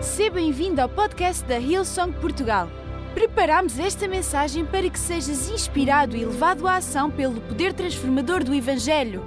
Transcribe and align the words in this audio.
Seja 0.00 0.30
bem-vindo 0.30 0.80
ao 0.80 0.88
podcast 0.88 1.44
da 1.44 1.58
Hillsong 1.58 2.12
Portugal. 2.20 2.68
Preparamos 3.14 3.80
esta 3.80 4.06
mensagem 4.06 4.64
para 4.64 4.88
que 4.88 4.98
sejas 4.98 5.48
inspirado 5.48 6.16
e 6.16 6.24
levado 6.24 6.68
à 6.68 6.76
ação 6.76 7.10
pelo 7.10 7.40
poder 7.40 7.74
transformador 7.74 8.44
do 8.44 8.54
Evangelho. 8.54 9.24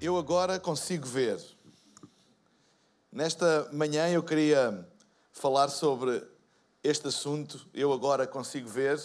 Eu 0.00 0.16
agora 0.16 0.58
consigo 0.58 1.06
ver. 1.06 1.38
Nesta 3.12 3.68
manhã 3.72 4.08
eu 4.08 4.22
queria 4.22 4.88
falar 5.32 5.68
sobre 5.68 6.26
este 6.82 7.08
assunto. 7.08 7.66
Eu 7.74 7.92
agora 7.92 8.26
consigo 8.26 8.68
ver, 8.68 8.98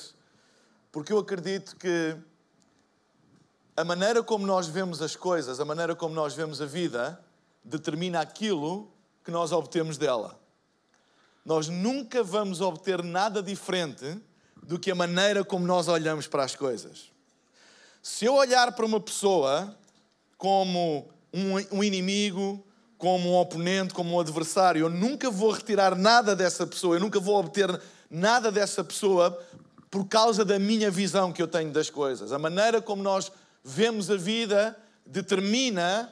porque 0.94 1.12
eu 1.12 1.20
acredito 1.20 1.76
que 1.76 2.16
a 3.76 3.84
maneira 3.84 4.24
como 4.24 4.48
nós 4.48 4.68
vemos 4.68 5.02
as 5.02 5.18
coisas, 5.18 5.60
a 5.60 5.66
maneira 5.66 5.94
como 5.94 6.16
nós 6.16 6.34
vemos 6.34 6.62
a 6.62 6.66
vida, 6.66 7.22
determina 7.66 8.22
aquilo 8.22 8.90
que 9.24 9.32
nós 9.32 9.52
obtemos 9.52 9.98
dela. 9.98 10.40
Nós 11.46 11.68
nunca 11.68 12.24
vamos 12.24 12.62
obter 12.62 13.04
nada 13.04 13.42
diferente 13.42 14.20
do 14.62 14.80
que 14.80 14.92
a 14.92 14.96
maneira 14.96 15.44
como 15.44 15.66
nós 15.66 15.88
olhamos 15.88 16.28
para 16.28 16.44
as 16.44 16.56
coisas. 16.56 17.12
Se 18.02 18.26
eu 18.26 18.36
olhar 18.36 18.72
para 18.74 18.86
uma 18.86 19.00
pessoa 19.00 19.76
como 20.38 21.08
um, 21.34 21.84
inimigo, 21.84 22.64
como 22.98 23.30
um 23.30 23.36
oponente, 23.36 23.94
como 23.94 24.16
um 24.16 24.20
adversário, 24.20 24.82
eu 24.82 24.90
nunca 24.90 25.30
vou 25.30 25.52
retirar 25.52 25.96
nada 25.96 26.36
dessa 26.36 26.66
pessoa, 26.66 26.96
eu 26.96 27.00
nunca 27.00 27.20
vou 27.20 27.36
obter 27.36 27.82
nada 28.10 28.52
dessa 28.52 28.84
pessoa 28.84 29.40
por 29.90 30.08
causa 30.08 30.46
da 30.46 30.58
minha 30.58 30.90
visão 30.90 31.34
que 31.34 31.42
eu 31.42 31.48
tenho 31.48 31.72
das 31.72 31.90
coisas. 31.90 32.32
A 32.32 32.40
maneira 32.40 32.82
como 32.82 33.04
nós 33.04 33.32
vemos 33.64 34.10
a 34.10 34.16
vida 34.16 34.78
determina 35.06 36.12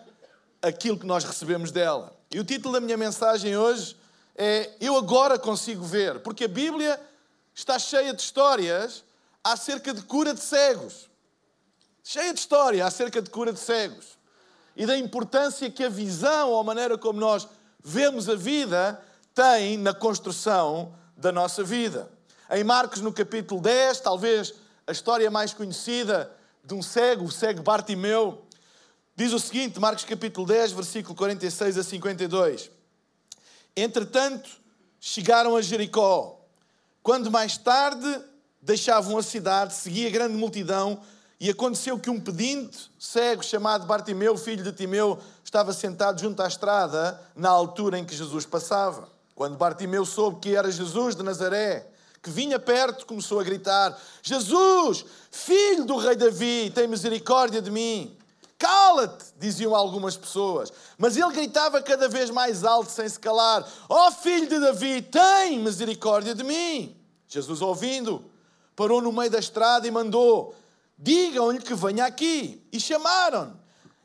aquilo 0.61 0.97
que 0.97 1.05
nós 1.05 1.23
recebemos 1.23 1.71
dela. 1.71 2.18
E 2.31 2.39
o 2.39 2.43
título 2.43 2.75
da 2.75 2.79
minha 2.79 2.95
mensagem 2.95 3.57
hoje 3.57 3.97
é 4.35 4.69
Eu 4.79 4.95
agora 4.95 5.39
consigo 5.39 5.83
ver, 5.83 6.19
porque 6.19 6.45
a 6.45 6.47
Bíblia 6.47 7.01
está 7.55 7.79
cheia 7.79 8.13
de 8.13 8.21
histórias 8.21 9.03
acerca 9.43 9.91
de 9.91 10.03
cura 10.03 10.31
de 10.31 10.39
cegos. 10.39 11.09
Cheia 12.03 12.31
de 12.31 12.39
história 12.39 12.85
acerca 12.85 13.19
de 13.19 13.31
cura 13.31 13.51
de 13.51 13.59
cegos. 13.59 14.17
E 14.75 14.85
da 14.85 14.95
importância 14.95 15.71
que 15.71 15.83
a 15.83 15.89
visão 15.89 16.51
ou 16.51 16.59
a 16.59 16.63
maneira 16.63 16.99
como 16.99 17.19
nós 17.19 17.47
vemos 17.83 18.29
a 18.29 18.35
vida 18.35 19.03
tem 19.33 19.75
na 19.77 19.93
construção 19.93 20.93
da 21.17 21.31
nossa 21.31 21.63
vida. 21.63 22.11
Em 22.51 22.63
Marcos, 22.63 23.01
no 23.01 23.11
capítulo 23.11 23.59
10, 23.59 24.01
talvez 24.01 24.53
a 24.85 24.91
história 24.91 25.31
mais 25.31 25.51
conhecida 25.51 26.31
de 26.63 26.75
um 26.75 26.83
cego, 26.83 27.25
o 27.25 27.31
cego 27.31 27.63
Bartimeu, 27.63 28.43
Diz 29.19 29.33
o 29.33 29.39
seguinte, 29.39 29.81
Marcos 29.81 30.05
capítulo 30.05 30.47
10, 30.47 30.71
versículo 30.71 31.13
46 31.13 31.77
a 31.77 31.83
52. 31.83 32.71
Entretanto, 33.75 34.49
chegaram 34.97 35.57
a 35.57 35.61
Jericó. 35.61 36.39
Quando 37.03 37.29
mais 37.29 37.57
tarde 37.57 38.07
deixavam 38.61 39.17
a 39.17 39.21
cidade, 39.21 39.73
seguia 39.73 40.09
grande 40.09 40.37
multidão, 40.37 41.01
e 41.37 41.49
aconteceu 41.49 41.99
que 41.99 42.09
um 42.09 42.17
pedinte 42.17 42.89
cego 42.97 43.43
chamado 43.43 43.85
Bartimeu, 43.85 44.37
filho 44.37 44.63
de 44.63 44.71
Timeu, 44.71 45.19
estava 45.43 45.73
sentado 45.73 46.21
junto 46.21 46.41
à 46.41 46.47
estrada 46.47 47.19
na 47.35 47.49
altura 47.49 47.99
em 47.99 48.05
que 48.05 48.15
Jesus 48.15 48.45
passava. 48.45 49.09
Quando 49.35 49.57
Bartimeu 49.57 50.05
soube 50.05 50.39
que 50.39 50.55
era 50.55 50.71
Jesus 50.71 51.13
de 51.13 51.23
Nazaré, 51.23 51.85
que 52.23 52.29
vinha 52.29 52.57
perto, 52.57 53.05
começou 53.05 53.41
a 53.41 53.43
gritar: 53.43 53.99
Jesus, 54.23 55.03
filho 55.29 55.83
do 55.83 55.97
rei 55.97 56.15
Davi, 56.15 56.71
tem 56.73 56.87
misericórdia 56.87 57.61
de 57.61 57.69
mim. 57.69 58.17
Cala-te, 58.59 59.23
diziam 59.37 59.73
algumas 59.73 60.17
pessoas. 60.17 60.71
Mas 60.97 61.15
ele 61.15 61.31
gritava 61.31 61.81
cada 61.81 62.09
vez 62.09 62.29
mais 62.29 62.65
alto, 62.65 62.91
sem 62.91 63.07
se 63.07 63.17
calar: 63.17 63.65
Ó 63.87 64.07
oh, 64.07 64.11
filho 64.11 64.49
de 64.49 64.59
Davi, 64.59 65.01
tem 65.01 65.59
misericórdia 65.59 66.35
de 66.35 66.43
mim. 66.43 66.95
Jesus, 67.25 67.61
ouvindo, 67.61 68.29
parou 68.75 69.01
no 69.01 69.13
meio 69.13 69.31
da 69.31 69.39
estrada 69.39 69.87
e 69.87 69.91
mandou: 69.91 70.53
Digam-lhe 70.97 71.59
que 71.59 71.73
venha 71.73 72.05
aqui. 72.05 72.61
E 72.69 72.81
chamaram: 72.81 73.57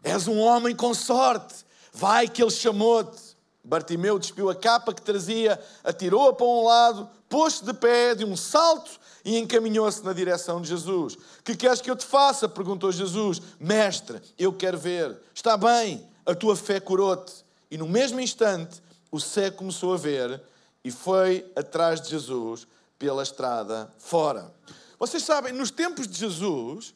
És 0.04 0.28
um 0.28 0.38
homem 0.38 0.74
com 0.76 0.94
sorte, 0.94 1.66
vai 1.92 2.28
que 2.28 2.40
ele 2.40 2.52
chamou-te. 2.52 3.34
Bartimeu 3.64 4.20
despiu 4.20 4.50
a 4.50 4.54
capa 4.54 4.94
que 4.94 5.02
trazia, 5.02 5.60
atirou-a 5.82 6.32
para 6.32 6.46
um 6.46 6.64
lado, 6.64 7.08
pôs-se 7.28 7.64
de 7.64 7.72
pé 7.72 8.14
de 8.14 8.24
um 8.24 8.36
salto 8.36 9.00
e 9.24 9.38
encaminhou-se 9.38 10.04
na 10.04 10.12
direção 10.12 10.60
de 10.60 10.68
Jesus. 10.68 11.16
Que 11.42 11.56
queres 11.56 11.80
que 11.80 11.90
eu 11.90 11.96
te 11.96 12.04
faça? 12.04 12.48
perguntou 12.48 12.92
Jesus. 12.92 13.40
Mestre, 13.58 14.20
eu 14.38 14.52
quero 14.52 14.76
ver. 14.76 15.16
Está 15.34 15.56
bem, 15.56 16.06
a 16.26 16.34
tua 16.34 16.54
fé 16.54 16.78
curou-te. 16.78 17.44
E 17.70 17.78
no 17.78 17.88
mesmo 17.88 18.20
instante, 18.20 18.82
o 19.10 19.18
cego 19.18 19.56
começou 19.56 19.94
a 19.94 19.96
ver 19.96 20.40
e 20.84 20.90
foi 20.90 21.50
atrás 21.56 22.00
de 22.00 22.10
Jesus 22.10 22.66
pela 22.98 23.22
estrada 23.22 23.90
fora. 23.98 24.52
Vocês 24.98 25.22
sabem, 25.22 25.52
nos 25.52 25.70
tempos 25.70 26.06
de 26.06 26.18
Jesus, 26.18 26.94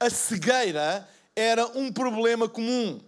a 0.00 0.08
cegueira 0.08 1.08
era 1.34 1.66
um 1.78 1.92
problema 1.92 2.48
comum. 2.48 3.00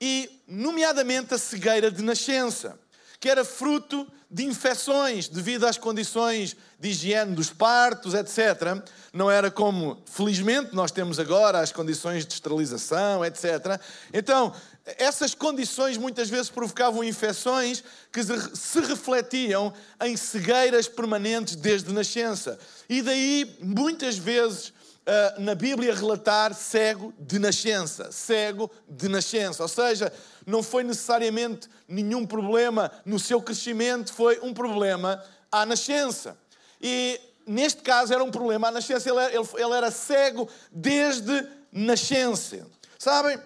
E, 0.00 0.30
nomeadamente, 0.46 1.34
a 1.34 1.38
cegueira 1.38 1.90
de 1.90 2.02
nascença, 2.02 2.78
que 3.20 3.28
era 3.28 3.44
fruto 3.44 4.06
de 4.30 4.44
infecções 4.44 5.28
devido 5.28 5.66
às 5.66 5.76
condições 5.76 6.56
de 6.78 6.90
higiene 6.90 7.34
dos 7.34 7.50
partos, 7.50 8.14
etc. 8.14 8.82
Não 9.12 9.30
era 9.30 9.50
como, 9.50 10.00
felizmente, 10.06 10.74
nós 10.74 10.92
temos 10.92 11.18
agora 11.18 11.60
as 11.60 11.72
condições 11.72 12.24
de 12.24 12.34
esterilização, 12.34 13.24
etc. 13.24 13.80
Então, 14.12 14.52
essas 14.96 15.34
condições 15.34 15.96
muitas 15.96 16.30
vezes 16.30 16.48
provocavam 16.48 17.02
infecções 17.02 17.82
que 18.12 18.22
se 18.22 18.80
refletiam 18.80 19.72
em 20.02 20.16
cegueiras 20.16 20.86
permanentes 20.88 21.56
desde 21.56 21.92
nascença. 21.92 22.58
E 22.88 23.02
daí, 23.02 23.56
muitas 23.60 24.16
vezes, 24.16 24.72
ah, 25.10 25.36
na 25.38 25.54
Bíblia 25.54 25.94
relatar 25.94 26.52
cego 26.52 27.14
de 27.18 27.38
nascença. 27.38 28.12
Cego 28.12 28.70
de 28.86 29.08
nascença. 29.08 29.62
Ou 29.62 29.68
seja, 29.68 30.12
não 30.46 30.62
foi 30.62 30.84
necessariamente 30.84 31.66
nenhum 31.88 32.26
problema 32.26 32.92
no 33.06 33.18
seu 33.18 33.40
crescimento, 33.40 34.12
foi 34.12 34.38
um 34.42 34.52
problema 34.52 35.24
à 35.50 35.64
nascença. 35.64 36.36
E 36.80 37.20
neste 37.46 37.82
caso 37.82 38.12
era 38.12 38.22
um 38.22 38.30
problema 38.30 38.68
à 38.68 38.70
nascença, 38.70 39.08
ele 39.08 39.18
era, 39.18 39.34
ele 39.34 39.72
era 39.74 39.90
cego 39.90 40.48
desde 40.70 41.46
nascença. 41.72 42.66
Sabem, 42.98 43.38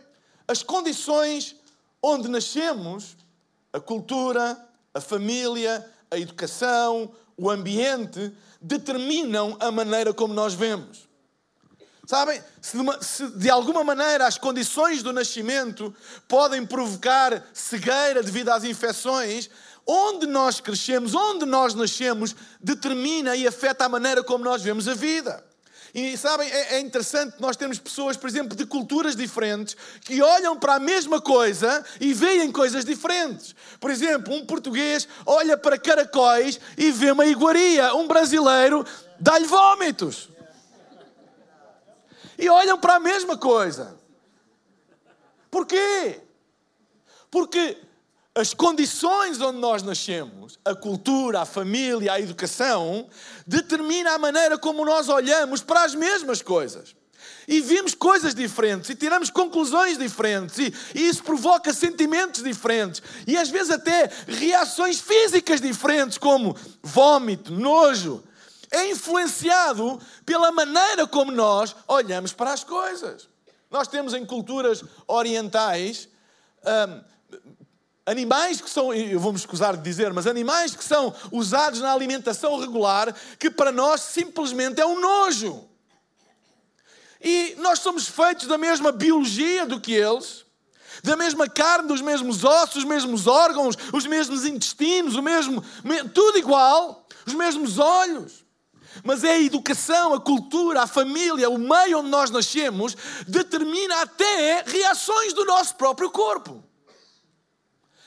as 0.46 0.62
condições 0.62 1.56
onde 2.02 2.28
nascemos, 2.28 3.16
a 3.72 3.80
cultura, 3.80 4.58
a 4.92 5.00
família, 5.00 5.88
a 6.10 6.18
educação, 6.18 7.12
o 7.36 7.48
ambiente, 7.48 8.32
determinam 8.60 9.56
a 9.60 9.70
maneira 9.70 10.12
como 10.12 10.34
nós 10.34 10.54
vemos. 10.54 11.08
Sabem, 12.04 12.42
se 12.60 12.76
de, 12.76 12.82
uma, 12.82 13.02
se 13.02 13.26
de, 13.30 13.48
alguma 13.48 13.84
maneira 13.84 14.26
as 14.26 14.36
condições 14.36 15.02
do 15.02 15.12
nascimento 15.12 15.94
podem 16.26 16.66
provocar 16.66 17.44
cegueira 17.54 18.22
devido 18.22 18.48
às 18.48 18.64
infecções, 18.64 19.48
onde 19.86 20.26
nós 20.26 20.60
crescemos, 20.60 21.14
onde 21.14 21.44
nós 21.44 21.74
nascemos, 21.74 22.34
determina 22.60 23.34
e 23.36 23.46
afeta 23.46 23.84
a 23.84 23.88
maneira 23.88 24.22
como 24.22 24.44
nós 24.44 24.62
vemos 24.62 24.88
a 24.88 24.94
vida. 24.94 25.44
E 25.94 26.16
sabem, 26.16 26.50
é, 26.50 26.76
é 26.76 26.80
interessante 26.80 27.36
nós 27.38 27.54
termos 27.56 27.78
pessoas, 27.78 28.16
por 28.16 28.28
exemplo, 28.28 28.56
de 28.56 28.64
culturas 28.64 29.14
diferentes, 29.14 29.76
que 30.00 30.22
olham 30.22 30.58
para 30.58 30.76
a 30.76 30.80
mesma 30.80 31.20
coisa 31.20 31.84
e 32.00 32.14
veem 32.14 32.50
coisas 32.50 32.84
diferentes. 32.84 33.54
Por 33.78 33.90
exemplo, 33.90 34.32
um 34.34 34.46
português 34.46 35.06
olha 35.26 35.56
para 35.56 35.78
caracóis 35.78 36.58
e 36.78 36.90
vê 36.90 37.10
uma 37.10 37.26
iguaria. 37.26 37.94
Um 37.94 38.08
brasileiro 38.08 38.86
dá-lhe 39.20 39.46
vômitos 39.46 40.30
e 42.38 42.48
olham 42.48 42.78
para 42.78 42.94
a 42.94 43.00
mesma 43.00 43.36
coisa. 43.36 43.96
Porquê? 45.50 46.20
Porque 47.30 47.76
as 48.34 48.54
condições 48.54 49.40
onde 49.40 49.58
nós 49.58 49.82
nascemos, 49.82 50.58
a 50.64 50.74
cultura, 50.74 51.42
a 51.42 51.46
família, 51.46 52.14
a 52.14 52.20
educação, 52.20 53.06
determina 53.46 54.12
a 54.12 54.18
maneira 54.18 54.56
como 54.56 54.84
nós 54.84 55.08
olhamos 55.08 55.62
para 55.62 55.84
as 55.84 55.94
mesmas 55.94 56.40
coisas. 56.40 56.94
E 57.46 57.60
vimos 57.60 57.94
coisas 57.94 58.34
diferentes 58.34 58.88
e 58.88 58.94
tiramos 58.94 59.28
conclusões 59.28 59.98
diferentes, 59.98 60.58
e, 60.58 60.74
e, 60.94 61.08
isso 61.08 61.22
provoca 61.22 61.74
sentimentos 61.74 62.42
diferentes, 62.42 63.02
e 63.26 63.36
às 63.36 63.50
vezes 63.50 63.70
até 63.70 64.10
reações 64.26 65.00
físicas 65.00 65.60
diferentes, 65.60 66.16
como 66.16 66.56
vômito, 66.82 67.52
nojo, 67.52 68.22
é 68.70 68.90
influenciado 68.90 70.00
pela 70.24 70.50
maneira 70.50 71.06
como 71.06 71.30
nós 71.30 71.76
olhamos 71.86 72.32
para 72.32 72.52
as 72.52 72.64
coisas. 72.64 73.28
Nós 73.70 73.88
temos 73.88 74.14
em 74.14 74.24
culturas 74.24 74.82
orientais 75.06 76.08
hum, 76.64 77.00
animais 78.04 78.60
que 78.60 78.68
são, 78.68 78.92
eu 78.92 79.20
vou-me 79.20 79.38
escusar 79.38 79.76
de 79.76 79.82
dizer, 79.82 80.12
mas 80.12 80.26
animais 80.26 80.74
que 80.74 80.84
são 80.84 81.14
usados 81.30 81.80
na 81.80 81.92
alimentação 81.92 82.58
regular 82.58 83.14
que 83.38 83.50
para 83.50 83.70
nós 83.70 84.00
simplesmente 84.00 84.80
é 84.80 84.86
um 84.86 85.00
nojo. 85.00 85.68
E 87.20 87.54
nós 87.58 87.78
somos 87.78 88.08
feitos 88.08 88.48
da 88.48 88.58
mesma 88.58 88.90
biologia 88.90 89.64
do 89.64 89.80
que 89.80 89.92
eles. 89.92 90.44
Da 91.02 91.16
mesma 91.16 91.48
carne, 91.48 91.88
dos 91.88 92.00
mesmos 92.00 92.44
ossos, 92.44 92.76
os 92.76 92.84
mesmos 92.84 93.26
órgãos, 93.26 93.76
os 93.92 94.06
mesmos 94.06 94.44
intestinos, 94.44 95.16
o 95.16 95.22
mesmo, 95.22 95.64
tudo 96.12 96.38
igual, 96.38 97.06
os 97.26 97.34
mesmos 97.34 97.78
olhos. 97.78 98.44
Mas 99.02 99.24
é 99.24 99.32
a 99.32 99.40
educação, 99.40 100.12
a 100.12 100.20
cultura, 100.20 100.82
a 100.82 100.86
família, 100.86 101.48
o 101.48 101.58
meio 101.58 102.00
onde 102.00 102.10
nós 102.10 102.30
nascemos, 102.30 102.96
determina 103.26 104.02
até 104.02 104.64
reações 104.66 105.32
do 105.32 105.44
nosso 105.44 105.76
próprio 105.76 106.10
corpo. 106.10 106.62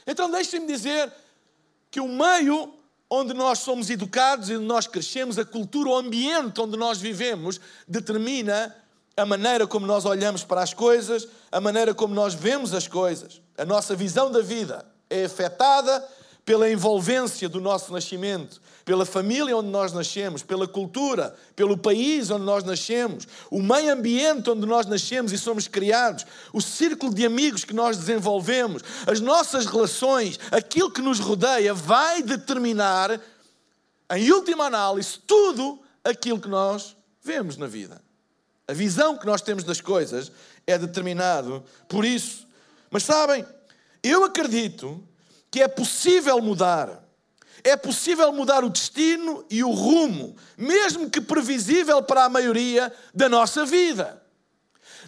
Então 0.05 0.29
deixem-me 0.29 0.67
dizer 0.67 1.11
que 1.89 1.99
o 1.99 2.07
meio 2.07 2.73
onde 3.09 3.33
nós 3.33 3.59
somos 3.59 3.89
educados 3.89 4.49
e 4.49 4.55
onde 4.55 4.65
nós 4.65 4.87
crescemos, 4.87 5.37
a 5.37 5.45
cultura, 5.45 5.89
o 5.89 5.95
ambiente 5.95 6.59
onde 6.59 6.77
nós 6.77 6.99
vivemos, 6.99 7.59
determina 7.87 8.75
a 9.15 9.25
maneira 9.25 9.65
como 9.65 9.85
nós 9.85 10.03
olhamos 10.05 10.43
para 10.43 10.61
as 10.61 10.73
coisas, 10.73 11.27
a 11.51 11.61
maneira 11.61 11.93
como 11.93 12.13
nós 12.13 12.33
vemos 12.33 12.73
as 12.73 12.87
coisas. 12.87 13.41
A 13.57 13.63
nossa 13.63 13.95
visão 13.95 14.29
da 14.29 14.41
vida 14.41 14.85
é 15.09 15.25
afetada 15.25 16.05
pela 16.43 16.69
envolvência 16.69 17.47
do 17.47 17.61
nosso 17.61 17.91
nascimento, 17.91 18.61
pela 18.85 19.03
família 19.03 19.57
onde 19.57 19.69
nós 19.69 19.91
nascemos, 19.91 20.43
pela 20.43 20.67
cultura, 20.67 21.35
pelo 21.55 21.75
país 21.75 22.29
onde 22.29 22.45
nós 22.45 22.63
nascemos, 22.63 23.27
o 23.49 23.59
meio 23.59 23.91
ambiente 23.91 24.47
onde 24.47 24.65
nós 24.67 24.85
nascemos 24.85 25.31
e 25.31 25.39
somos 25.39 25.67
criados, 25.67 26.23
o 26.53 26.61
círculo 26.61 27.11
de 27.11 27.25
amigos 27.25 27.65
que 27.65 27.73
nós 27.73 27.97
desenvolvemos, 27.97 28.83
as 29.07 29.19
nossas 29.19 29.65
relações, 29.65 30.39
aquilo 30.51 30.91
que 30.91 31.01
nos 31.01 31.19
rodeia, 31.19 31.73
vai 31.73 32.21
determinar, 32.21 33.19
em 34.11 34.31
última 34.31 34.65
análise, 34.65 35.17
tudo 35.25 35.79
aquilo 36.03 36.39
que 36.39 36.47
nós 36.47 36.95
vemos 37.23 37.57
na 37.57 37.65
vida. 37.65 37.99
A 38.67 38.73
visão 38.73 39.17
que 39.17 39.25
nós 39.25 39.41
temos 39.41 39.63
das 39.63 39.81
coisas 39.81 40.31
é 40.67 40.77
determinado 40.77 41.63
por 41.87 42.05
isso. 42.05 42.47
Mas 42.91 43.03
sabem, 43.03 43.43
eu 44.03 44.23
acredito 44.23 45.03
que 45.49 45.61
é 45.61 45.67
possível 45.67 46.39
mudar. 46.39 47.03
É 47.63 47.75
possível 47.75 48.31
mudar 48.31 48.63
o 48.63 48.69
destino 48.69 49.45
e 49.49 49.63
o 49.63 49.71
rumo, 49.71 50.35
mesmo 50.57 51.09
que 51.09 51.21
previsível 51.21 52.01
para 52.03 52.25
a 52.25 52.29
maioria 52.29 52.93
da 53.13 53.27
nossa 53.27 53.65
vida. 53.65 54.21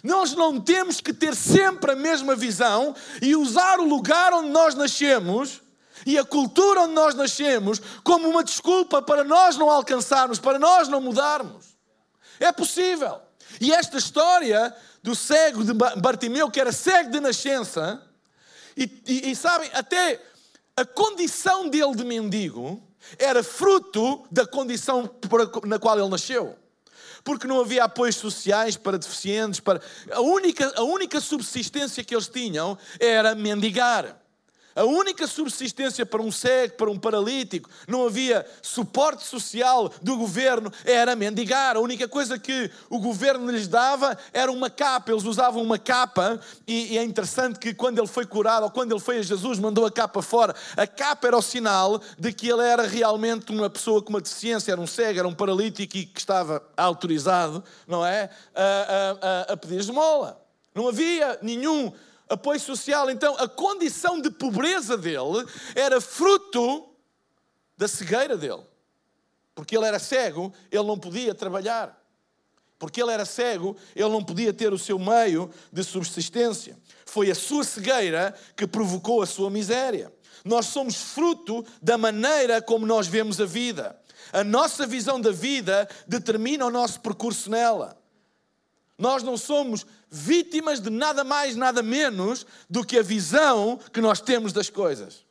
Nós 0.02 0.32
não 0.32 0.60
temos 0.60 1.00
que 1.00 1.12
ter 1.12 1.34
sempre 1.34 1.92
a 1.92 1.96
mesma 1.96 2.34
visão 2.34 2.94
e 3.20 3.34
usar 3.34 3.80
o 3.80 3.84
lugar 3.84 4.32
onde 4.32 4.50
nós 4.50 4.74
nascemos 4.74 5.60
e 6.06 6.16
a 6.16 6.24
cultura 6.24 6.82
onde 6.82 6.94
nós 6.94 7.14
nascemos 7.14 7.80
como 8.04 8.28
uma 8.28 8.44
desculpa 8.44 9.02
para 9.02 9.24
nós 9.24 9.56
não 9.56 9.68
alcançarmos, 9.68 10.38
para 10.38 10.58
nós 10.58 10.88
não 10.88 11.00
mudarmos. 11.00 11.66
É 12.38 12.52
possível. 12.52 13.20
E 13.60 13.72
esta 13.72 13.98
história 13.98 14.74
do 15.02 15.14
cego 15.14 15.64
de 15.64 15.72
Bartimeu, 15.72 16.50
que 16.50 16.60
era 16.60 16.70
cego 16.70 17.10
de 17.10 17.20
nascença, 17.20 18.02
e, 18.76 18.84
e, 19.06 19.30
e 19.32 19.36
sabem, 19.36 19.68
até 19.74 20.20
a 20.78 20.84
condição 20.84 21.68
dele 21.68 21.94
de 21.96 22.04
mendigo 22.04 22.80
era 23.18 23.42
fruto 23.42 24.24
da 24.30 24.46
condição 24.46 25.10
na 25.64 25.78
qual 25.78 25.98
ele 25.98 26.08
nasceu. 26.08 26.56
Porque 27.24 27.48
não 27.48 27.60
havia 27.60 27.84
apoios 27.84 28.14
sociais 28.14 28.76
para 28.76 28.96
deficientes, 28.96 29.58
para... 29.58 29.80
A, 30.12 30.20
única, 30.20 30.72
a 30.76 30.82
única 30.82 31.20
subsistência 31.20 32.04
que 32.04 32.14
eles 32.14 32.28
tinham 32.28 32.78
era 33.00 33.34
mendigar. 33.34 34.16
A 34.74 34.84
única 34.84 35.26
subsistência 35.26 36.06
para 36.06 36.22
um 36.22 36.30
cego, 36.30 36.74
para 36.74 36.90
um 36.90 36.98
paralítico, 36.98 37.68
não 37.88 38.06
havia 38.06 38.46
suporte 38.62 39.24
social 39.24 39.92
do 40.00 40.16
governo, 40.16 40.72
era 40.84 41.16
mendigar. 41.16 41.76
A 41.76 41.80
única 41.80 42.06
coisa 42.06 42.38
que 42.38 42.70
o 42.88 43.00
governo 43.00 43.50
lhes 43.50 43.66
dava 43.66 44.16
era 44.32 44.52
uma 44.52 44.70
capa. 44.70 45.10
Eles 45.10 45.24
usavam 45.24 45.62
uma 45.62 45.78
capa, 45.78 46.40
e, 46.66 46.94
e 46.94 46.98
é 46.98 47.02
interessante 47.02 47.58
que 47.58 47.74
quando 47.74 47.98
ele 47.98 48.06
foi 48.06 48.24
curado, 48.24 48.64
ou 48.64 48.70
quando 48.70 48.92
ele 48.92 49.00
foi 49.00 49.18
a 49.18 49.22
Jesus, 49.22 49.58
mandou 49.58 49.84
a 49.84 49.90
capa 49.90 50.22
fora. 50.22 50.54
A 50.76 50.86
capa 50.86 51.26
era 51.26 51.36
o 51.36 51.42
sinal 51.42 52.00
de 52.18 52.32
que 52.32 52.48
ele 52.48 52.62
era 52.62 52.86
realmente 52.86 53.50
uma 53.50 53.68
pessoa 53.68 54.00
com 54.00 54.10
uma 54.10 54.20
deficiência, 54.20 54.70
era 54.70 54.80
um 54.80 54.86
cego, 54.86 55.18
era 55.18 55.28
um 55.28 55.34
paralítico 55.34 55.96
e 55.96 56.06
que 56.06 56.20
estava 56.20 56.62
autorizado, 56.76 57.64
não 57.86 58.06
é? 58.06 58.30
A, 58.54 58.62
a, 58.62 59.50
a, 59.50 59.52
a 59.54 59.56
pedir 59.56 59.80
esmola. 59.80 60.40
Não 60.74 60.86
havia 60.86 61.38
nenhum 61.42 61.92
apoio 62.28 62.60
social. 62.60 63.10
Então, 63.10 63.36
a 63.38 63.48
condição 63.48 64.20
de 64.20 64.30
pobreza 64.30 64.96
dele 64.96 65.46
era 65.74 66.00
fruto 66.00 66.88
da 67.76 67.88
cegueira 67.88 68.36
dele. 68.36 68.62
Porque 69.54 69.76
ele 69.76 69.86
era 69.86 69.98
cego, 69.98 70.52
ele 70.70 70.84
não 70.84 70.98
podia 70.98 71.34
trabalhar. 71.34 71.98
Porque 72.78 73.02
ele 73.02 73.10
era 73.10 73.24
cego, 73.24 73.76
ele 73.94 74.08
não 74.08 74.22
podia 74.22 74.52
ter 74.52 74.72
o 74.72 74.78
seu 74.78 74.98
meio 74.98 75.50
de 75.72 75.82
subsistência. 75.82 76.78
Foi 77.04 77.30
a 77.30 77.34
sua 77.34 77.64
cegueira 77.64 78.34
que 78.56 78.66
provocou 78.66 79.20
a 79.20 79.26
sua 79.26 79.50
miséria. 79.50 80.12
Nós 80.44 80.66
somos 80.66 80.94
fruto 80.94 81.66
da 81.82 81.98
maneira 81.98 82.62
como 82.62 82.86
nós 82.86 83.08
vemos 83.08 83.40
a 83.40 83.46
vida. 83.46 84.00
A 84.32 84.44
nossa 84.44 84.86
visão 84.86 85.20
da 85.20 85.32
vida 85.32 85.88
determina 86.06 86.66
o 86.66 86.70
nosso 86.70 87.00
percurso 87.00 87.50
nela. 87.50 88.00
Nós 88.96 89.22
não 89.22 89.36
somos 89.36 89.86
vítimas 90.10 90.80
de 90.80 90.90
nada 90.90 91.24
mais, 91.24 91.56
nada 91.56 91.82
menos 91.82 92.46
do 92.68 92.84
que 92.84 92.98
a 92.98 93.02
visão 93.02 93.78
que 93.92 94.00
nós 94.00 94.20
temos 94.20 94.52
das 94.52 94.70
coisas. 94.70 95.26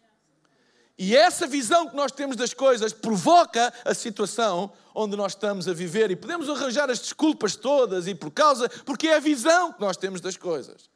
E 0.98 1.16
essa 1.16 1.46
visão 1.46 1.88
que 1.88 1.96
nós 1.96 2.12
temos 2.12 2.36
das 2.36 2.54
coisas 2.54 2.92
provoca 2.92 3.72
a 3.86 3.94
situação 3.94 4.72
onde 4.96 5.16
nós 5.16 5.34
estamos 5.34 5.68
a 5.68 5.74
viver 5.74 6.10
e 6.10 6.16
podemos 6.16 6.50
arranjar 6.50 6.90
as 6.90 7.00
desculpas 7.00 7.56
todas 7.56 8.08
e 8.08 8.16
por 8.16 8.32
causa, 8.32 8.68
porque 8.84 9.08
é 9.08 9.18
a 9.18 9.20
visão 9.20 9.72
que 9.72 9.80
nós 9.80 9.96
temos 9.96 10.20
das 10.20 10.36
coisas. 10.36 10.90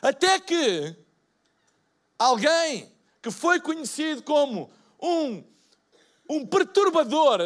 Até 0.00 0.40
que 0.40 0.96
alguém 2.18 2.90
que 3.20 3.30
foi 3.30 3.60
conhecido 3.60 4.22
como 4.22 4.70
um, 5.00 5.44
um 6.28 6.46
perturbador 6.46 7.40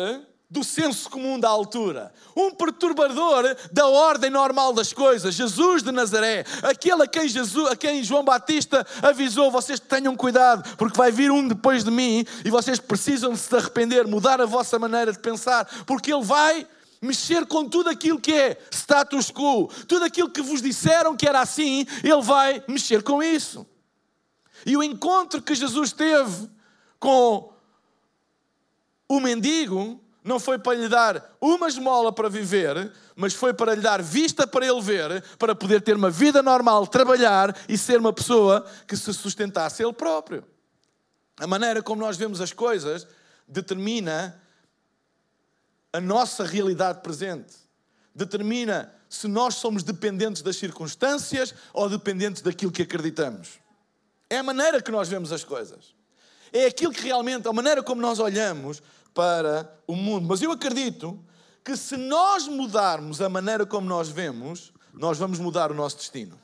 do 0.48 0.62
senso 0.62 1.10
comum 1.10 1.40
da 1.40 1.48
altura, 1.48 2.12
um 2.36 2.52
perturbador 2.52 3.56
da 3.72 3.88
ordem 3.88 4.30
normal 4.30 4.72
das 4.72 4.92
coisas, 4.92 5.34
Jesus 5.34 5.82
de 5.82 5.90
Nazaré, 5.90 6.44
aquele 6.62 7.02
a 7.02 7.06
quem, 7.06 7.28
Jesus, 7.28 7.68
a 7.68 7.74
quem 7.74 8.04
João 8.04 8.24
Batista 8.24 8.86
avisou: 9.02 9.50
vocês 9.50 9.80
tenham 9.80 10.14
cuidado, 10.14 10.76
porque 10.76 10.96
vai 10.96 11.10
vir 11.10 11.32
um 11.32 11.48
depois 11.48 11.82
de 11.82 11.90
mim 11.90 12.24
e 12.44 12.50
vocês 12.50 12.78
precisam 12.78 13.32
de 13.32 13.38
se 13.38 13.54
arrepender, 13.56 14.06
mudar 14.06 14.40
a 14.40 14.46
vossa 14.46 14.78
maneira 14.78 15.12
de 15.12 15.18
pensar, 15.18 15.66
porque 15.84 16.12
ele 16.12 16.24
vai 16.24 16.66
mexer 17.02 17.44
com 17.46 17.68
tudo 17.68 17.90
aquilo 17.90 18.20
que 18.20 18.32
é 18.32 18.56
status 18.70 19.32
quo, 19.32 19.68
tudo 19.88 20.04
aquilo 20.04 20.30
que 20.30 20.42
vos 20.42 20.62
disseram 20.62 21.16
que 21.16 21.26
era 21.26 21.40
assim, 21.40 21.84
ele 22.04 22.22
vai 22.22 22.62
mexer 22.68 23.02
com 23.02 23.20
isso. 23.20 23.66
E 24.64 24.76
o 24.76 24.82
encontro 24.82 25.42
que 25.42 25.54
Jesus 25.54 25.92
teve 25.92 26.48
com 27.00 27.52
o 29.08 29.20
mendigo 29.20 30.00
não 30.26 30.40
foi 30.40 30.58
para 30.58 30.76
lhe 30.76 30.88
dar 30.88 31.36
uma 31.40 31.68
esmola 31.68 32.12
para 32.12 32.28
viver, 32.28 32.92
mas 33.14 33.32
foi 33.32 33.54
para 33.54 33.76
lhe 33.76 33.80
dar 33.80 34.02
vista 34.02 34.44
para 34.44 34.66
ele 34.66 34.82
ver, 34.82 35.22
para 35.38 35.54
poder 35.54 35.80
ter 35.80 35.94
uma 35.94 36.10
vida 36.10 36.42
normal, 36.42 36.84
trabalhar 36.88 37.56
e 37.68 37.78
ser 37.78 38.00
uma 38.00 38.12
pessoa 38.12 38.66
que 38.88 38.96
se 38.96 39.14
sustentasse 39.14 39.84
ele 39.84 39.92
próprio. 39.92 40.44
A 41.38 41.46
maneira 41.46 41.80
como 41.80 42.00
nós 42.00 42.16
vemos 42.16 42.40
as 42.40 42.52
coisas 42.52 43.06
determina 43.46 44.36
a 45.92 46.00
nossa 46.00 46.44
realidade 46.44 47.02
presente. 47.02 47.54
Determina 48.12 48.92
se 49.08 49.28
nós 49.28 49.54
somos 49.54 49.84
dependentes 49.84 50.42
das 50.42 50.56
circunstâncias 50.56 51.54
ou 51.72 51.88
dependentes 51.88 52.42
daquilo 52.42 52.72
que 52.72 52.82
acreditamos. 52.82 53.60
É 54.28 54.38
a 54.38 54.42
maneira 54.42 54.82
que 54.82 54.90
nós 54.90 55.08
vemos 55.08 55.30
as 55.30 55.44
coisas. 55.44 55.94
É 56.52 56.66
aquilo 56.66 56.92
que 56.92 57.02
realmente, 57.02 57.46
a 57.46 57.52
maneira 57.52 57.80
como 57.80 58.00
nós 58.00 58.18
olhamos 58.18 58.82
para 59.16 59.74
o 59.86 59.96
mundo. 59.96 60.28
Mas 60.28 60.42
eu 60.42 60.52
acredito 60.52 61.18
que 61.64 61.74
se 61.74 61.96
nós 61.96 62.46
mudarmos 62.46 63.22
a 63.22 63.30
maneira 63.30 63.64
como 63.64 63.88
nós 63.88 64.10
vemos, 64.10 64.74
nós 64.92 65.16
vamos 65.16 65.38
mudar 65.38 65.72
o 65.72 65.74
nosso 65.74 65.96
destino. 65.96 66.38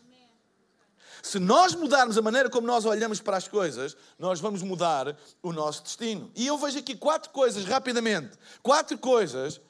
Se 1.23 1.39
nós 1.39 1.75
mudarmos 1.75 2.17
a 2.17 2.23
maneira 2.23 2.49
como 2.49 2.67
nós 2.67 2.87
olhamos 2.87 3.21
para 3.21 3.37
as 3.37 3.47
coisas, 3.47 3.95
nós 4.19 4.41
vamos 4.41 4.63
mudar 4.63 5.15
o 5.43 5.53
nosso 5.53 5.83
destino. 5.83 6.33
E 6.35 6.47
eu 6.47 6.57
vejo 6.57 6.79
aqui 6.79 6.97
quatro 6.97 7.31
coisas, 7.31 7.65
rapidamente. 7.67 8.31
Quatro 8.63 8.97
coisas 8.97 9.61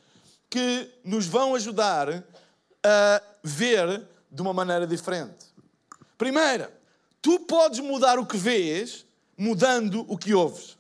que 0.49 0.89
nos 1.05 1.27
vão 1.27 1.57
ajudar 1.57 2.25
a 2.85 3.23
ver 3.43 4.09
de 4.31 4.41
uma 4.41 4.55
maneira 4.55 4.87
diferente. 4.87 5.47
Primeira, 6.17 6.73
tu 7.21 7.41
podes 7.41 7.81
mudar 7.81 8.19
o 8.19 8.25
que 8.25 8.37
vês 8.37 9.05
mudando 9.37 10.07
o 10.09 10.17
que 10.17 10.33
ouves. 10.33 10.79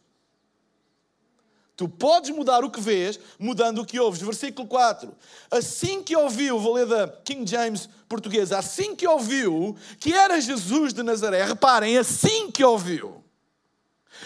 Tu 1.76 1.88
podes 1.88 2.30
mudar 2.30 2.64
o 2.64 2.70
que 2.70 2.80
vês, 2.80 3.18
mudando 3.38 3.80
o 3.80 3.86
que 3.86 3.98
ouves. 3.98 4.20
Versículo 4.20 4.68
4. 4.68 5.14
Assim 5.50 6.02
que 6.02 6.14
ouviu, 6.14 6.58
vou 6.58 6.74
ler 6.74 6.86
da 6.86 7.08
King 7.08 7.50
James 7.50 7.88
portuguesa, 8.08 8.58
assim 8.58 8.94
que 8.94 9.06
ouviu 9.06 9.74
que 9.98 10.12
era 10.12 10.40
Jesus 10.40 10.92
de 10.92 11.02
Nazaré, 11.02 11.44
reparem, 11.44 11.96
assim 11.96 12.50
que 12.50 12.62
ouviu 12.62 13.22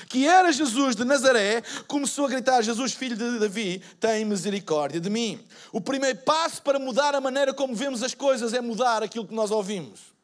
que 0.09 0.27
era 0.27 0.53
Jesus 0.53 0.95
de 0.95 1.05
Nazaré, 1.05 1.63
começou 1.87 2.27
a 2.27 2.29
gritar: 2.29 2.63
Jesus, 2.63 2.93
filho 2.93 3.17
de 3.17 3.39
Davi, 3.39 3.83
tem 3.99 4.25
misericórdia 4.25 5.01
de 5.01 5.09
mim. 5.09 5.41
O 5.73 5.81
primeiro 5.81 6.19
passo 6.19 6.63
para 6.63 6.79
mudar 6.79 7.15
a 7.15 7.21
maneira 7.21 7.55
como 7.55 7.75
vemos 7.75 8.03
as 8.03 8.15
coisas 8.15 8.53
é 8.53 8.61
mudar 8.61 9.03
aquilo 9.03 9.27
que 9.27 9.35
nós 9.35 9.51
ouvimos. 9.51 10.16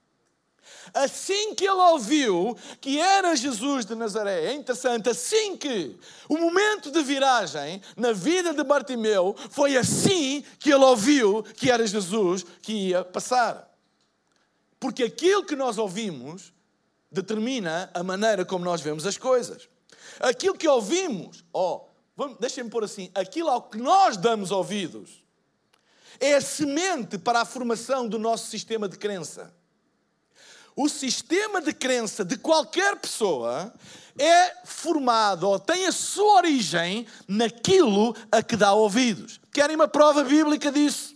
Assim 0.92 1.54
que 1.54 1.64
ele 1.64 1.80
ouviu 1.80 2.56
que 2.80 2.98
era 2.98 3.36
Jesus 3.36 3.84
de 3.84 3.94
Nazaré, 3.94 4.46
é 4.46 4.52
interessante, 4.52 5.08
assim 5.08 5.56
que 5.56 5.96
o 6.28 6.36
momento 6.36 6.90
de 6.90 7.02
viragem 7.02 7.80
na 7.96 8.12
vida 8.12 8.52
de 8.52 8.64
Bartimeu 8.64 9.34
foi 9.50 9.76
assim 9.76 10.44
que 10.58 10.72
ele 10.72 10.84
ouviu 10.84 11.42
que 11.42 11.70
era 11.70 11.86
Jesus 11.86 12.44
que 12.60 12.88
ia 12.88 13.04
passar. 13.04 13.70
Porque 14.80 15.04
aquilo 15.04 15.44
que 15.44 15.54
nós 15.54 15.78
ouvimos 15.78 16.52
determina 17.10 17.90
a 17.94 18.02
maneira 18.02 18.44
como 18.44 18.64
nós 18.64 18.80
vemos 18.80 19.06
as 19.06 19.16
coisas. 19.16 19.68
Aquilo 20.18 20.56
que 20.56 20.66
ouvimos, 20.66 21.44
ó, 21.52 21.86
oh, 22.16 22.28
deixem-me 22.40 22.70
pôr 22.70 22.84
assim, 22.84 23.10
aquilo 23.14 23.48
ao 23.48 23.62
que 23.62 23.78
nós 23.78 24.16
damos 24.16 24.50
ouvidos 24.50 25.22
é 26.20 26.34
a 26.34 26.40
semente 26.40 27.18
para 27.18 27.40
a 27.40 27.44
formação 27.44 28.06
do 28.06 28.18
nosso 28.18 28.48
sistema 28.48 28.88
de 28.88 28.96
crença 28.98 29.52
o 30.74 30.88
sistema 30.88 31.60
de 31.60 31.72
crença 31.72 32.24
de 32.24 32.36
qualquer 32.36 32.96
pessoa 32.96 33.72
é 34.18 34.54
formado 34.64 35.48
ou 35.48 35.58
tem 35.58 35.86
a 35.86 35.92
sua 35.92 36.36
origem 36.36 37.06
naquilo 37.26 38.14
a 38.30 38.42
que 38.42 38.56
dá 38.56 38.72
ouvidos. 38.72 39.40
Querem 39.52 39.76
uma 39.76 39.88
prova 39.88 40.24
bíblica 40.24 40.70
disso? 40.70 41.14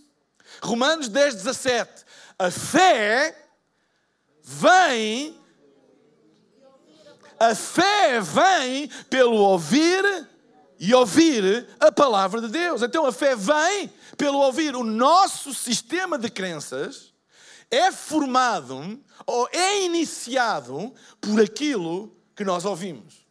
Romanos 0.61 1.07
10, 1.09 1.35
17. 1.35 2.05
A 2.39 2.51
fé 2.51 3.35
vem. 4.43 5.39
A 7.39 7.53
fé 7.53 8.19
vem 8.19 8.89
pelo 9.09 9.35
ouvir 9.35 10.27
e 10.79 10.93
ouvir 10.93 11.67
a 11.79 11.91
palavra 11.91 12.41
de 12.41 12.47
Deus. 12.47 12.81
Então 12.81 13.05
a 13.05 13.11
fé 13.11 13.35
vem 13.35 13.91
pelo 14.17 14.39
ouvir. 14.39 14.75
O 14.75 14.83
nosso 14.83 15.53
sistema 15.53 16.17
de 16.17 16.29
crenças 16.29 17.13
é 17.69 17.91
formado 17.91 18.99
ou 19.25 19.47
é 19.51 19.83
iniciado 19.83 20.93
por 21.19 21.41
aquilo 21.41 22.15
que 22.35 22.43
nós 22.43 22.65
ouvimos, 22.65 23.25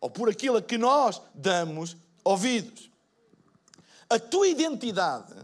ou 0.00 0.10
por 0.10 0.28
aquilo 0.28 0.56
a 0.56 0.62
que 0.62 0.76
nós 0.76 1.20
damos 1.34 1.96
ouvidos. 2.24 2.90
A 4.10 4.18
tua 4.18 4.48
identidade 4.48 5.34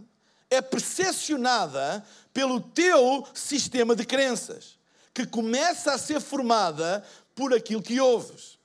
é 0.50 0.60
percepcionada 0.60 2.04
pelo 2.32 2.60
teu 2.60 3.26
sistema 3.32 3.96
de 3.96 4.04
crenças, 4.04 4.78
que 5.14 5.26
começa 5.26 5.92
a 5.92 5.98
ser 5.98 6.20
formada 6.20 7.04
por 7.34 7.54
aquilo 7.54 7.82
que 7.82 8.00
ouves. 8.00 8.58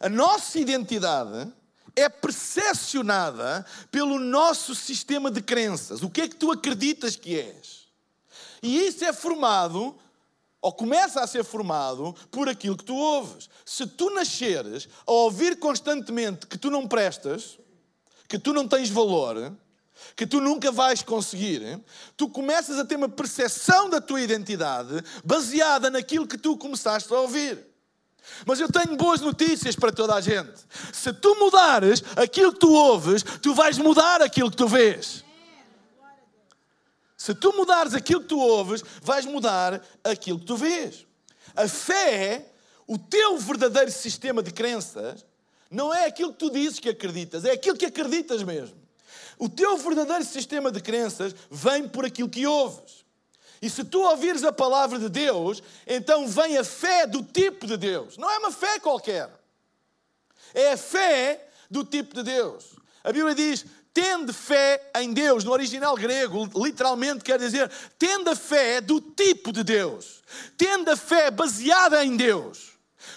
A 0.00 0.08
nossa 0.08 0.58
identidade 0.58 1.52
é 1.94 2.08
percepcionada 2.08 3.64
pelo 3.90 4.18
nosso 4.18 4.74
sistema 4.74 5.30
de 5.30 5.42
crenças. 5.42 6.02
O 6.02 6.10
que 6.10 6.22
é 6.22 6.28
que 6.28 6.36
tu 6.36 6.50
acreditas 6.50 7.16
que 7.16 7.38
és? 7.38 7.79
E 8.62 8.86
isso 8.86 9.04
é 9.04 9.12
formado, 9.12 9.96
ou 10.60 10.72
começa 10.72 11.20
a 11.20 11.26
ser 11.26 11.44
formado, 11.44 12.14
por 12.30 12.48
aquilo 12.48 12.76
que 12.76 12.84
tu 12.84 12.94
ouves. 12.94 13.48
Se 13.64 13.86
tu 13.86 14.10
nasceres 14.10 14.88
a 15.06 15.12
ouvir 15.12 15.58
constantemente 15.58 16.46
que 16.46 16.58
tu 16.58 16.70
não 16.70 16.86
prestas, 16.86 17.58
que 18.28 18.38
tu 18.38 18.52
não 18.52 18.68
tens 18.68 18.90
valor, 18.90 19.52
que 20.14 20.26
tu 20.26 20.40
nunca 20.40 20.70
vais 20.70 21.02
conseguir, 21.02 21.80
tu 22.16 22.28
começas 22.28 22.78
a 22.78 22.84
ter 22.84 22.96
uma 22.96 23.08
percepção 23.08 23.88
da 23.88 24.00
tua 24.00 24.20
identidade 24.20 25.02
baseada 25.24 25.90
naquilo 25.90 26.26
que 26.26 26.38
tu 26.38 26.56
começaste 26.56 27.12
a 27.12 27.18
ouvir. 27.18 27.66
Mas 28.46 28.60
eu 28.60 28.70
tenho 28.70 28.96
boas 28.96 29.20
notícias 29.20 29.74
para 29.74 29.92
toda 29.92 30.14
a 30.14 30.20
gente. 30.20 30.60
Se 30.92 31.12
tu 31.12 31.34
mudares 31.36 32.02
aquilo 32.16 32.52
que 32.52 32.60
tu 32.60 32.72
ouves, 32.72 33.22
tu 33.42 33.54
vais 33.54 33.78
mudar 33.78 34.22
aquilo 34.22 34.50
que 34.50 34.56
tu 34.56 34.68
vês. 34.68 35.24
Se 37.20 37.34
tu 37.34 37.52
mudares 37.52 37.92
aquilo 37.92 38.22
que 38.22 38.28
tu 38.28 38.38
ouves, 38.40 38.82
vais 39.02 39.26
mudar 39.26 39.86
aquilo 40.02 40.38
que 40.38 40.46
tu 40.46 40.56
vês. 40.56 41.06
A 41.54 41.68
fé, 41.68 42.46
o 42.86 42.96
teu 42.96 43.36
verdadeiro 43.36 43.90
sistema 43.90 44.42
de 44.42 44.50
crenças, 44.50 45.26
não 45.70 45.92
é 45.92 46.06
aquilo 46.06 46.32
que 46.32 46.38
tu 46.38 46.50
dizes 46.50 46.80
que 46.80 46.88
acreditas, 46.88 47.44
é 47.44 47.50
aquilo 47.50 47.76
que 47.76 47.84
acreditas 47.84 48.42
mesmo. 48.42 48.74
O 49.38 49.50
teu 49.50 49.76
verdadeiro 49.76 50.24
sistema 50.24 50.72
de 50.72 50.80
crenças 50.80 51.34
vem 51.50 51.86
por 51.86 52.06
aquilo 52.06 52.30
que 52.30 52.46
ouves. 52.46 53.04
E 53.60 53.68
se 53.68 53.84
tu 53.84 54.00
ouvires 54.00 54.42
a 54.42 54.50
palavra 54.50 54.98
de 54.98 55.10
Deus, 55.10 55.62
então 55.86 56.26
vem 56.26 56.56
a 56.56 56.64
fé 56.64 57.06
do 57.06 57.22
tipo 57.22 57.66
de 57.66 57.76
Deus. 57.76 58.16
Não 58.16 58.30
é 58.30 58.38
uma 58.38 58.50
fé 58.50 58.78
qualquer. 58.78 59.30
É 60.54 60.72
a 60.72 60.76
fé 60.78 61.46
do 61.70 61.84
tipo 61.84 62.14
de 62.14 62.22
Deus. 62.22 62.80
A 63.04 63.12
Bíblia 63.12 63.34
diz: 63.34 63.66
tende 64.00 64.32
fé 64.32 64.90
em 64.96 65.12
Deus. 65.12 65.44
No 65.44 65.52
original 65.52 65.94
grego, 65.94 66.48
literalmente 66.56 67.22
quer 67.22 67.38
dizer 67.38 67.70
tende 67.98 68.30
a 68.30 68.36
fé 68.36 68.80
do 68.80 69.00
tipo 69.00 69.52
de 69.52 69.62
Deus. 69.62 70.22
Tende 70.56 70.90
a 70.90 70.96
fé 70.96 71.30
baseada 71.30 72.02
em 72.02 72.16
Deus. 72.16 72.70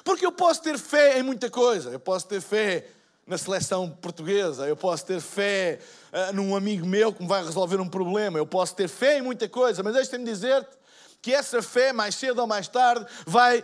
Porque 0.04 0.26
eu 0.26 0.32
posso 0.32 0.62
ter 0.62 0.78
fé 0.78 1.20
em 1.20 1.24
muita 1.24 1.50
coisa. 1.50 1.90
Eu 1.90 2.00
posso 2.00 2.28
ter 2.28 2.42
fé 2.42 2.88
na 3.26 3.38
seleção 3.38 3.90
portuguesa, 3.90 4.68
eu 4.68 4.76
posso 4.76 5.06
ter 5.06 5.22
fé 5.22 5.80
uh, 6.12 6.34
num 6.34 6.54
amigo 6.54 6.86
meu 6.86 7.14
que 7.14 7.22
me 7.22 7.30
vai 7.30 7.42
resolver 7.42 7.80
um 7.80 7.88
problema, 7.88 8.38
eu 8.38 8.46
posso 8.46 8.76
ter 8.76 8.90
fé 8.90 9.20
em 9.20 9.22
muita 9.22 9.48
coisa, 9.48 9.82
mas 9.82 9.94
deixa-me 9.94 10.26
dizer-te 10.26 10.76
que 11.22 11.34
essa 11.34 11.62
fé, 11.62 11.94
mais 11.94 12.16
cedo 12.16 12.40
ou 12.40 12.48
mais 12.48 12.68
tarde, 12.68 13.06
vai 13.26 13.64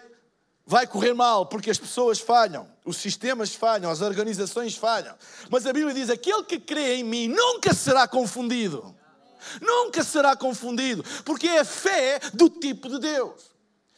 vai 0.69 0.85
correr 0.85 1.15
mal, 1.15 1.47
porque 1.47 1.71
as 1.71 1.79
pessoas 1.79 2.19
falham, 2.19 2.67
os 2.85 2.97
sistemas 2.97 3.55
falham, 3.55 3.89
as 3.89 4.01
organizações 4.01 4.77
falham. 4.77 5.15
Mas 5.49 5.65
a 5.65 5.73
Bíblia 5.73 5.95
diz: 5.95 6.11
aquele 6.11 6.43
que 6.43 6.59
crê 6.59 6.97
em 6.97 7.03
mim 7.03 7.27
nunca 7.27 7.73
será 7.73 8.07
confundido. 8.07 8.95
Nunca 9.59 10.03
será 10.03 10.35
confundido, 10.35 11.03
porque 11.25 11.47
é 11.47 11.61
a 11.61 11.65
fé 11.65 12.19
do 12.35 12.49
tipo 12.51 12.87
de 12.87 12.99
Deus. 12.99 13.49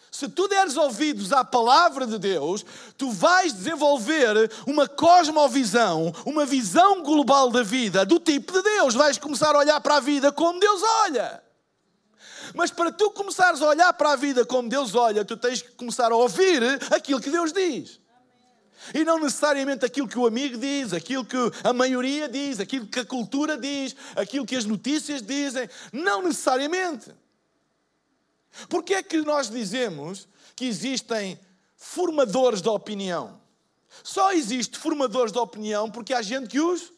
Se 0.09 0.29
tu 0.29 0.47
deres 0.47 0.77
ouvidos 0.77 1.33
à 1.33 1.43
palavra 1.43 2.07
de 2.07 2.17
Deus, 2.17 2.63
tu 2.97 3.11
vais 3.11 3.51
desenvolver 3.51 4.49
uma 4.65 4.87
cosmovisão, 4.87 6.13
uma 6.25 6.45
visão 6.45 7.03
global 7.03 7.49
da 7.49 7.63
vida 7.63 8.05
do 8.05 8.17
tipo 8.17 8.53
de 8.53 8.61
Deus. 8.61 8.93
Vais 8.93 9.17
começar 9.17 9.53
a 9.53 9.59
olhar 9.59 9.81
para 9.81 9.97
a 9.97 9.99
vida 9.99 10.31
como 10.31 10.59
Deus 10.59 10.81
olha. 11.03 11.43
Mas 12.53 12.71
para 12.71 12.91
tu 12.91 13.11
começares 13.11 13.61
a 13.61 13.67
olhar 13.67 13.93
para 13.93 14.13
a 14.13 14.15
vida 14.15 14.45
como 14.45 14.69
Deus 14.69 14.95
olha, 14.95 15.25
tu 15.25 15.37
tens 15.37 15.61
que 15.61 15.71
começar 15.71 16.11
a 16.11 16.15
ouvir 16.15 16.61
aquilo 16.93 17.21
que 17.21 17.29
Deus 17.29 17.51
diz. 17.51 17.99
E 18.93 19.03
não 19.03 19.19
necessariamente 19.19 19.85
aquilo 19.85 20.07
que 20.07 20.17
o 20.17 20.25
amigo 20.25 20.57
diz, 20.57 20.91
aquilo 20.91 21.23
que 21.23 21.37
a 21.63 21.71
maioria 21.71 22.27
diz, 22.27 22.59
aquilo 22.59 22.87
que 22.87 22.99
a 22.99 23.05
cultura 23.05 23.57
diz, 23.57 23.95
aquilo 24.15 24.45
que 24.45 24.55
as 24.55 24.65
notícias 24.65 25.21
dizem. 25.21 25.69
Não 25.93 26.23
necessariamente. 26.23 27.11
Porque 28.67 28.95
é 28.95 29.03
que 29.03 29.17
nós 29.21 29.49
dizemos 29.49 30.27
que 30.55 30.65
existem 30.65 31.39
formadores 31.77 32.61
de 32.61 32.69
opinião? 32.69 33.39
Só 34.03 34.31
existe 34.31 34.77
formadores 34.77 35.31
de 35.31 35.39
opinião 35.39 35.89
porque 35.89 36.13
há 36.13 36.21
gente 36.21 36.47
que 36.47 36.59
os 36.59 36.91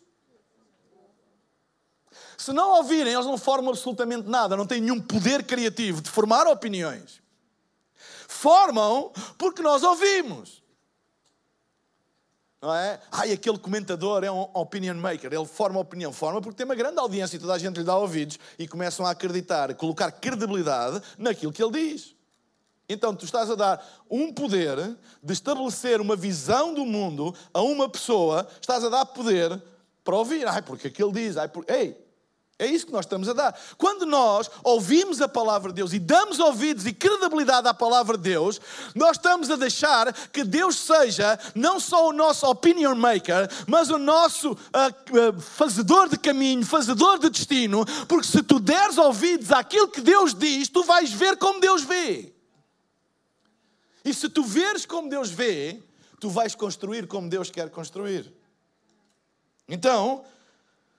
se 2.38 2.51
não 2.53 2.77
ouvirem, 2.77 3.13
eles 3.13 3.25
não 3.25 3.38
formam 3.38 3.72
absolutamente 3.72 4.27
nada, 4.27 4.55
não 4.55 4.65
têm 4.65 4.82
nenhum 4.82 5.01
poder 5.01 5.43
criativo 5.43 6.01
de 6.01 6.10
formar 6.10 6.48
opiniões. 6.48 7.22
Formam 8.27 9.12
porque 9.38 9.62
nós 9.62 9.84
ouvimos. 9.84 10.63
Não 12.62 12.74
é? 12.74 13.00
Ai, 13.12 13.34
aquele 13.34 13.58
comentador 13.58 14.24
é 14.24 14.32
um 14.32 14.48
opinion 14.53 14.96
maker, 14.96 15.34
ele 15.34 15.46
forma 15.46 15.79
opinião. 15.79 16.13
Forma 16.13 16.41
porque 16.41 16.55
tem 16.55 16.65
uma 16.65 16.75
grande 16.75 16.98
audiência 16.98 17.36
e 17.36 17.39
toda 17.39 17.53
a 17.53 17.58
gente 17.58 17.77
lhe 17.77 17.84
dá 17.84 17.98
ouvidos 17.98 18.39
e 18.58 18.67
começam 18.67 19.05
a 19.05 19.10
acreditar, 19.10 19.74
colocar 19.75 20.10
credibilidade 20.12 21.01
naquilo 21.17 21.51
que 21.51 21.62
ele 21.62 21.72
diz. 21.74 22.15
Então, 22.88 23.15
tu 23.15 23.25
estás 23.25 23.50
a 23.50 23.55
dar 23.55 23.86
um 24.10 24.32
poder 24.32 24.77
de 25.22 25.34
estabelecer 25.34 26.00
uma 26.00 26.15
visão 26.15 26.74
do 26.74 26.86
mundo 26.86 27.36
a 27.53 27.62
uma 27.62 27.89
pessoa, 27.89 28.48
estás 28.62 28.84
a 28.84 28.89
dar 28.89 29.05
poder 29.08 29.62
para 30.03 30.15
ouvir. 30.15 30.48
Ai, 30.48 30.62
porque 30.62 30.88
aquele 30.88 31.12
diz, 31.12 31.38
ai, 31.38 31.48
porque... 31.48 31.72
ei, 31.72 32.02
é 32.63 32.67
isso 32.67 32.86
que 32.86 32.91
nós 32.91 33.05
estamos 33.05 33.27
a 33.29 33.34
dar. 33.34 33.60
Quando 33.77 34.05
nós 34.05 34.50
ouvimos 34.63 35.22
a 35.22 35.27
palavra 35.27 35.70
de 35.70 35.75
Deus 35.75 35.93
e 35.93 36.00
damos 36.00 36.39
ouvidos 36.39 36.86
e 36.86 36.93
credibilidade 36.93 37.67
à 37.67 37.74
palavra 37.74 38.17
de 38.17 38.24
Deus, 38.24 38.60
nós 38.96 39.17
estamos 39.17 39.50
a 39.51 39.55
deixar 39.55 40.13
que 40.29 40.43
Deus 40.43 40.77
seja 40.77 41.39
não 41.53 41.79
só 41.79 42.10
o 42.10 42.13
nosso 42.13 42.46
opinion 42.48 42.96
maker, 42.96 43.50
mas 43.67 43.89
o 43.89 43.98
nosso 43.98 44.51
uh, 44.51 44.55
uh, 44.55 45.41
fazedor 45.41 46.10
de 46.10 46.17
caminho, 46.17 46.65
fazedor 46.65 47.20
de 47.20 47.29
destino, 47.29 47.86
porque 48.08 48.27
se 48.27 48.41
tu 48.41 48.60
deres 48.60 48.98
ouvidos 48.98 49.51
àquilo 49.51 49.88
que 49.88 50.01
Deus 50.01 50.34
diz, 50.34 50.70
tu 50.70 50.84
vais 50.84 51.12
ver 51.12 51.38
como 51.38 51.60
Deus 51.60 51.84
vê. 51.84 52.34
E 54.05 54.13
se 54.13 54.27
tu 54.29 54.43
veres 54.43 54.86
como 54.86 55.10
Deus 55.10 55.29
vê, 55.29 55.82
tu 56.20 56.29
vais 56.29 56.55
construir 56.55 57.08
como 57.08 57.29
Deus 57.29 57.50
quer 57.50 57.70
construir. 57.70 58.34
Então, 59.67 60.25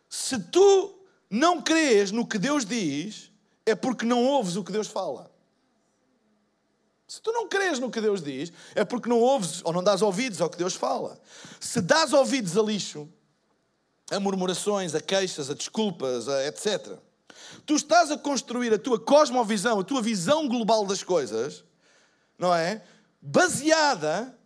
se 0.08 0.38
tu 0.38 0.94
não 1.30 1.60
crês 1.60 2.10
no 2.10 2.26
que 2.26 2.38
Deus 2.38 2.64
diz, 2.64 3.30
é 3.66 3.74
porque 3.74 4.04
não 4.04 4.24
ouves 4.24 4.56
o 4.56 4.64
que 4.64 4.72
Deus 4.72 4.86
fala. 4.86 5.30
Se 7.06 7.20
tu 7.20 7.32
não 7.32 7.48
crês 7.48 7.78
no 7.78 7.90
que 7.90 8.00
Deus 8.00 8.22
diz, 8.22 8.52
é 8.74 8.84
porque 8.84 9.08
não 9.08 9.20
ouves 9.20 9.60
ou 9.64 9.72
não 9.72 9.84
dás 9.84 10.02
ouvidos 10.02 10.40
ao 10.40 10.50
que 10.50 10.58
Deus 10.58 10.74
fala. 10.74 11.20
Se 11.60 11.80
dás 11.80 12.12
ouvidos 12.12 12.56
a 12.56 12.62
lixo, 12.62 13.08
a 14.10 14.18
murmurações, 14.18 14.94
a 14.94 15.00
queixas, 15.00 15.50
a 15.50 15.54
desculpas, 15.54 16.28
a 16.28 16.46
etc., 16.46 16.98
Tu 17.66 17.74
estás 17.74 18.10
a 18.10 18.18
construir 18.18 18.72
a 18.72 18.78
tua 18.78 18.98
cosmovisão, 18.98 19.80
a 19.80 19.84
tua 19.84 20.02
visão 20.02 20.48
global 20.48 20.84
das 20.86 21.02
coisas, 21.02 21.64
não 22.38 22.54
é? 22.54 22.82
Baseada 23.20 24.36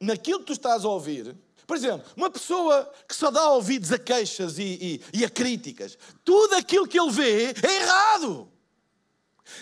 naquilo 0.00 0.40
que 0.40 0.46
tu 0.46 0.52
estás 0.52 0.84
a 0.84 0.88
ouvir. 0.88 1.36
Por 1.66 1.76
exemplo, 1.76 2.06
uma 2.16 2.30
pessoa 2.30 2.90
que 3.08 3.14
só 3.14 3.30
dá 3.30 3.48
ouvidos 3.50 3.90
a 3.90 3.98
queixas 3.98 4.58
e, 4.58 5.00
e, 5.12 5.20
e 5.20 5.24
a 5.24 5.30
críticas, 5.30 5.96
tudo 6.24 6.54
aquilo 6.54 6.86
que 6.86 6.98
ele 6.98 7.10
vê 7.10 7.54
é 7.62 7.82
errado. 7.82 8.48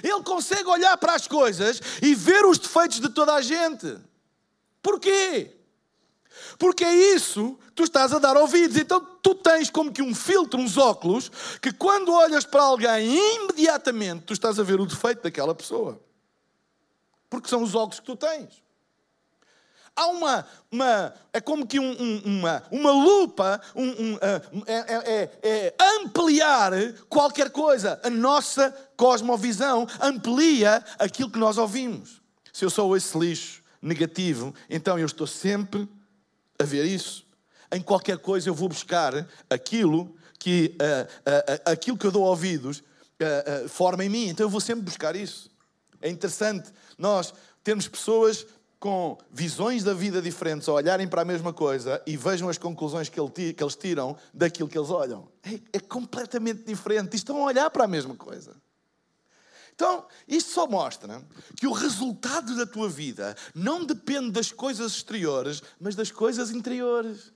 Ele 0.02 0.22
consegue 0.22 0.68
olhar 0.68 0.96
para 0.96 1.14
as 1.14 1.26
coisas 1.26 1.80
e 2.00 2.14
ver 2.14 2.44
os 2.44 2.58
defeitos 2.58 3.00
de 3.00 3.08
toda 3.08 3.34
a 3.34 3.42
gente. 3.42 3.98
Porquê? 4.80 5.56
Porque 6.58 6.84
é 6.84 6.94
isso 7.14 7.58
que 7.68 7.72
tu 7.72 7.84
estás 7.84 8.12
a 8.12 8.18
dar 8.18 8.36
ouvidos. 8.36 8.76
Então 8.76 9.00
tu 9.22 9.34
tens 9.34 9.70
como 9.70 9.92
que 9.92 10.02
um 10.02 10.14
filtro, 10.14 10.60
uns 10.60 10.76
óculos, 10.76 11.30
que 11.60 11.72
quando 11.72 12.12
olhas 12.12 12.44
para 12.44 12.62
alguém, 12.62 13.16
imediatamente 13.36 14.24
tu 14.24 14.32
estás 14.32 14.58
a 14.58 14.62
ver 14.62 14.80
o 14.80 14.86
defeito 14.86 15.22
daquela 15.22 15.54
pessoa. 15.54 16.00
Porque 17.28 17.48
são 17.48 17.62
os 17.62 17.74
óculos 17.74 18.00
que 18.00 18.06
tu 18.06 18.16
tens. 18.16 18.61
Há 19.94 20.06
uma, 20.06 20.46
uma 20.70 21.14
é 21.32 21.40
como 21.40 21.66
que 21.66 21.78
um, 21.78 21.90
um, 21.90 22.22
uma, 22.24 22.62
uma 22.70 22.90
lupa, 22.90 23.60
um, 23.76 24.14
uh, 24.14 24.18
é, 24.66 24.72
é, 24.72 25.30
é, 25.42 25.74
ampliar 25.98 26.72
qualquer 27.10 27.50
coisa. 27.50 28.00
A 28.02 28.08
nossa 28.08 28.70
cosmovisão 28.96 29.86
amplia 30.00 30.82
aquilo 30.98 31.30
que 31.30 31.38
nós 31.38 31.58
ouvimos. 31.58 32.22
Se 32.52 32.64
eu 32.64 32.70
sou 32.70 32.96
esse 32.96 33.16
lixo 33.18 33.62
negativo, 33.82 34.54
então 34.68 34.98
eu 34.98 35.04
estou 35.04 35.26
sempre 35.26 35.86
a 36.58 36.64
ver 36.64 36.86
isso. 36.86 37.26
Em 37.70 37.82
qualquer 37.82 38.18
coisa 38.18 38.48
eu 38.48 38.54
vou 38.54 38.68
buscar 38.70 39.26
aquilo 39.50 40.14
que, 40.38 40.74
uh, 40.80 41.04
uh, 41.04 41.70
aquilo 41.70 41.98
que 41.98 42.06
eu 42.06 42.12
dou 42.12 42.24
ouvidos 42.24 42.82
forma 43.68 44.04
em 44.04 44.08
mim. 44.08 44.28
Então 44.28 44.44
eu 44.44 44.50
vou 44.50 44.60
sempre 44.60 44.82
buscar 44.82 45.14
isso. 45.14 45.48
É 46.00 46.10
interessante 46.10 46.72
nós 46.98 47.32
termos 47.62 47.86
pessoas 47.86 48.44
com 48.82 49.16
visões 49.30 49.84
da 49.84 49.94
vida 49.94 50.20
diferentes 50.20 50.68
a 50.68 50.72
olharem 50.72 51.06
para 51.06 51.22
a 51.22 51.24
mesma 51.24 51.52
coisa 51.52 52.02
e 52.04 52.16
vejam 52.16 52.48
as 52.48 52.58
conclusões 52.58 53.08
que, 53.08 53.20
eles 53.20 53.76
tiram 53.76 54.16
daquilo 54.34 54.68
que 54.68 54.76
eles 54.76 54.90
olham. 54.90 55.28
É, 55.40 55.60
é 55.74 55.78
completamente 55.78 56.64
diferente. 56.64 57.14
Estão 57.14 57.36
a 57.36 57.44
olhar 57.44 57.70
para 57.70 57.84
a 57.84 57.86
mesma 57.86 58.16
coisa. 58.16 58.56
Então, 59.72 60.04
isto 60.26 60.50
só 60.50 60.66
mostra 60.66 61.22
que 61.56 61.68
o 61.68 61.72
resultado 61.72 62.56
da 62.56 62.66
tua 62.66 62.88
vida 62.88 63.36
não 63.54 63.84
depende 63.84 64.32
das 64.32 64.50
coisas 64.50 64.96
exteriores, 64.96 65.62
mas 65.78 65.94
das 65.94 66.10
coisas 66.10 66.50
interiores. 66.50 67.32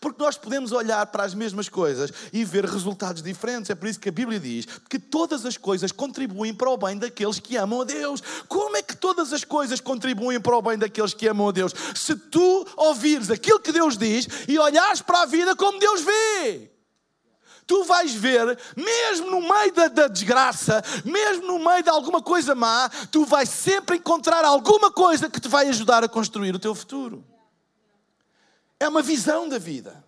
Porque 0.00 0.22
nós 0.22 0.36
podemos 0.36 0.72
olhar 0.72 1.04
para 1.06 1.24
as 1.24 1.34
mesmas 1.34 1.68
coisas 1.68 2.12
e 2.32 2.44
ver 2.44 2.64
resultados 2.64 3.22
diferentes. 3.22 3.70
É 3.70 3.74
por 3.74 3.88
isso 3.88 4.00
que 4.00 4.08
a 4.08 4.12
Bíblia 4.12 4.38
diz 4.38 4.66
que 4.88 4.98
todas 4.98 5.44
as 5.46 5.56
coisas 5.56 5.92
contribuem 5.92 6.54
para 6.54 6.70
o 6.70 6.76
bem 6.76 6.98
daqueles 6.98 7.38
que 7.38 7.56
amam 7.56 7.82
a 7.82 7.84
Deus. 7.84 8.22
Como 8.48 8.76
é 8.76 8.82
que 8.82 8.96
todas 8.96 9.32
as 9.32 9.44
coisas 9.44 9.80
contribuem 9.80 10.40
para 10.40 10.56
o 10.56 10.62
bem 10.62 10.78
daqueles 10.78 11.14
que 11.14 11.26
amam 11.26 11.48
a 11.48 11.52
Deus? 11.52 11.72
Se 11.94 12.14
tu 12.14 12.66
ouvires 12.76 13.30
aquilo 13.30 13.60
que 13.60 13.72
Deus 13.72 13.96
diz 13.96 14.28
e 14.48 14.58
olhares 14.58 15.00
para 15.00 15.22
a 15.22 15.26
vida 15.26 15.54
como 15.56 15.78
Deus 15.78 16.00
vê. 16.02 16.70
Tu 17.66 17.84
vais 17.84 18.12
ver, 18.12 18.58
mesmo 18.76 19.30
no 19.30 19.40
meio 19.40 19.72
da, 19.72 19.88
da 19.88 20.08
desgraça, 20.08 20.82
mesmo 21.04 21.46
no 21.46 21.58
meio 21.58 21.82
de 21.82 21.88
alguma 21.88 22.20
coisa 22.20 22.54
má, 22.54 22.90
tu 23.10 23.24
vais 23.24 23.48
sempre 23.48 23.96
encontrar 23.96 24.44
alguma 24.44 24.90
coisa 24.90 25.30
que 25.30 25.40
te 25.40 25.48
vai 25.48 25.68
ajudar 25.68 26.02
a 26.02 26.08
construir 26.08 26.54
o 26.54 26.58
teu 26.58 26.74
futuro. 26.74 27.24
É 28.82 28.88
uma 28.88 29.00
visão 29.00 29.48
da 29.48 29.58
vida. 29.58 30.02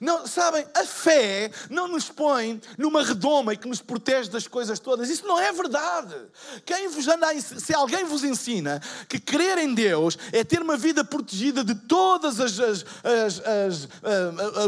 Não, 0.00 0.26
sabem, 0.26 0.66
a 0.74 0.84
fé 0.84 1.52
não 1.70 1.86
nos 1.86 2.08
põe 2.08 2.60
numa 2.76 3.04
redoma 3.04 3.54
e 3.54 3.56
que 3.56 3.68
nos 3.68 3.80
protege 3.80 4.28
das 4.28 4.48
coisas 4.48 4.80
todas. 4.80 5.08
Isso 5.08 5.24
não 5.24 5.38
é 5.38 5.52
verdade. 5.52 6.16
Quem 6.64 6.88
vos 6.88 7.06
anda 7.06 7.28
se 7.40 7.72
alguém 7.72 8.04
vos 8.04 8.24
ensina 8.24 8.82
que 9.08 9.20
crer 9.20 9.58
em 9.58 9.72
Deus 9.72 10.18
é 10.32 10.42
ter 10.42 10.60
uma 10.60 10.76
vida 10.76 11.04
protegida 11.04 11.62
de 11.62 11.76
todos 11.76 12.40
as, 12.40 12.58
as, 12.58 12.84
as, 13.04 13.88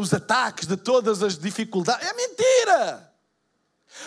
os 0.01 0.14
ataques, 0.14 0.69
de 0.69 0.77
todas 0.77 1.21
as 1.21 1.37
dificuldades, 1.37 2.09
é 2.09 2.14
mentira. 2.14 3.08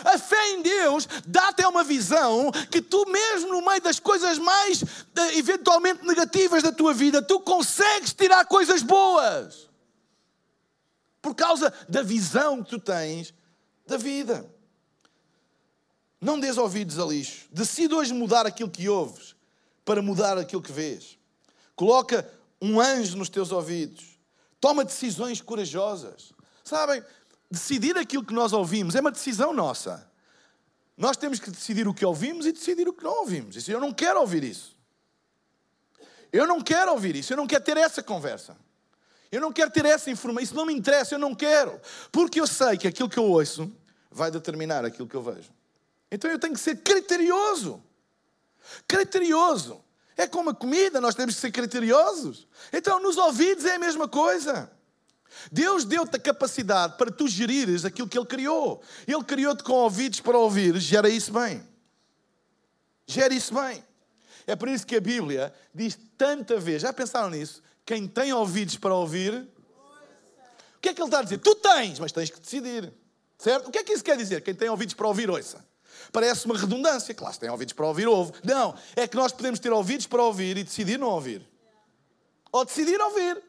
A 0.04 0.18
fé 0.18 0.52
em 0.52 0.62
Deus 0.62 1.08
dá-te 1.26 1.66
uma 1.66 1.84
visão 1.84 2.52
que 2.70 2.82
tu 2.82 3.06
mesmo 3.10 3.50
no 3.50 3.66
meio 3.66 3.82
das 3.82 4.00
coisas 4.00 4.38
mais 4.38 4.84
eh, 4.84 5.38
eventualmente 5.38 6.06
negativas 6.06 6.64
da 6.64 6.72
tua 6.72 6.94
vida, 6.94 7.22
tu 7.22 7.40
consegues 7.40 8.14
tirar 8.14 8.46
coisas 8.46 8.82
boas. 8.82 9.70
Por 11.22 11.36
causa 11.36 11.72
da 11.88 12.02
visão 12.02 12.64
que 12.64 12.70
tu 12.70 12.80
tens 12.80 13.34
da 13.86 13.98
vida. 13.98 14.50
Não 16.20 16.40
dês 16.40 16.58
ouvidos 16.58 17.00
a 17.00 17.06
lixo. 17.06 17.48
Decide 17.52 17.94
hoje 17.94 18.14
mudar 18.14 18.46
aquilo 18.46 18.70
que 18.70 18.88
ouves 18.88 19.36
para 19.84 20.02
mudar 20.02 20.38
aquilo 20.38 20.62
que 20.62 20.72
vês. 20.72 21.18
Coloca 21.76 22.30
um 22.62 22.80
anjo 22.80 23.18
nos 23.18 23.30
teus 23.30 23.52
ouvidos. 23.52 24.20
Toma 24.60 24.86
decisões 24.86 25.42
corajosas. 25.42 26.32
Sabem, 26.64 27.04
decidir 27.52 27.98
aquilo 27.98 28.24
que 28.24 28.34
nós 28.34 28.54
ouvimos 28.54 28.96
é 28.96 29.02
uma 29.02 29.12
decisão 29.12 29.54
nossa. 29.54 30.10
Nós 30.96 31.18
temos 31.18 31.40
que 31.40 31.52
decidir 31.52 31.88
o 31.88 31.94
que 31.94 32.06
ouvimos 32.06 32.46
e 32.46 32.52
decidir 32.52 32.88
o 32.88 32.94
que 32.94 33.04
não 33.04 33.20
ouvimos. 33.20 33.56
Isso, 33.56 33.70
eu 33.70 33.80
não 33.80 33.94
quero 33.94 34.22
ouvir 34.22 34.44
isso. 34.44 34.78
Eu 36.32 36.48
não 36.48 36.62
quero 36.62 36.92
ouvir 36.92 37.16
isso. 37.16 37.34
Eu 37.34 37.38
não 37.38 37.46
quero 37.46 37.64
ter 37.64 37.76
essa 37.76 38.02
conversa. 38.02 38.56
Eu 39.32 39.42
não 39.42 39.52
quero 39.52 39.70
ter 39.70 39.86
essa 39.86 40.10
informação. 40.10 40.44
Isso 40.44 40.56
não 40.56 40.66
me 40.66 40.74
interessa. 40.74 41.16
Eu 41.16 41.20
não 41.20 41.36
quero. 41.36 41.80
Porque 42.12 42.40
eu 42.40 42.48
sei 42.48 42.78
que 42.78 42.88
aquilo 42.88 43.10
que 43.10 43.20
eu 43.20 43.26
ouço 43.26 43.72
vai 44.10 44.32
determinar 44.32 44.86
aquilo 44.86 45.08
que 45.08 45.16
eu 45.16 45.22
vejo. 45.22 45.50
Então 46.10 46.30
eu 46.32 46.40
tenho 46.40 46.54
que 46.54 46.60
ser 46.60 46.78
criterioso. 46.78 47.84
Criterioso. 48.88 49.84
É 50.16 50.28
como 50.28 50.52
a 50.52 50.54
comida, 50.54 51.02
nós 51.02 51.16
temos 51.16 51.36
que 51.36 51.42
ser 51.42 51.52
criteriosos. 51.52 52.48
Então, 52.72 53.00
nos 53.00 53.18
ouvidos 53.18 53.66
é 53.66 53.76
a 53.76 53.80
mesma 53.80 54.08
coisa. 54.08 54.72
Deus 55.52 55.86
deu-te 55.86 56.16
a 56.16 56.20
capacidade 56.20 56.98
para 56.98 57.12
tu 57.12 57.28
gerires 57.28 57.86
aquilo 57.86 58.08
que 58.08 58.18
Ele 58.18 58.26
criou. 58.26 58.82
Ele 59.08 59.24
criou-te 59.24 59.64
com 59.64 59.74
ouvidos 59.74 60.20
para 60.20 60.38
ouvir, 60.38 60.78
gera 60.78 61.10
isso 61.10 61.32
bem. 61.32 61.66
Gera 63.08 63.34
isso 63.34 63.54
bem. 63.54 63.84
É 64.48 64.56
por 64.56 64.68
isso 64.68 64.86
que 64.86 64.96
a 64.96 65.02
Bíblia 65.02 65.54
diz 65.74 65.98
tanta 66.18 66.60
vez, 66.60 66.82
já 66.82 66.92
pensaram 66.92 67.30
nisso? 67.30 67.62
Quem 67.86 68.08
tem 68.08 68.34
ouvidos 68.34 68.78
para 68.78 68.94
ouvir, 68.94 69.34
o 69.34 70.80
que 70.82 70.90
é 70.90 70.94
que 70.94 71.02
ele 71.02 71.08
está 71.08 71.20
a 71.20 71.24
dizer? 71.24 71.38
Tu 71.38 71.56
tens, 71.56 72.00
mas 72.00 72.12
tens 72.12 72.30
que 72.30 72.40
decidir. 72.40 72.92
Certo? 73.38 73.70
O 73.70 73.72
que 73.72 73.80
é 73.80 73.84
que 73.84 73.94
isso 73.94 74.04
quer 74.04 74.18
dizer? 74.18 74.42
Quem 74.42 74.54
tem 74.54 74.70
ouvidos 74.70 74.94
para 74.94 75.08
ouvir, 75.08 75.30
ouça. 75.30 75.66
Parece 76.12 76.46
uma 76.46 76.58
redundância. 76.58 77.14
Claro, 77.14 77.34
se 77.34 77.40
tem 77.40 77.50
ouvidos 77.50 77.74
para 77.74 77.88
ouvir, 77.88 78.08
ouve. 78.08 78.34
Não, 78.44 78.76
é 78.96 79.08
que 79.08 79.16
nós 79.16 79.32
podemos 79.32 79.60
ter 79.60 79.72
ouvidos 79.72 80.08
para 80.08 80.22
ouvir 80.24 80.58
e 80.58 80.64
decidir 80.64 81.00
não 81.00 81.08
ouvir. 81.08 81.48
Ou 82.52 82.66
decidir 82.66 83.00
ouvir. 83.00 83.42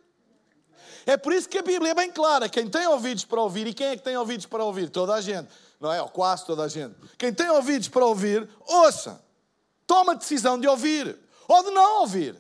É 1.05 1.17
por 1.17 1.33
isso 1.33 1.49
que 1.49 1.59
a 1.59 1.63
Bíblia 1.63 1.91
é 1.91 1.95
bem 1.95 2.11
clara. 2.11 2.49
Quem 2.49 2.69
tem 2.69 2.87
ouvidos 2.87 3.25
para 3.25 3.41
ouvir, 3.41 3.67
e 3.67 3.75
quem 3.75 3.89
é 3.89 3.97
que 3.97 4.03
tem 4.03 4.17
ouvidos 4.17 4.47
para 4.47 4.65
ouvir? 4.65 4.89
Toda 4.89 5.15
a 5.15 5.21
gente. 5.21 5.49
Não 5.81 5.93
é? 5.93 6.01
Ou 6.01 6.09
quase 6.09 6.47
toda 6.47 6.63
a 6.63 6.69
gente. 6.69 6.95
Quem 7.19 7.33
tem 7.33 7.51
ouvidos 7.51 7.89
para 7.89 8.05
ouvir, 8.07 8.49
ouça. 8.67 9.23
Toma 9.87 10.13
a 10.13 10.15
decisão 10.15 10.59
de 10.59 10.69
ouvir. 10.69 11.19
Ou 11.49 11.65
de 11.65 11.71
não 11.71 12.01
ouvir. 12.01 12.37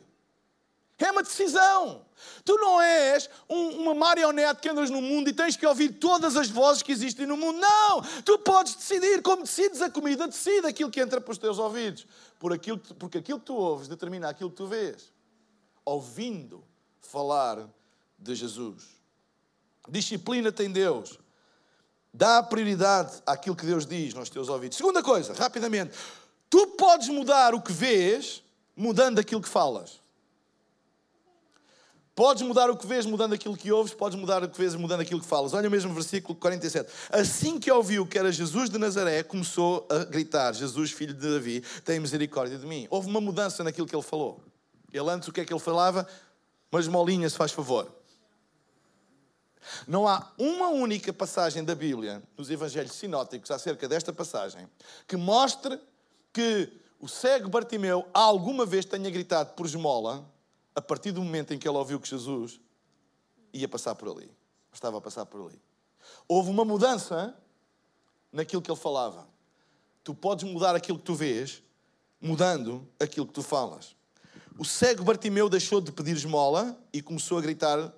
É 0.98 1.10
uma 1.10 1.22
decisão. 1.22 2.06
Tu 2.44 2.56
não 2.56 2.80
és 2.80 3.28
um, 3.48 3.82
uma 3.82 3.94
marionete 3.94 4.60
que 4.60 4.68
andas 4.68 4.88
no 4.88 5.02
mundo 5.02 5.28
e 5.28 5.32
tens 5.32 5.56
que 5.56 5.66
ouvir 5.66 5.94
todas 5.94 6.36
as 6.36 6.48
vozes 6.48 6.82
que 6.82 6.92
existem 6.92 7.26
no 7.26 7.36
mundo. 7.36 7.58
Não! 7.58 8.02
Tu 8.24 8.38
podes 8.38 8.76
decidir. 8.76 9.20
Como 9.22 9.42
decides 9.42 9.82
a 9.82 9.90
comida, 9.90 10.28
decide 10.28 10.66
aquilo 10.66 10.90
que 10.90 11.00
entra 11.00 11.20
para 11.20 11.32
os 11.32 11.38
teus 11.38 11.58
ouvidos. 11.58 12.06
Por 12.38 12.52
aquilo, 12.52 12.78
porque 12.98 13.18
aquilo 13.18 13.40
que 13.40 13.46
tu 13.46 13.54
ouves 13.54 13.88
determina 13.88 14.28
aquilo 14.28 14.50
que 14.50 14.56
tu 14.56 14.66
vês. 14.66 15.12
Ouvindo 15.84 16.64
falar 17.00 17.68
de 18.22 18.34
Jesus. 18.34 18.84
Disciplina 19.88 20.52
tem 20.52 20.70
Deus. 20.70 21.18
Dá 22.14 22.42
prioridade 22.42 23.22
àquilo 23.26 23.56
que 23.56 23.66
Deus 23.66 23.86
diz 23.86 24.14
nos 24.14 24.28
teus 24.28 24.48
ouvidos. 24.48 24.76
Segunda 24.76 25.02
coisa, 25.02 25.32
rapidamente. 25.32 25.96
Tu 26.48 26.66
podes 26.76 27.08
mudar 27.08 27.54
o 27.54 27.62
que 27.62 27.72
vês 27.72 28.42
mudando 28.76 29.18
aquilo 29.18 29.40
que 29.40 29.48
falas. 29.48 30.00
Podes 32.14 32.42
mudar 32.42 32.70
o 32.70 32.76
que 32.76 32.86
vês 32.86 33.06
mudando 33.06 33.32
aquilo 33.32 33.56
que 33.56 33.72
ouves, 33.72 33.94
podes 33.94 34.18
mudar 34.18 34.44
o 34.44 34.48
que 34.48 34.58
vês 34.58 34.74
mudando 34.74 35.00
aquilo 35.00 35.18
que 35.18 35.26
falas. 35.26 35.54
Olha 35.54 35.66
o 35.66 35.70
mesmo 35.70 35.94
versículo 35.94 36.34
47. 36.34 36.90
Assim 37.10 37.58
que 37.58 37.72
ouviu 37.72 38.06
que 38.06 38.18
era 38.18 38.30
Jesus 38.30 38.68
de 38.68 38.76
Nazaré, 38.76 39.22
começou 39.22 39.86
a 39.90 40.04
gritar: 40.04 40.52
Jesus, 40.52 40.90
filho 40.90 41.14
de 41.14 41.26
Davi, 41.26 41.62
tem 41.86 41.98
misericórdia 41.98 42.58
de 42.58 42.66
mim. 42.66 42.86
Houve 42.90 43.08
uma 43.08 43.20
mudança 43.20 43.64
naquilo 43.64 43.86
que 43.86 43.96
ele 43.96 44.02
falou. 44.02 44.42
Ele 44.92 45.08
antes 45.08 45.26
o 45.28 45.32
que 45.32 45.40
é 45.40 45.44
que 45.46 45.54
ele 45.54 45.60
falava? 45.60 46.06
Mas 46.70 46.86
molinha, 46.86 47.28
se 47.30 47.36
faz 47.36 47.50
favor. 47.50 47.90
Não 49.86 50.08
há 50.08 50.32
uma 50.38 50.68
única 50.68 51.12
passagem 51.12 51.64
da 51.64 51.74
Bíblia, 51.74 52.22
nos 52.36 52.50
Evangelhos 52.50 52.92
sinóticos, 52.92 53.50
acerca 53.50 53.88
desta 53.88 54.12
passagem, 54.12 54.68
que 55.06 55.16
mostre 55.16 55.80
que 56.32 56.72
o 56.98 57.08
cego 57.08 57.48
Bartimeu 57.48 58.06
alguma 58.12 58.64
vez 58.64 58.84
tenha 58.84 59.10
gritado 59.10 59.54
por 59.54 59.66
esmola 59.66 60.24
a 60.74 60.80
partir 60.80 61.12
do 61.12 61.22
momento 61.22 61.52
em 61.52 61.58
que 61.58 61.68
ele 61.68 61.76
ouviu 61.76 62.00
que 62.00 62.08
Jesus 62.08 62.60
ia 63.52 63.68
passar 63.68 63.94
por 63.94 64.08
ali. 64.08 64.30
Estava 64.72 64.98
a 64.98 65.00
passar 65.00 65.26
por 65.26 65.46
ali. 65.46 65.60
Houve 66.26 66.50
uma 66.50 66.64
mudança 66.64 67.36
naquilo 68.32 68.62
que 68.62 68.70
ele 68.70 68.78
falava. 68.78 69.26
Tu 70.02 70.14
podes 70.14 70.44
mudar 70.44 70.74
aquilo 70.74 70.98
que 70.98 71.04
tu 71.04 71.14
vês, 71.14 71.62
mudando 72.20 72.88
aquilo 72.98 73.26
que 73.26 73.32
tu 73.32 73.42
falas. 73.42 73.94
O 74.58 74.64
cego 74.64 75.04
Bartimeu 75.04 75.48
deixou 75.48 75.80
de 75.80 75.92
pedir 75.92 76.16
esmola 76.16 76.78
e 76.92 77.02
começou 77.02 77.38
a 77.38 77.40
gritar 77.40 77.92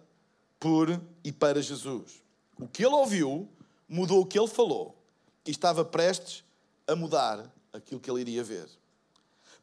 por 0.64 0.98
e 1.22 1.30
para 1.30 1.60
Jesus. 1.60 2.22
O 2.58 2.66
que 2.66 2.82
ele 2.82 2.94
ouviu 2.94 3.46
mudou 3.86 4.22
o 4.22 4.26
que 4.26 4.38
ele 4.38 4.48
falou 4.48 4.96
e 5.44 5.50
estava 5.50 5.84
prestes 5.84 6.42
a 6.88 6.96
mudar 6.96 7.52
aquilo 7.70 8.00
que 8.00 8.10
ele 8.10 8.22
iria 8.22 8.42
ver. 8.42 8.66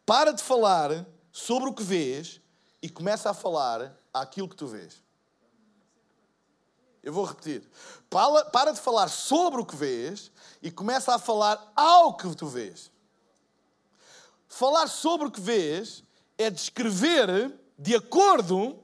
Para 0.05 0.31
de 0.31 0.43
falar 0.43 1.07
sobre 1.31 1.67
o 1.67 1.73
que 1.73 1.81
vês 1.81 2.39
e 2.83 2.87
começa 2.87 3.31
a 3.31 3.33
falar 3.33 3.99
aquilo 4.13 4.47
que 4.47 4.55
tu 4.55 4.67
vês. 4.67 5.01
Eu 7.01 7.11
vou 7.11 7.25
repetir. 7.25 7.67
Para, 8.07 8.71
de 8.71 8.79
falar 8.79 9.07
sobre 9.07 9.59
o 9.59 9.65
que 9.65 9.75
vês 9.75 10.31
e 10.61 10.69
começa 10.69 11.15
a 11.15 11.17
falar 11.17 11.73
ao 11.75 12.15
que 12.15 12.35
tu 12.35 12.45
vês. 12.45 12.91
Falar 14.47 14.85
sobre 14.85 15.29
o 15.29 15.31
que 15.31 15.41
vês 15.41 16.03
é 16.37 16.51
descrever 16.51 17.59
de 17.75 17.95
acordo 17.95 18.79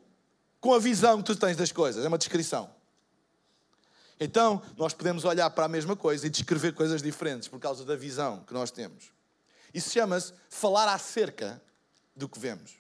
com 0.60 0.74
a 0.74 0.80
visão 0.80 1.18
que 1.18 1.24
tu 1.24 1.36
tens 1.36 1.56
das 1.56 1.72
coisas. 1.72 2.04
É 2.04 2.08
uma 2.08 2.18
descrição. 2.18 2.70
Então, 4.20 4.62
nós 4.76 4.94
podemos 4.94 5.26
olhar 5.26 5.50
para 5.52 5.66
a 5.66 5.70
mesma 5.70 5.96
coisa 5.96 6.26
e 6.26 6.30
descrever 6.30 6.74
coisas 6.74 7.02
diferentes 7.02 7.48
por 7.48 7.60
causa 7.60 7.86
da 7.86 7.96
visão 7.96 8.44
que 8.48 8.54
nós 8.54 8.72
temos. 8.72 9.12
Isso 9.74 9.92
chama-se 9.92 10.34
falar 10.50 10.92
acerca 10.92 11.62
do 12.16 12.28
que 12.28 12.40
vemos. 12.40 12.72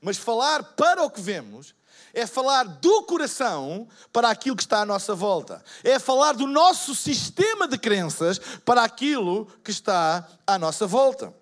Mas 0.00 0.16
falar 0.16 0.62
para 0.62 1.02
o 1.02 1.10
que 1.10 1.20
vemos 1.20 1.74
é 2.14 2.26
falar 2.26 2.64
do 2.64 3.02
coração 3.02 3.86
para 4.10 4.30
aquilo 4.30 4.56
que 4.56 4.62
está 4.62 4.80
à 4.80 4.86
nossa 4.86 5.14
volta. 5.14 5.62
É 5.84 5.98
falar 5.98 6.32
do 6.32 6.46
nosso 6.46 6.94
sistema 6.94 7.68
de 7.68 7.76
crenças 7.76 8.38
para 8.64 8.82
aquilo 8.82 9.46
que 9.62 9.70
está 9.70 10.26
à 10.46 10.58
nossa 10.58 10.86
volta. 10.86 11.34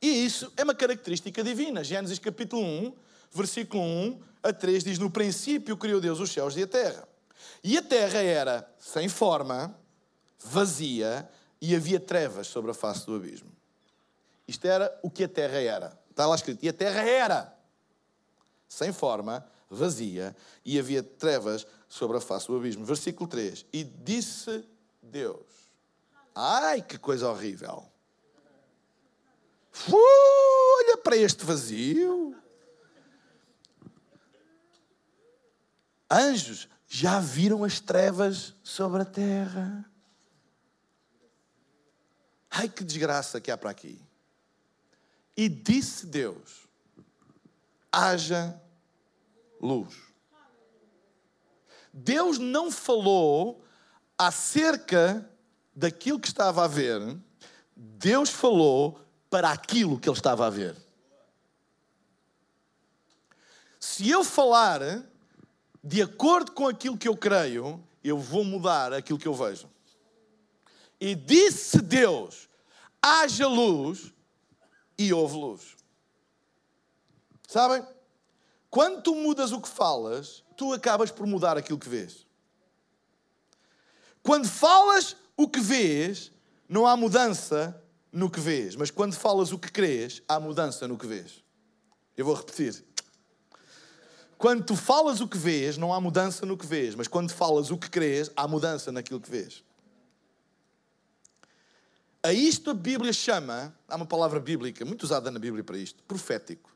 E 0.00 0.24
isso 0.24 0.50
é 0.56 0.64
uma 0.64 0.74
característica 0.74 1.42
divina. 1.44 1.84
Gênesis 1.84 2.18
capítulo 2.18 2.62
1, 2.62 2.94
versículo 3.32 3.82
1 3.82 4.20
a 4.48 4.52
3 4.52 4.84
diz: 4.84 4.98
No 4.98 5.10
princípio 5.10 5.76
criou 5.76 6.00
Deus 6.00 6.20
os 6.20 6.30
céus 6.30 6.56
e 6.56 6.62
a 6.62 6.66
terra. 6.66 7.08
E 7.62 7.76
a 7.76 7.82
terra 7.82 8.22
era 8.22 8.68
sem 8.78 9.08
forma, 9.08 9.76
vazia 10.42 11.28
e 11.60 11.74
havia 11.74 11.98
trevas 11.98 12.46
sobre 12.46 12.70
a 12.70 12.74
face 12.74 13.06
do 13.06 13.16
abismo. 13.16 13.50
Isto 14.46 14.66
era 14.66 14.98
o 15.02 15.10
que 15.10 15.24
a 15.24 15.28
terra 15.28 15.60
era. 15.60 15.98
Está 16.10 16.26
lá 16.26 16.34
escrito. 16.34 16.64
E 16.64 16.68
a 16.68 16.72
terra 16.72 17.02
era 17.02 17.54
sem 18.68 18.92
forma, 18.92 19.44
vazia, 19.70 20.36
e 20.64 20.78
havia 20.78 21.02
trevas 21.02 21.66
sobre 21.88 22.16
a 22.16 22.20
face 22.20 22.46
do 22.46 22.56
abismo. 22.56 22.84
Versículo 22.84 23.28
3. 23.28 23.66
E 23.72 23.84
disse 23.84 24.64
Deus: 25.02 25.46
Ai, 26.34 26.82
que 26.82 26.98
coisa 26.98 27.30
horrível! 27.30 27.86
olha 29.90 30.96
para 30.98 31.16
este 31.16 31.44
vazio. 31.44 32.34
Anjos, 36.10 36.68
já 36.86 37.20
viram 37.20 37.64
as 37.64 37.80
trevas 37.80 38.54
sobre 38.64 39.02
a 39.02 39.04
terra? 39.04 39.84
Ai, 42.50 42.68
que 42.68 42.82
desgraça 42.82 43.40
que 43.40 43.50
há 43.50 43.58
para 43.58 43.70
aqui. 43.70 44.00
E 45.36 45.48
disse 45.48 46.06
Deus: 46.06 46.66
haja 47.92 48.60
luz. 49.60 49.94
Deus 51.92 52.38
não 52.38 52.70
falou 52.70 53.64
acerca 54.16 55.28
daquilo 55.74 56.18
que 56.18 56.28
estava 56.28 56.64
a 56.64 56.68
ver, 56.68 57.00
Deus 57.76 58.30
falou 58.30 59.00
para 59.30 59.50
aquilo 59.50 59.98
que 59.98 60.08
ele 60.08 60.16
estava 60.16 60.46
a 60.46 60.50
ver. 60.50 60.76
Se 63.78 64.08
eu 64.08 64.24
falar 64.24 64.80
de 65.88 66.02
acordo 66.02 66.52
com 66.52 66.68
aquilo 66.68 66.98
que 66.98 67.08
eu 67.08 67.16
creio, 67.16 67.82
eu 68.04 68.18
vou 68.18 68.44
mudar 68.44 68.92
aquilo 68.92 69.18
que 69.18 69.26
eu 69.26 69.32
vejo. 69.32 69.66
E 71.00 71.14
disse 71.14 71.80
Deus: 71.80 72.46
haja 73.00 73.48
luz, 73.48 74.12
e 74.98 75.14
houve 75.14 75.36
luz. 75.36 75.76
Sabem? 77.48 77.82
Quando 78.68 79.00
tu 79.00 79.14
mudas 79.14 79.50
o 79.50 79.62
que 79.62 79.68
falas, 79.68 80.44
tu 80.58 80.74
acabas 80.74 81.10
por 81.10 81.26
mudar 81.26 81.56
aquilo 81.56 81.78
que 81.78 81.88
vês. 81.88 82.26
Quando 84.22 84.46
falas 84.46 85.16
o 85.38 85.48
que 85.48 85.58
vês, 85.60 86.30
não 86.68 86.86
há 86.86 86.98
mudança 86.98 87.82
no 88.12 88.28
que 88.28 88.40
vês, 88.40 88.76
mas 88.76 88.90
quando 88.90 89.14
falas 89.14 89.52
o 89.52 89.58
que 89.58 89.72
crês, 89.72 90.22
há 90.28 90.38
mudança 90.38 90.86
no 90.86 90.98
que 90.98 91.06
vês. 91.06 91.42
Eu 92.14 92.26
vou 92.26 92.34
repetir. 92.34 92.84
Quando 94.38 94.64
tu 94.64 94.76
falas 94.76 95.20
o 95.20 95.26
que 95.26 95.36
vês, 95.36 95.76
não 95.76 95.92
há 95.92 96.00
mudança 96.00 96.46
no 96.46 96.56
que 96.56 96.64
vês, 96.64 96.94
mas 96.94 97.08
quando 97.08 97.30
falas 97.32 97.72
o 97.72 97.76
que 97.76 97.90
crês, 97.90 98.30
há 98.36 98.46
mudança 98.46 98.92
naquilo 98.92 99.20
que 99.20 99.28
vês. 99.28 99.64
A 102.22 102.32
isto 102.32 102.70
a 102.70 102.74
Bíblia 102.74 103.12
chama, 103.12 103.76
há 103.88 103.96
uma 103.96 104.06
palavra 104.06 104.38
bíblica 104.38 104.84
muito 104.84 105.02
usada 105.02 105.28
na 105.28 105.40
Bíblia 105.40 105.64
para 105.64 105.76
isto, 105.76 106.02
profético. 106.04 106.70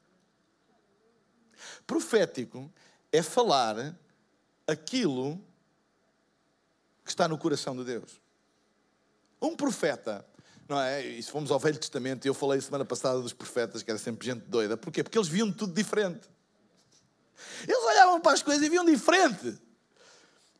Profético 1.86 2.68
é 3.12 3.22
falar 3.22 3.96
aquilo 4.66 5.40
que 7.04 7.10
está 7.10 7.28
no 7.28 7.38
coração 7.38 7.76
de 7.76 7.84
Deus. 7.84 8.20
Um 9.40 9.54
profeta, 9.54 10.26
não 10.68 10.80
é? 10.80 11.04
E 11.04 11.22
se 11.22 11.30
fomos 11.30 11.52
ao 11.52 11.60
Velho 11.60 11.78
Testamento, 11.78 12.26
eu 12.26 12.34
falei 12.34 12.60
semana 12.60 12.84
passada 12.84 13.20
dos 13.20 13.32
profetas, 13.32 13.84
que 13.84 13.90
era 13.90 13.98
sempre 13.98 14.26
gente 14.26 14.42
doida. 14.46 14.76
Porquê? 14.76 15.04
Porque 15.04 15.16
eles 15.16 15.28
viam 15.28 15.52
tudo 15.52 15.72
diferente. 15.72 16.31
Eles 17.66 17.84
olhavam 17.84 18.20
para 18.20 18.32
as 18.32 18.42
coisas 18.42 18.64
e 18.64 18.68
viam 18.68 18.84
diferente. 18.84 19.60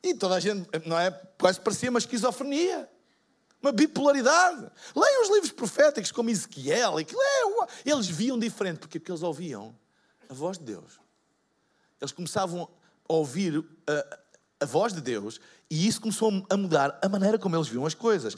E 0.02 0.14
toda 0.14 0.34
a 0.36 0.40
gente, 0.40 0.68
não 0.86 0.98
é? 0.98 1.10
Quase 1.38 1.60
parecia 1.60 1.90
uma 1.90 1.98
esquizofrenia 1.98 2.88
uma 3.62 3.70
bipolaridade. 3.70 4.68
Leiam 4.94 5.22
os 5.22 5.30
livros 5.30 5.52
proféticos 5.52 6.10
como 6.10 6.28
Ezequiel, 6.28 7.00
e 7.00 7.90
eles 7.90 8.08
viam 8.08 8.36
diferente, 8.36 8.80
porque, 8.80 8.98
porque 8.98 9.12
eles 9.12 9.22
ouviam 9.22 9.74
a 10.28 10.34
voz 10.34 10.58
de 10.58 10.64
Deus. 10.64 10.98
Eles 12.00 12.10
começavam 12.10 12.68
a 13.08 13.12
ouvir 13.12 13.64
a, 13.86 14.18
a 14.64 14.66
voz 14.66 14.92
de 14.92 15.00
Deus 15.00 15.40
e 15.70 15.86
isso 15.86 16.00
começou 16.00 16.44
a 16.50 16.56
mudar 16.56 16.98
a 17.00 17.08
maneira 17.08 17.38
como 17.38 17.54
eles 17.54 17.68
viam 17.68 17.86
as 17.86 17.94
coisas. 17.94 18.34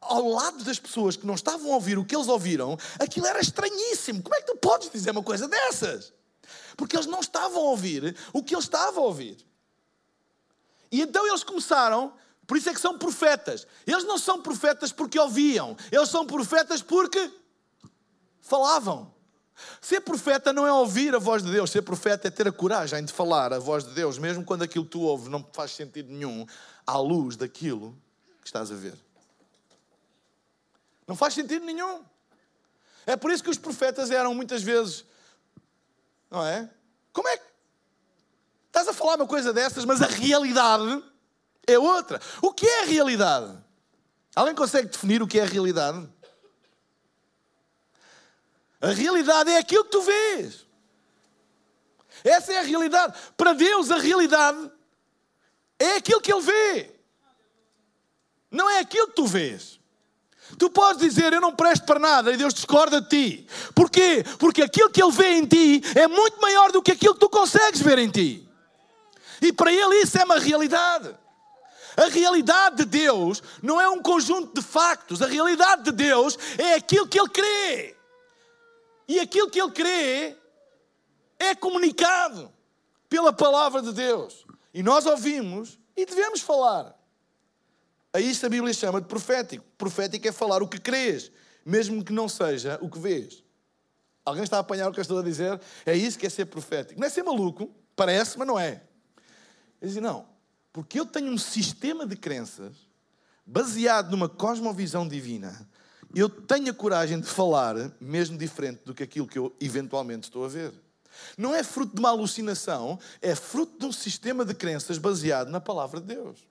Ao 0.00 0.26
lado 0.28 0.64
das 0.64 0.78
pessoas 0.78 1.16
que 1.16 1.26
não 1.26 1.34
estavam 1.34 1.70
a 1.72 1.74
ouvir 1.74 1.98
o 1.98 2.04
que 2.04 2.16
eles 2.16 2.28
ouviram, 2.28 2.76
aquilo 2.98 3.26
era 3.26 3.40
estranhíssimo. 3.40 4.22
Como 4.22 4.34
é 4.34 4.40
que 4.40 4.46
tu 4.46 4.56
podes 4.56 4.90
dizer 4.90 5.12
uma 5.12 5.22
coisa 5.22 5.46
dessas? 5.46 6.12
Porque 6.78 6.96
eles 6.96 7.06
não 7.06 7.20
estavam 7.20 7.60
a 7.60 7.70
ouvir 7.70 8.16
o 8.32 8.42
que 8.42 8.54
eles 8.54 8.64
estavam 8.64 9.02
a 9.02 9.06
ouvir. 9.06 9.36
E 10.90 11.02
então 11.02 11.26
eles 11.26 11.44
começaram 11.44 12.14
por 12.48 12.56
isso 12.56 12.70
é 12.70 12.72
que 12.72 12.80
são 12.80 12.96
profetas. 12.96 13.66
Eles 13.86 14.04
não 14.04 14.16
são 14.16 14.40
profetas 14.40 14.90
porque 14.90 15.18
ouviam, 15.20 15.76
eles 15.92 16.08
são 16.08 16.24
profetas 16.24 16.80
porque 16.80 17.30
falavam. 18.40 19.12
Ser 19.82 20.00
profeta 20.00 20.50
não 20.50 20.66
é 20.66 20.72
ouvir 20.72 21.14
a 21.14 21.18
voz 21.18 21.42
de 21.42 21.50
Deus, 21.50 21.70
ser 21.70 21.82
profeta 21.82 22.26
é 22.28 22.30
ter 22.30 22.48
a 22.48 22.52
coragem 22.52 23.04
de 23.04 23.12
falar 23.12 23.52
a 23.52 23.58
voz 23.58 23.84
de 23.84 23.92
Deus, 23.92 24.16
mesmo 24.16 24.44
quando 24.44 24.62
aquilo 24.62 24.86
que 24.86 24.92
tu 24.92 25.02
ouves 25.02 25.28
não 25.28 25.46
faz 25.52 25.72
sentido 25.72 26.10
nenhum, 26.10 26.46
à 26.86 26.96
luz 26.96 27.36
daquilo 27.36 27.94
que 28.40 28.46
estás 28.46 28.72
a 28.72 28.74
ver. 28.74 28.96
Não 31.06 31.14
faz 31.14 31.34
sentido 31.34 31.66
nenhum. 31.66 32.02
É 33.04 33.14
por 33.14 33.30
isso 33.30 33.42
que 33.42 33.50
os 33.50 33.58
profetas 33.58 34.10
eram 34.10 34.32
muitas 34.32 34.62
vezes, 34.62 35.04
não 36.30 36.44
é? 36.44 36.68
Como 37.12 37.28
é 37.28 37.36
que 37.36 37.44
estás 38.66 38.88
a 38.88 38.92
falar 38.92 39.16
uma 39.16 39.26
coisa 39.26 39.52
dessas, 39.52 39.84
mas 39.84 40.02
a 40.02 40.06
realidade 40.06 41.02
é 41.66 41.78
outra. 41.78 42.20
O 42.42 42.52
que 42.52 42.66
é 42.66 42.82
a 42.82 42.86
realidade? 42.86 43.56
Alguém 44.34 44.54
consegue 44.54 44.88
definir 44.88 45.22
o 45.22 45.26
que 45.26 45.38
é 45.38 45.42
a 45.42 45.46
realidade? 45.46 46.08
A 48.80 48.90
realidade 48.90 49.50
é 49.50 49.58
aquilo 49.58 49.84
que 49.84 49.90
tu 49.90 50.02
vês. 50.02 50.66
Essa 52.22 52.52
é 52.52 52.58
a 52.58 52.62
realidade. 52.62 53.18
Para 53.36 53.52
Deus, 53.52 53.90
a 53.90 53.98
realidade 53.98 54.70
é 55.78 55.96
aquilo 55.96 56.20
que 56.20 56.32
Ele 56.32 56.42
vê. 56.42 56.94
Não 58.50 58.68
é 58.70 58.80
aquilo 58.80 59.08
que 59.08 59.14
tu 59.14 59.26
vês. 59.26 59.77
Tu 60.56 60.70
podes 60.70 61.00
dizer, 61.00 61.32
eu 61.32 61.40
não 61.40 61.54
presto 61.54 61.84
para 61.84 61.98
nada, 61.98 62.32
e 62.32 62.36
Deus 62.36 62.54
discorda 62.54 63.00
de 63.00 63.08
ti. 63.08 63.46
Porquê? 63.74 64.24
Porque 64.38 64.62
aquilo 64.62 64.90
que 64.90 65.02
Ele 65.02 65.12
vê 65.12 65.34
em 65.34 65.44
ti 65.44 65.82
é 65.94 66.08
muito 66.08 66.40
maior 66.40 66.72
do 66.72 66.82
que 66.82 66.92
aquilo 66.92 67.14
que 67.14 67.20
tu 67.20 67.28
consegues 67.28 67.80
ver 67.80 67.98
em 67.98 68.08
ti. 68.08 68.48
E 69.42 69.52
para 69.52 69.72
Ele 69.72 69.96
isso 69.96 70.18
é 70.18 70.24
uma 70.24 70.38
realidade. 70.38 71.14
A 71.96 72.06
realidade 72.06 72.76
de 72.76 72.84
Deus 72.84 73.42
não 73.62 73.80
é 73.80 73.88
um 73.88 74.00
conjunto 74.00 74.54
de 74.54 74.66
factos. 74.66 75.20
A 75.20 75.26
realidade 75.26 75.82
de 75.82 75.92
Deus 75.92 76.38
é 76.56 76.74
aquilo 76.74 77.08
que 77.08 77.18
Ele 77.18 77.28
crê. 77.28 77.96
E 79.06 79.18
aquilo 79.20 79.50
que 79.50 79.60
Ele 79.60 79.72
crê 79.72 80.36
é 81.38 81.54
comunicado 81.54 82.52
pela 83.08 83.32
palavra 83.32 83.82
de 83.82 83.92
Deus. 83.92 84.46
E 84.72 84.82
nós 84.82 85.06
ouvimos 85.06 85.78
e 85.96 86.06
devemos 86.06 86.40
falar 86.40 86.97
A 88.12 88.20
isto 88.20 88.46
a 88.46 88.48
Bíblia 88.48 88.72
chama 88.72 89.00
de 89.00 89.06
profético. 89.06 89.64
Profético 89.76 90.26
é 90.26 90.32
falar 90.32 90.62
o 90.62 90.68
que 90.68 90.80
crês, 90.80 91.30
mesmo 91.64 92.04
que 92.04 92.12
não 92.12 92.28
seja 92.28 92.78
o 92.80 92.88
que 92.88 92.98
vês. 92.98 93.44
Alguém 94.24 94.44
está 94.44 94.56
a 94.56 94.60
apanhar 94.60 94.88
o 94.88 94.92
que 94.92 94.98
eu 94.98 95.02
estou 95.02 95.18
a 95.18 95.22
dizer? 95.22 95.60
É 95.86 95.96
isso 95.96 96.18
que 96.18 96.26
é 96.26 96.30
ser 96.30 96.46
profético. 96.46 97.00
Não 97.00 97.06
é 97.06 97.10
ser 97.10 97.22
maluco, 97.22 97.70
parece, 97.94 98.38
mas 98.38 98.46
não 98.46 98.58
é. 98.58 98.82
Eu 99.80 99.88
dizia, 99.88 100.02
não, 100.02 100.26
porque 100.72 100.98
eu 100.98 101.06
tenho 101.06 101.30
um 101.30 101.38
sistema 101.38 102.06
de 102.06 102.16
crenças 102.16 102.74
baseado 103.44 104.10
numa 104.10 104.28
cosmovisão 104.28 105.06
divina. 105.06 105.68
Eu 106.14 106.28
tenho 106.28 106.70
a 106.70 106.74
coragem 106.74 107.20
de 107.20 107.26
falar, 107.26 107.74
mesmo 108.00 108.36
diferente 108.36 108.82
do 108.84 108.94
que 108.94 109.02
aquilo 109.02 109.26
que 109.26 109.38
eu 109.38 109.54
eventualmente 109.60 110.28
estou 110.28 110.44
a 110.44 110.48
ver. 110.48 110.72
Não 111.36 111.54
é 111.54 111.62
fruto 111.62 111.94
de 111.94 112.00
uma 112.00 112.10
alucinação, 112.10 112.98
é 113.20 113.34
fruto 113.34 113.78
de 113.78 113.86
um 113.86 113.92
sistema 113.92 114.44
de 114.44 114.54
crenças 114.54 114.98
baseado 114.98 115.50
na 115.50 115.60
palavra 115.60 116.00
de 116.00 116.06
Deus. 116.14 116.47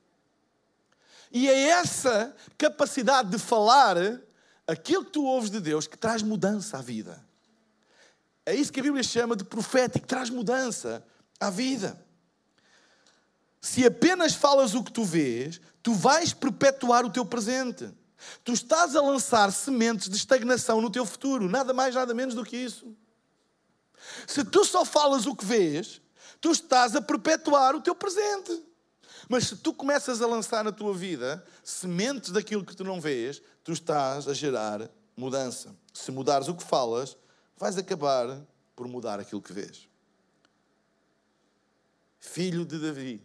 E 1.31 1.49
é 1.49 1.69
essa 1.69 2.35
capacidade 2.57 3.29
de 3.29 3.37
falar 3.37 3.97
aquilo 4.65 5.05
que 5.05 5.11
tu 5.11 5.25
ouves 5.25 5.49
de 5.49 5.59
Deus 5.59 5.87
que 5.87 5.97
traz 5.97 6.21
mudança 6.21 6.77
à 6.77 6.81
vida. 6.81 7.25
É 8.45 8.55
isso 8.55 8.71
que 8.71 8.79
a 8.79 8.83
Bíblia 8.83 9.03
chama 9.03 9.35
de 9.35 9.43
profético, 9.43 10.07
traz 10.07 10.29
mudança 10.29 11.05
à 11.39 11.49
vida. 11.49 12.01
Se 13.59 13.85
apenas 13.85 14.33
falas 14.33 14.73
o 14.73 14.83
que 14.83 14.91
tu 14.91 15.03
vês, 15.03 15.59
tu 15.83 15.93
vais 15.93 16.33
perpetuar 16.33 17.05
o 17.05 17.09
teu 17.09 17.25
presente. 17.25 17.89
Tu 18.43 18.53
estás 18.53 18.95
a 18.95 19.01
lançar 19.01 19.51
sementes 19.51 20.09
de 20.09 20.15
estagnação 20.15 20.81
no 20.81 20.89
teu 20.89 21.05
futuro, 21.05 21.49
nada 21.49 21.73
mais, 21.73 21.93
nada 21.93 22.13
menos 22.13 22.35
do 22.35 22.45
que 22.45 22.57
isso. 22.57 22.95
Se 24.25 24.43
tu 24.43 24.63
só 24.63 24.85
falas 24.85 25.25
o 25.25 25.35
que 25.35 25.45
vês, 25.45 26.01
tu 26.39 26.51
estás 26.51 26.95
a 26.95 27.01
perpetuar 27.01 27.75
o 27.75 27.81
teu 27.81 27.93
presente. 27.93 28.63
Mas 29.29 29.47
se 29.47 29.57
tu 29.57 29.73
começas 29.73 30.21
a 30.21 30.27
lançar 30.27 30.63
na 30.63 30.71
tua 30.71 30.93
vida 30.93 31.43
sementes 31.63 32.31
daquilo 32.31 32.65
que 32.65 32.75
tu 32.75 32.83
não 32.83 33.01
vês, 33.01 33.41
tu 33.63 33.71
estás 33.71 34.27
a 34.27 34.33
gerar 34.33 34.89
mudança. 35.15 35.75
Se 35.93 36.11
mudares 36.11 36.47
o 36.47 36.55
que 36.55 36.63
falas, 36.63 37.17
vais 37.57 37.77
acabar 37.77 38.39
por 38.75 38.87
mudar 38.87 39.19
aquilo 39.19 39.41
que 39.41 39.51
vês. 39.51 39.87
Filho 42.19 42.65
de 42.65 42.79
Davi, 42.79 43.21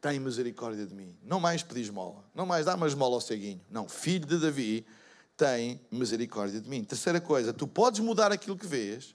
tem 0.00 0.18
misericórdia 0.18 0.84
de 0.84 0.94
mim. 0.94 1.16
Não 1.22 1.38
mais 1.38 1.62
pedir 1.62 1.82
esmola. 1.82 2.24
Não 2.34 2.44
mais 2.44 2.66
dá 2.66 2.74
uma 2.74 2.88
esmola 2.88 3.14
ao 3.14 3.20
ceguinho. 3.20 3.60
Não, 3.70 3.88
filho 3.88 4.26
de 4.26 4.38
Davi, 4.38 4.84
tem 5.36 5.80
misericórdia 5.90 6.60
de 6.60 6.68
mim. 6.68 6.82
Terceira 6.84 7.20
coisa, 7.20 7.52
tu 7.52 7.66
podes 7.66 8.00
mudar 8.00 8.32
aquilo 8.32 8.58
que 8.58 8.66
vês, 8.66 9.14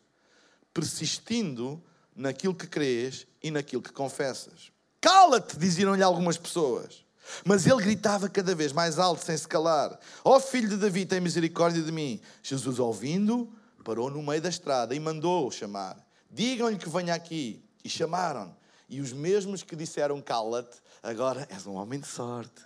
persistindo 0.73 1.83
naquilo 2.15 2.55
que 2.55 2.67
crês 2.67 3.27
e 3.43 3.51
naquilo 3.51 3.81
que 3.81 3.91
confessas. 3.91 4.71
Cala-te, 5.01 5.57
diziam-lhe 5.57 6.03
algumas 6.03 6.38
pessoas. 6.38 7.05
Mas 7.43 7.65
ele 7.65 7.83
gritava 7.83 8.29
cada 8.29 8.55
vez 8.55 8.71
mais 8.71 8.97
alto, 8.97 9.23
sem 9.23 9.38
se 9.38 9.47
calar: 9.47 9.99
Ó 10.23 10.38
oh, 10.38 10.39
filho 10.39 10.69
de 10.69 10.77
Davi, 10.77 11.05
tem 11.05 11.19
misericórdia 11.19 11.81
de 11.81 11.91
mim. 11.91 12.21
Jesus, 12.41 12.79
ouvindo, 12.79 13.51
parou 13.83 14.10
no 14.10 14.23
meio 14.23 14.41
da 14.41 14.49
estrada 14.49 14.95
e 14.95 14.99
mandou 14.99 15.51
chamar: 15.51 15.97
Digam-lhe 16.31 16.77
que 16.77 16.89
venha 16.89 17.13
aqui. 17.13 17.63
E 17.83 17.89
chamaram. 17.89 18.55
E 18.89 18.99
os 18.99 19.13
mesmos 19.13 19.63
que 19.63 19.75
disseram 19.75 20.21
cala-te, 20.21 20.77
agora 21.03 21.47
és 21.49 21.65
um 21.65 21.75
homem 21.75 21.99
de 21.99 22.07
sorte. 22.07 22.63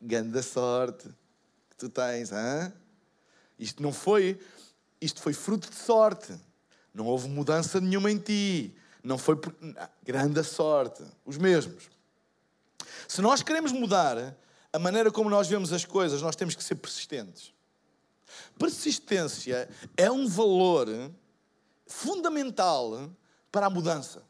Ganda 0.00 0.42
sorte 0.42 1.08
que 1.70 1.76
tu 1.76 1.88
tens, 1.88 2.30
hã? 2.32 2.72
Isto 3.58 3.82
não 3.82 3.92
foi, 3.92 4.40
isto 5.00 5.20
foi 5.22 5.32
fruto 5.32 5.70
de 5.70 5.76
sorte. 5.76 6.34
Não 6.92 7.06
houve 7.06 7.28
mudança 7.28 7.80
nenhuma 7.80 8.10
em 8.10 8.18
ti. 8.18 8.76
Não 9.04 9.18
foi 9.18 9.36
por... 9.36 9.54
grande 10.02 10.42
sorte. 10.42 11.04
Os 11.26 11.36
mesmos. 11.36 11.90
Se 13.06 13.20
nós 13.20 13.42
queremos 13.42 13.70
mudar 13.70 14.34
a 14.72 14.78
maneira 14.78 15.12
como 15.12 15.28
nós 15.28 15.46
vemos 15.46 15.72
as 15.72 15.84
coisas, 15.84 16.22
nós 16.22 16.34
temos 16.34 16.56
que 16.56 16.64
ser 16.64 16.76
persistentes. 16.76 17.52
Persistência 18.58 19.68
é 19.96 20.10
um 20.10 20.26
valor 20.26 20.88
fundamental 21.86 23.10
para 23.52 23.66
a 23.66 23.70
mudança. 23.70 24.22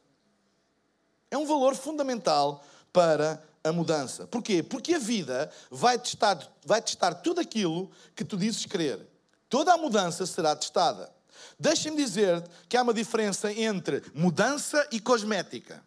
É 1.31 1.37
um 1.37 1.45
valor 1.45 1.73
fundamental 1.73 2.63
para 2.91 3.41
a 3.63 3.71
mudança. 3.71 4.27
Porquê? 4.27 4.61
Porque 4.61 4.93
a 4.93 4.99
vida 4.99 5.49
vai 5.71 5.97
testar, 5.97 6.37
vai 6.65 6.81
testar 6.81 7.15
tudo 7.15 7.39
aquilo 7.39 7.89
que 8.15 8.25
tu 8.25 8.37
dizes 8.37 8.65
querer. 8.65 9.07
Toda 9.49 9.73
a 9.73 9.77
mudança 9.77 10.25
será 10.25 10.55
testada. 10.55 11.14
Deixa-me 11.59 11.97
dizer 11.97 12.43
que 12.67 12.75
há 12.75 12.81
uma 12.81 12.93
diferença 12.93 13.51
entre 13.51 14.03
mudança 14.13 14.87
e 14.91 14.99
cosmética. 14.99 15.83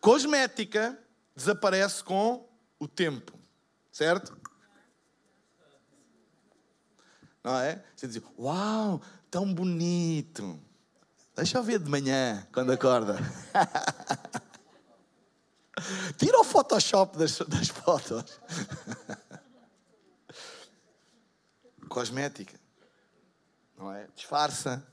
Cosmética 0.00 0.98
desaparece 1.34 2.02
com 2.02 2.48
o 2.78 2.88
tempo, 2.88 3.38
certo? 3.92 4.36
Não 7.42 7.58
é? 7.58 7.82
Você 7.94 8.08
diz, 8.08 8.22
uau, 8.38 9.00
tão 9.30 9.54
bonito. 9.54 10.60
Deixa 11.36 11.58
eu 11.58 11.62
ver 11.62 11.78
de 11.78 11.88
manhã, 11.88 12.46
quando 12.52 12.72
acorda. 12.72 13.16
Tira 16.16 16.40
o 16.40 16.44
Photoshop 16.44 17.18
das, 17.18 17.38
das 17.38 17.68
fotos. 17.68 18.40
Cosmética. 21.88 22.58
Não 23.76 23.92
é? 23.92 24.06
Disfarça. 24.14 24.86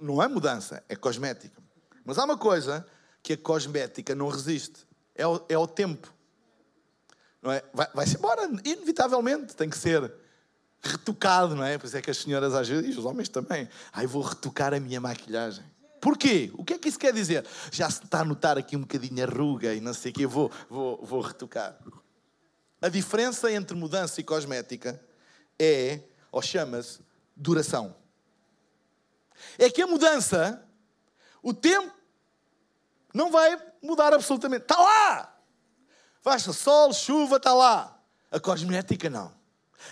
Não 0.00 0.22
é 0.22 0.28
mudança, 0.28 0.82
é 0.88 0.96
cosmética. 0.96 1.62
Mas 2.04 2.18
há 2.18 2.24
uma 2.24 2.36
coisa 2.36 2.86
que 3.22 3.32
a 3.32 3.36
cosmética 3.36 4.14
não 4.14 4.28
resiste. 4.28 4.86
É 5.14 5.26
o, 5.26 5.44
é 5.48 5.56
o 5.56 5.66
tempo. 5.66 6.12
Não 7.40 7.50
é? 7.50 7.62
Vai-se 7.72 7.94
vai 7.94 8.06
embora, 8.18 8.50
inevitavelmente. 8.64 9.56
Tem 9.56 9.68
que 9.68 9.78
ser 9.78 10.12
retocado, 10.82 11.54
não 11.54 11.64
é? 11.64 11.78
Pois 11.78 11.94
é 11.94 12.02
que 12.02 12.10
as 12.10 12.18
senhoras 12.18 12.54
às 12.54 12.68
vezes, 12.68 12.94
e 12.94 12.98
os 12.98 13.04
homens 13.04 13.28
também, 13.28 13.68
ai, 13.92 14.06
vou 14.06 14.22
retocar 14.22 14.74
a 14.74 14.80
minha 14.80 15.00
maquilhagem. 15.00 15.64
Porquê? 16.00 16.50
O 16.54 16.62
que 16.62 16.74
é 16.74 16.78
que 16.78 16.88
isso 16.88 16.98
quer 16.98 17.14
dizer? 17.14 17.46
Já 17.72 17.88
se 17.88 18.04
está 18.04 18.20
a 18.20 18.24
notar 18.24 18.58
aqui 18.58 18.76
um 18.76 18.80
bocadinho 18.80 19.24
a 19.24 19.26
ruga 19.26 19.72
e 19.72 19.80
não 19.80 19.94
sei 19.94 20.10
o 20.10 20.14
quê, 20.14 20.26
vou, 20.26 20.50
vou, 20.68 21.02
vou 21.02 21.22
retocar. 21.22 21.78
A 22.82 22.90
diferença 22.90 23.50
entre 23.50 23.74
mudança 23.74 24.20
e 24.20 24.24
cosmética 24.24 25.00
é, 25.58 26.00
ou 26.30 26.42
chama-se, 26.42 27.00
duração. 27.36 27.96
É 29.58 29.70
que 29.70 29.82
a 29.82 29.86
mudança, 29.86 30.62
o 31.42 31.52
tempo, 31.52 31.92
não 33.12 33.30
vai 33.30 33.60
mudar 33.82 34.12
absolutamente. 34.12 34.62
Está 34.62 34.76
lá! 34.76 35.38
Baixa 36.22 36.52
sol, 36.52 36.92
chuva, 36.92 37.36
está 37.36 37.52
lá. 37.52 38.00
A 38.30 38.40
cosmética 38.40 39.10
não. 39.10 39.32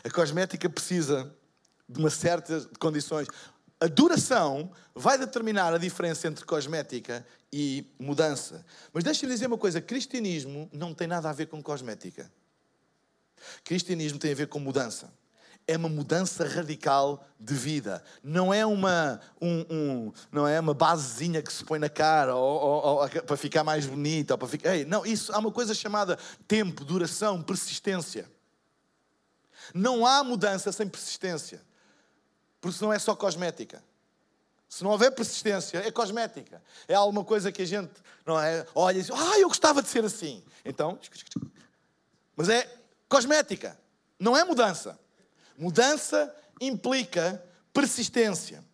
A 0.03 0.11
cosmética 0.11 0.69
precisa 0.69 1.33
de 1.89 1.99
uma 1.99 2.11
certa 2.11 2.69
condições. 2.79 3.29
A 3.79 3.87
duração 3.87 4.73
vai 4.95 5.19
determinar 5.19 5.75
a 5.75 5.79
diferença 5.79 6.27
entre 6.27 6.45
cosmética 6.45 7.27
e 7.53 7.87
mudança. 7.99 8.65
Mas 8.93 9.05
deixa-me 9.05 9.33
dizer 9.33 9.47
uma 9.47 9.59
coisa: 9.59 9.81
cristianismo 9.81 10.71
não 10.73 10.95
tem 10.95 11.07
nada 11.07 11.29
a 11.29 11.33
ver 11.33 11.47
com 11.47 11.63
cosmética. 11.63 12.33
Cristianismo 13.65 14.19
tem 14.19 14.33
a 14.33 14.37
ver 14.37 14.47
com 14.47 14.59
mudança. 14.59 15.13
É 15.67 15.77
uma 15.77 15.89
mudança 15.89 16.47
radical 16.47 17.25
de 17.39 17.55
vida. 17.55 18.03
Não 18.23 18.53
é 18.53 18.67
uma, 18.67 19.21
um, 19.41 19.65
um, 19.71 20.13
não 20.31 20.47
é 20.47 20.59
uma 20.59 20.75
basezinha 20.75 21.41
que 21.41 21.53
se 21.53 21.65
põe 21.65 21.79
na 21.79 21.89
cara 21.89 22.35
ou, 22.35 22.61
ou, 22.61 23.01
ou, 23.03 23.09
para 23.09 23.37
ficar 23.37 23.63
mais 23.63 23.87
bonita. 23.87 24.35
Ou 24.35 24.39
para 24.39 24.49
ficar... 24.49 24.77
Não, 24.87 25.07
isso 25.07 25.33
há 25.33 25.39
uma 25.39 25.53
coisa 25.53 25.75
chamada 25.75 26.19
tempo, 26.47 26.85
duração, 26.85 27.43
persistência. 27.43 28.29
Não 29.73 30.05
há 30.05 30.25
mudança 30.25 30.73
sem 30.73 30.89
persistência. 30.89 31.63
Porque 32.61 32.79
senão 32.79 32.93
é 32.93 32.99
só 32.99 33.15
cosmética. 33.15 33.83
Se 34.69 34.83
não 34.83 34.91
houver 34.91 35.11
persistência, 35.11 35.79
é 35.87 35.91
cosmética. 35.91 36.63
É 36.89 36.95
alguma 36.95 37.23
coisa 37.25 37.53
que 37.53 37.61
a 37.61 37.67
gente 37.67 37.93
não 38.25 38.41
é, 38.41 38.67
olha 38.75 38.97
e 38.97 39.03
diz, 39.03 39.11
ah, 39.11 39.39
eu 39.39 39.49
gostava 39.49 39.83
de 39.83 39.89
ser 39.89 40.03
assim. 40.03 40.43
Então, 40.65 40.99
mas 42.35 42.49
é 42.49 42.67
cosmética, 43.07 43.79
não 44.19 44.35
é 44.35 44.43
mudança. 44.45 44.99
Mudança 45.63 46.35
implica 46.61 47.41
persistência. 47.73 48.65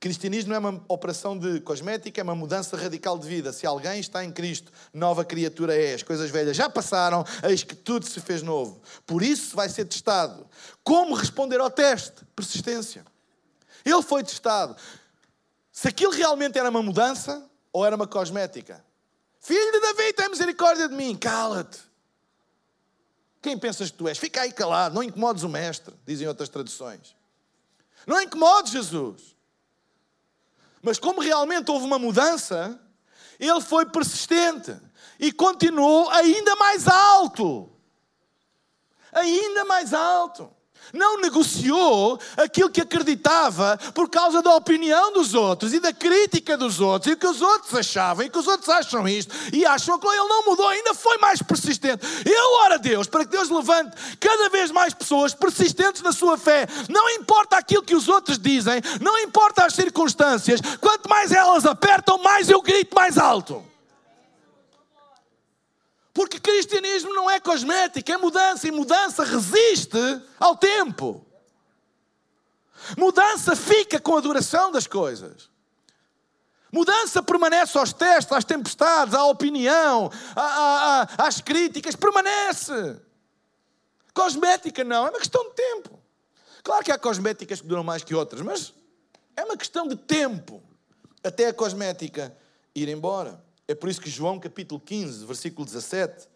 Cristianismo 0.00 0.48
não 0.48 0.56
é 0.56 0.58
uma 0.58 0.84
operação 0.88 1.38
de 1.38 1.60
cosmética, 1.60 2.22
é 2.22 2.24
uma 2.24 2.34
mudança 2.34 2.74
radical 2.74 3.18
de 3.18 3.28
vida. 3.28 3.52
Se 3.52 3.66
alguém 3.66 4.00
está 4.00 4.24
em 4.24 4.32
Cristo, 4.32 4.72
nova 4.90 5.26
criatura 5.26 5.76
é. 5.76 5.92
As 5.92 6.02
coisas 6.02 6.30
velhas 6.30 6.56
já 6.56 6.70
passaram, 6.70 7.22
eis 7.42 7.62
que 7.62 7.74
tudo 7.74 8.06
se 8.06 8.18
fez 8.22 8.42
novo. 8.42 8.80
Por 9.06 9.22
isso 9.22 9.54
vai 9.54 9.68
ser 9.68 9.84
testado. 9.84 10.46
Como 10.82 11.14
responder 11.14 11.60
ao 11.60 11.68
teste? 11.70 12.24
Persistência. 12.34 13.04
Ele 13.84 14.02
foi 14.02 14.24
testado. 14.24 14.74
Se 15.70 15.86
aquilo 15.86 16.12
realmente 16.12 16.58
era 16.58 16.70
uma 16.70 16.82
mudança 16.82 17.46
ou 17.70 17.84
era 17.84 17.94
uma 17.94 18.06
cosmética. 18.06 18.82
Filho 19.38 19.70
de 19.70 19.80
Davi, 19.80 20.14
tem 20.14 20.30
misericórdia 20.30 20.88
de 20.88 20.94
mim. 20.94 21.14
Cala-te. 21.14 21.87
Quem 23.40 23.56
pensas 23.58 23.90
que 23.90 23.96
tu 23.96 24.08
és? 24.08 24.18
Fica 24.18 24.42
aí 24.42 24.52
calado, 24.52 24.94
não 24.94 25.02
incomodes 25.02 25.42
o 25.42 25.48
mestre, 25.48 25.94
dizem 26.06 26.26
outras 26.26 26.48
traduções. 26.48 27.16
Não 28.06 28.20
incomodes 28.20 28.72
Jesus. 28.72 29.36
Mas 30.82 30.98
como 30.98 31.20
realmente 31.20 31.70
houve 31.70 31.84
uma 31.84 31.98
mudança, 31.98 32.78
ele 33.38 33.60
foi 33.60 33.86
persistente. 33.86 34.76
e 35.20 35.32
continuou 35.32 36.08
ainda 36.10 36.54
mais 36.56 36.86
alto. 36.86 37.68
Ainda 39.12 39.64
mais 39.64 39.92
alto. 39.92 40.54
Não 40.92 41.20
negociou 41.20 42.18
aquilo 42.36 42.70
que 42.70 42.80
acreditava 42.80 43.78
por 43.94 44.08
causa 44.08 44.42
da 44.42 44.54
opinião 44.54 45.12
dos 45.12 45.34
outros 45.34 45.72
e 45.72 45.80
da 45.80 45.92
crítica 45.92 46.56
dos 46.56 46.80
outros 46.80 47.10
e 47.10 47.14
o 47.14 47.16
que 47.16 47.26
os 47.26 47.42
outros 47.42 47.74
achavam 47.74 48.24
e 48.24 48.30
que 48.30 48.38
os 48.38 48.46
outros 48.46 48.68
acham 48.68 49.06
isto 49.08 49.34
e 49.52 49.64
acham 49.66 49.98
que 49.98 50.06
ele 50.06 50.16
não 50.28 50.44
mudou, 50.44 50.68
ainda 50.68 50.94
foi 50.94 51.18
mais 51.18 51.42
persistente. 51.42 52.06
Eu 52.24 52.54
oro 52.64 52.74
a 52.74 52.78
Deus 52.78 53.06
para 53.06 53.24
que 53.24 53.30
Deus 53.30 53.50
levante 53.50 53.96
cada 54.18 54.48
vez 54.48 54.70
mais 54.70 54.94
pessoas 54.94 55.34
persistentes 55.34 56.02
na 56.02 56.12
sua 56.12 56.38
fé. 56.38 56.66
Não 56.88 57.08
importa 57.10 57.56
aquilo 57.56 57.82
que 57.82 57.94
os 57.94 58.08
outros 58.08 58.38
dizem, 58.38 58.80
não 59.00 59.18
importa 59.18 59.64
as 59.64 59.74
circunstâncias, 59.74 60.60
quanto 60.80 61.08
mais 61.08 61.32
elas 61.32 61.66
apertam, 61.66 62.18
mais 62.18 62.48
eu 62.48 62.62
grito 62.62 62.94
mais 62.94 63.18
alto. 63.18 63.67
Porque 66.18 66.40
cristianismo 66.40 67.14
não 67.14 67.30
é 67.30 67.38
cosmético, 67.38 68.10
é 68.10 68.16
mudança, 68.16 68.66
e 68.66 68.72
mudança 68.72 69.22
resiste 69.22 69.96
ao 70.36 70.56
tempo. 70.56 71.24
Mudança 72.96 73.54
fica 73.54 74.00
com 74.00 74.16
a 74.16 74.20
duração 74.20 74.72
das 74.72 74.84
coisas. 74.84 75.48
Mudança 76.72 77.22
permanece 77.22 77.78
aos 77.78 77.92
testes, 77.92 78.32
às 78.32 78.44
tempestades, 78.44 79.14
à 79.14 79.26
opinião, 79.26 80.10
à, 80.34 80.42
à, 80.42 81.28
às 81.28 81.40
críticas, 81.40 81.94
permanece. 81.94 83.00
Cosmética 84.12 84.82
não, 84.82 85.06
é 85.06 85.10
uma 85.10 85.20
questão 85.20 85.44
de 85.50 85.54
tempo. 85.54 86.02
Claro 86.64 86.84
que 86.84 86.90
há 86.90 86.98
cosméticas 86.98 87.60
que 87.60 87.66
duram 87.68 87.84
mais 87.84 88.02
que 88.02 88.12
outras, 88.12 88.42
mas 88.42 88.74
é 89.36 89.44
uma 89.44 89.56
questão 89.56 89.86
de 89.86 89.94
tempo 89.94 90.60
até 91.22 91.46
a 91.46 91.54
cosmética 91.54 92.36
ir 92.74 92.88
embora. 92.88 93.40
É 93.68 93.74
por 93.74 93.88
isso 93.90 94.00
que 94.00 94.10
João 94.10 94.40
capítulo 94.40 94.80
15, 94.80 95.26
versículo 95.26 95.64
17, 95.64 96.26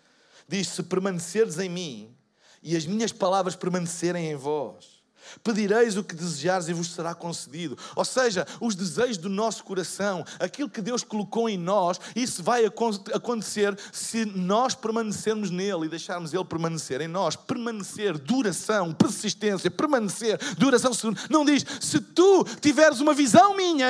diz: 0.47 0.68
Se 0.68 0.83
permaneceres 0.83 1.59
em 1.59 1.68
mim 1.68 2.14
e 2.62 2.77
as 2.77 2.87
minhas 2.87 3.11
palavras 3.11 3.57
permanecerem 3.57 4.31
em 4.31 4.37
vós, 4.37 5.03
Pedireis 5.42 5.97
o 5.97 6.05
que 6.05 6.14
desejares 6.14 6.68
e 6.68 6.73
vos 6.73 6.92
será 6.92 7.14
concedido. 7.14 7.79
Ou 7.95 8.05
seja, 8.05 8.47
os 8.61 8.75
desejos 8.75 9.16
do 9.16 9.29
nosso 9.29 9.64
coração, 9.64 10.25
aquilo 10.38 10.68
que 10.68 10.81
Deus 10.81 11.03
colocou 11.03 11.49
em 11.49 11.57
nós, 11.57 12.01
isso 12.14 12.42
vai 12.42 12.64
acontecer 12.66 13.79
se 13.92 14.25
nós 14.25 14.75
permanecermos 14.75 15.51
nele 15.51 15.87
e 15.87 15.88
deixarmos 15.88 16.35
ele 16.35 16.45
permanecer 16.45 17.01
em 17.01 17.09
nós. 17.09 17.37
Permanecer, 17.37 18.18
duração, 18.18 18.92
persistência, 18.92 19.71
permanecer, 19.71 20.38
duração. 20.57 20.92
Não 21.31 21.45
diz, 21.45 21.64
se 21.81 22.01
tu 22.01 22.45
tiveres 22.61 23.01
uma 23.01 23.14
visão 23.14 23.57
minha, 23.57 23.87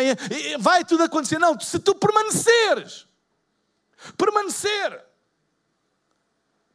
vai 0.59 0.85
tudo 0.85 1.03
acontecer. 1.03 1.39
Não, 1.39 1.59
se 1.59 1.79
tu 1.79 1.95
permaneceres. 1.95 3.11
Permanecer. 4.17 5.05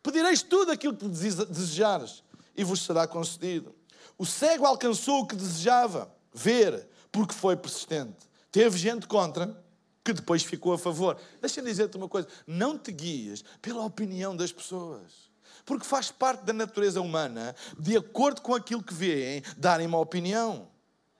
Pedireis 0.01 0.41
tudo 0.41 0.71
aquilo 0.71 0.95
que 0.95 1.07
desejares 1.07 2.23
e 2.55 2.63
vos 2.63 2.81
será 2.81 3.05
concedido. 3.05 3.75
O 4.17 4.25
cego 4.25 4.65
alcançou 4.65 5.21
o 5.21 5.27
que 5.27 5.35
desejava, 5.35 6.11
ver, 6.33 6.87
porque 7.11 7.33
foi 7.33 7.55
persistente. 7.55 8.27
Teve 8.51 8.77
gente 8.77 9.05
contra, 9.05 9.63
que 10.03 10.13
depois 10.13 10.43
ficou 10.43 10.73
a 10.73 10.77
favor. 10.77 11.17
Deixa-me 11.41 11.69
dizer-te 11.69 11.97
uma 11.97 12.07
coisa: 12.07 12.27
não 12.47 12.77
te 12.77 12.91
guias 12.91 13.43
pela 13.61 13.83
opinião 13.83 14.35
das 14.35 14.51
pessoas. 14.51 15.27
Porque 15.65 15.85
faz 15.85 16.09
parte 16.09 16.45
da 16.45 16.53
natureza 16.53 17.01
humana, 17.01 17.53
de 17.77 17.97
acordo 17.97 18.41
com 18.41 18.55
aquilo 18.55 18.81
que 18.81 18.93
veem, 18.93 19.43
darem 19.57 19.85
uma 19.85 19.99
opinião. 19.99 20.69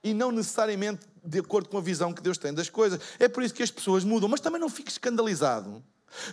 E 0.02 0.14
não 0.14 0.32
necessariamente 0.32 1.06
de 1.22 1.40
acordo 1.40 1.68
com 1.68 1.76
a 1.76 1.82
visão 1.82 2.14
que 2.14 2.22
Deus 2.22 2.38
tem 2.38 2.54
das 2.54 2.70
coisas. 2.70 2.98
É 3.18 3.28
por 3.28 3.42
isso 3.42 3.52
que 3.52 3.62
as 3.62 3.70
pessoas 3.70 4.04
mudam. 4.04 4.28
Mas 4.28 4.40
também 4.40 4.60
não 4.60 4.70
fiques 4.70 4.94
escandalizado 4.94 5.84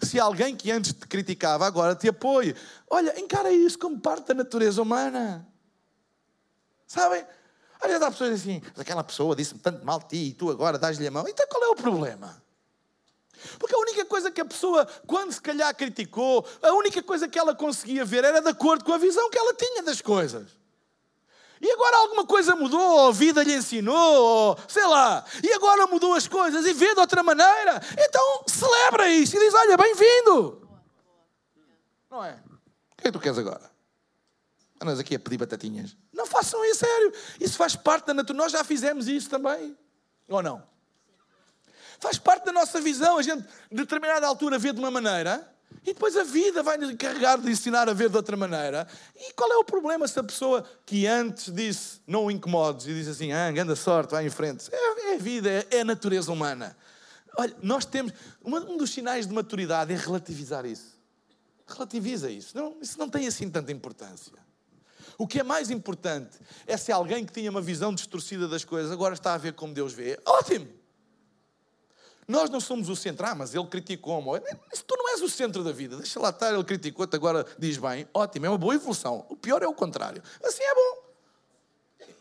se 0.02 0.20
alguém 0.20 0.56
que 0.56 0.72
antes 0.72 0.94
te 0.94 1.08
criticava 1.08 1.66
agora 1.66 1.96
te 1.96 2.08
apoia. 2.08 2.56
Olha, 2.90 3.20
encara 3.20 3.52
isso 3.52 3.78
como 3.78 4.00
parte 4.00 4.28
da 4.28 4.34
natureza 4.36 4.82
humana. 4.82 5.48
Sabem? 6.88 7.26
Vezes 7.88 8.02
há 8.02 8.10
pessoas 8.10 8.32
assim, 8.34 8.62
aquela 8.78 9.04
pessoa 9.04 9.36
disse-me 9.36 9.60
tanto 9.60 9.86
mal 9.86 10.00
de 10.00 10.08
ti 10.08 10.18
e 10.30 10.34
tu 10.34 10.50
agora 10.50 10.78
dás-lhe 10.78 11.06
a 11.06 11.12
mão. 11.12 11.28
Então 11.28 11.46
qual 11.48 11.64
é 11.64 11.68
o 11.68 11.76
problema? 11.76 12.44
Porque 13.60 13.76
a 13.76 13.80
única 13.80 14.06
coisa 14.06 14.32
que 14.32 14.42
a 14.42 14.46
pessoa, 14.46 14.88
quando 15.06 15.32
se 15.32 15.42
calhar 15.42 15.76
criticou, 15.76 16.48
a 16.62 16.72
única 16.74 17.04
coisa 17.04 17.28
que 17.28 17.38
ela 17.38 17.54
conseguia 17.54 18.04
ver 18.04 18.24
era 18.24 18.42
de 18.42 18.50
acordo 18.50 18.84
com 18.84 18.94
a 18.94 18.98
visão 18.98 19.30
que 19.30 19.38
ela 19.38 19.54
tinha 19.54 19.84
das 19.84 20.02
coisas. 20.02 20.48
E 21.62 21.72
agora 21.72 21.98
alguma 21.98 22.26
coisa 22.26 22.56
mudou, 22.56 23.08
a 23.08 23.12
vida 23.12 23.44
lhe 23.44 23.54
ensinou, 23.54 24.58
sei 24.68 24.86
lá, 24.86 25.24
e 25.41 25.54
agora 25.54 25.88
mudou 25.88 26.13
as 26.13 26.28
coisas 26.28 26.65
e 26.65 26.74
vê 26.74 26.94
de 26.94 27.00
outra 27.00 27.24
maneira. 27.24 27.82
Então 27.98 28.44
celebra 28.48 29.10
isso 29.10 29.36
e 29.38 29.39
diz: 29.39 29.54
Olha, 29.54 29.78
bem-vindo. 29.78 30.68
Não 32.10 32.24
é? 32.24 32.39
O 32.91 33.02
que 33.02 33.02
é 33.02 33.04
que 33.06 33.12
tu 33.12 33.20
queres 33.20 33.38
agora? 33.38 33.72
Andas 34.82 35.00
aqui 35.00 35.15
a 35.15 35.20
pedir 35.20 35.38
batatinhas. 35.38 35.96
Não 36.13 36.26
façam 36.26 36.63
isso, 36.65 36.80
sério. 36.80 37.13
Isso 37.39 37.58
faz 37.58 37.76
parte 37.76 38.08
da 38.08 38.13
natureza. 38.13 38.44
Nós 38.44 38.52
já 38.52 38.63
fizemos 38.63 39.08
isso 39.08 39.30
também. 39.30 39.78
Ou 40.28 40.44
não? 40.44 40.62
Faz 42.00 42.18
parte 42.18 42.46
da 42.46 42.52
nossa 42.52 42.82
visão. 42.82 43.18
A 43.18 43.22
gente, 43.22 43.41
de 43.72 43.78
determinada 43.78 44.28
altura, 44.28 44.60
vê 44.60 44.74
de 44.74 44.80
uma 44.80 44.91
maneira 44.91 45.55
e 45.86 45.93
depois 45.93 46.17
a 46.17 46.23
vida 46.23 46.63
vai 46.63 46.78
nos 46.78 46.89
encarregar 46.89 47.39
de 47.39 47.51
ensinar 47.51 47.88
a 47.88 47.93
ver 47.93 48.10
de 48.10 48.17
outra 48.17 48.36
maneira. 48.36 48.88
E 49.15 49.32
qual 49.34 49.51
é 49.51 49.58
o 49.58 49.63
problema 49.63 50.08
se 50.08 50.17
a 50.19 50.23
pessoa 50.23 50.65
que 50.84 51.06
antes 51.06 51.54
disse 51.54 52.01
não 52.08 52.25
o 52.25 52.32
incomodes 52.32 52.88
e 52.88 52.93
diz 52.93 53.08
assim, 53.08 53.32
ah, 53.32 53.49
anda 53.49 53.75
sorte, 53.75 54.12
vai 54.12 54.25
em 54.25 54.32
frente. 54.32 54.67
É, 54.71 55.12
é 55.12 55.15
a 55.15 55.17
vida, 55.19 55.47
é, 55.47 55.67
é, 55.69 55.82
a 55.82 55.86
natureza 55.86 56.32
humana. 56.32 56.75
Olha, 57.38 57.56
nós 57.62 57.86
temos. 57.86 58.13
Um 58.43 58.78
dos 58.78 58.89
sinais 58.89 59.28
de 59.28 59.34
maturidade 59.34 59.93
é 59.93 59.95
relativizar 59.95 60.65
isso. 60.65 60.97
Relativiza 61.67 62.32
isso. 62.32 62.58
Não, 62.58 62.78
isso 62.82 62.97
não 62.97 63.08
tem 63.08 63.28
assim 63.28 63.47
tanta 63.47 63.71
importância. 63.71 64.34
O 65.19 65.28
que 65.28 65.39
é 65.39 65.43
mais 65.43 65.69
importante 65.69 66.38
é 66.65 66.78
se 66.78 66.91
alguém 66.91 67.23
que 67.23 67.32
tinha 67.32 67.51
uma 67.51 67.62
visão 67.62 67.93
distorcida 67.93 68.47
das 68.47 68.65
coisas 68.65 68.91
agora 68.91 69.13
está 69.13 69.36
a 69.36 69.38
ver 69.38 69.54
como 69.54 69.73
Deus 69.73 69.93
vê. 69.93 70.19
Ótimo! 70.25 70.67
Nós 72.28 72.49
não 72.49 72.60
somos 72.60 72.89
o 72.89 72.95
centro. 72.95 73.25
Ah, 73.25 73.36
mas 73.36 73.54
ele 73.54 73.67
criticou-me. 73.67 74.41
Se 74.73 74.84
tu 74.84 74.95
não 74.97 75.05
és 75.15 75.21
o 75.21 75.30
centro 75.30 75.63
da 75.63 75.71
vida, 75.71 75.95
deixa 75.97 76.19
lá 76.19 76.30
estar, 76.30 76.54
ele 76.54 76.63
criticou-te, 76.63 77.15
agora 77.15 77.45
diz 77.58 77.78
bem. 77.78 78.08
Ótimo, 78.13 78.45
é 78.45 78.49
uma 78.49 78.58
boa 78.58 78.75
evolução. 78.75 79.25
O 79.30 79.36
pior 79.36 79.63
é 79.63 79.67
o 79.67 79.73
contrário. 79.73 80.21
Assim 80.43 80.63
é 80.63 80.75
bom. 80.75 81.06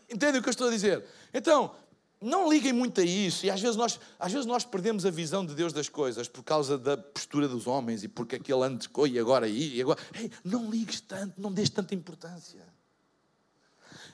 Entendem 0.09 0.39
o 0.39 0.43
que 0.43 0.49
eu 0.49 0.51
estou 0.51 0.67
a 0.67 0.71
dizer? 0.71 1.03
Então, 1.33 1.75
não 2.21 2.49
liguem 2.49 2.71
muito 2.71 3.01
a 3.01 3.03
isso. 3.03 3.45
E 3.45 3.51
às 3.51 3.59
vezes, 3.59 3.75
nós, 3.75 3.99
às 4.17 4.31
vezes 4.31 4.45
nós 4.45 4.63
perdemos 4.63 5.05
a 5.05 5.11
visão 5.11 5.45
de 5.45 5.53
Deus 5.53 5.73
das 5.73 5.89
coisas 5.89 6.27
por 6.27 6.43
causa 6.43 6.77
da 6.77 6.95
postura 6.97 7.47
dos 7.47 7.67
homens 7.67 8.03
e 8.03 8.07
porque 8.07 8.37
aquele 8.37 8.63
antes 8.63 8.89
e 9.09 9.19
agora 9.19 9.45
aí. 9.45 9.75
E 9.75 9.81
agora... 9.81 9.99
Ei, 10.13 10.31
não 10.43 10.69
ligues 10.69 11.01
tanto, 11.01 11.39
não 11.39 11.51
dês 11.51 11.69
tanta 11.69 11.93
importância. 11.93 12.61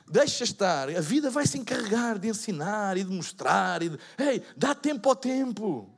Deixa 0.08 0.44
estar, 0.44 0.90
a 0.90 1.00
vida 1.00 1.30
vai 1.30 1.46
se 1.46 1.56
encarregar 1.56 2.18
de 2.18 2.28
ensinar 2.28 2.98
e 2.98 3.04
de 3.04 3.10
mostrar. 3.10 3.82
E 3.82 3.90
de... 3.90 3.98
Ei, 4.18 4.42
dá 4.56 4.74
tempo 4.74 5.08
ao 5.08 5.16
tempo. 5.16 5.88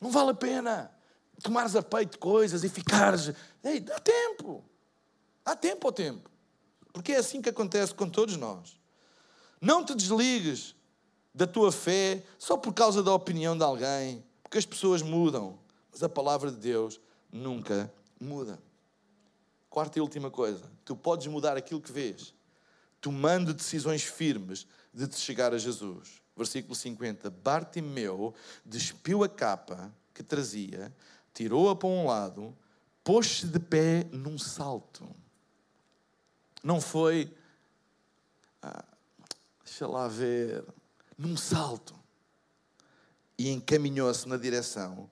Não 0.00 0.10
vale 0.10 0.30
a 0.30 0.34
pena 0.34 0.99
tomares 1.40 1.74
a 1.74 1.82
peito 1.82 2.18
coisas 2.18 2.64
e 2.64 2.68
ficares. 2.68 3.32
Ei, 3.64 3.80
dá 3.80 3.98
tempo. 3.98 4.64
Dá 5.44 5.56
tempo 5.56 5.86
ao 5.86 5.92
tempo. 5.92 6.30
Porque 6.92 7.12
é 7.12 7.16
assim 7.16 7.40
que 7.40 7.48
acontece 7.48 7.94
com 7.94 8.08
todos 8.08 8.36
nós. 8.36 8.78
Não 9.60 9.84
te 9.84 9.94
desligues 9.94 10.74
da 11.34 11.46
tua 11.46 11.70
fé 11.70 12.22
só 12.38 12.56
por 12.56 12.72
causa 12.72 13.02
da 13.02 13.12
opinião 13.12 13.56
de 13.56 13.62
alguém, 13.62 14.24
porque 14.42 14.58
as 14.58 14.66
pessoas 14.66 15.02
mudam, 15.02 15.58
mas 15.90 16.02
a 16.02 16.08
palavra 16.08 16.50
de 16.50 16.56
Deus 16.56 17.00
nunca 17.30 17.92
muda. 18.20 18.58
Quarta 19.68 19.98
e 19.98 20.02
última 20.02 20.30
coisa: 20.30 20.62
tu 20.84 20.96
podes 20.96 21.26
mudar 21.28 21.56
aquilo 21.56 21.80
que 21.80 21.92
vês, 21.92 22.34
tomando 23.00 23.54
decisões 23.54 24.02
firmes 24.02 24.66
de 24.92 25.06
te 25.06 25.16
chegar 25.16 25.54
a 25.54 25.58
Jesus. 25.58 26.20
Versículo 26.36 26.74
50. 26.74 27.30
Bartimeu 27.30 28.34
despiu 28.64 29.22
a 29.22 29.28
capa 29.28 29.94
que 30.12 30.22
trazia, 30.22 30.92
tirou-a 31.34 31.74
para 31.76 31.88
um 31.88 32.06
lado, 32.06 32.56
pôs-se 33.02 33.46
de 33.46 33.58
pé 33.58 34.04
num 34.12 34.38
salto. 34.38 35.08
Não 36.62 36.80
foi. 36.80 37.32
Ah, 38.62 38.84
deixa 39.64 39.86
lá 39.86 40.08
ver. 40.08 40.64
Num 41.16 41.36
salto. 41.36 41.94
E 43.38 43.50
encaminhou-se 43.50 44.28
na 44.28 44.36
direção 44.36 45.10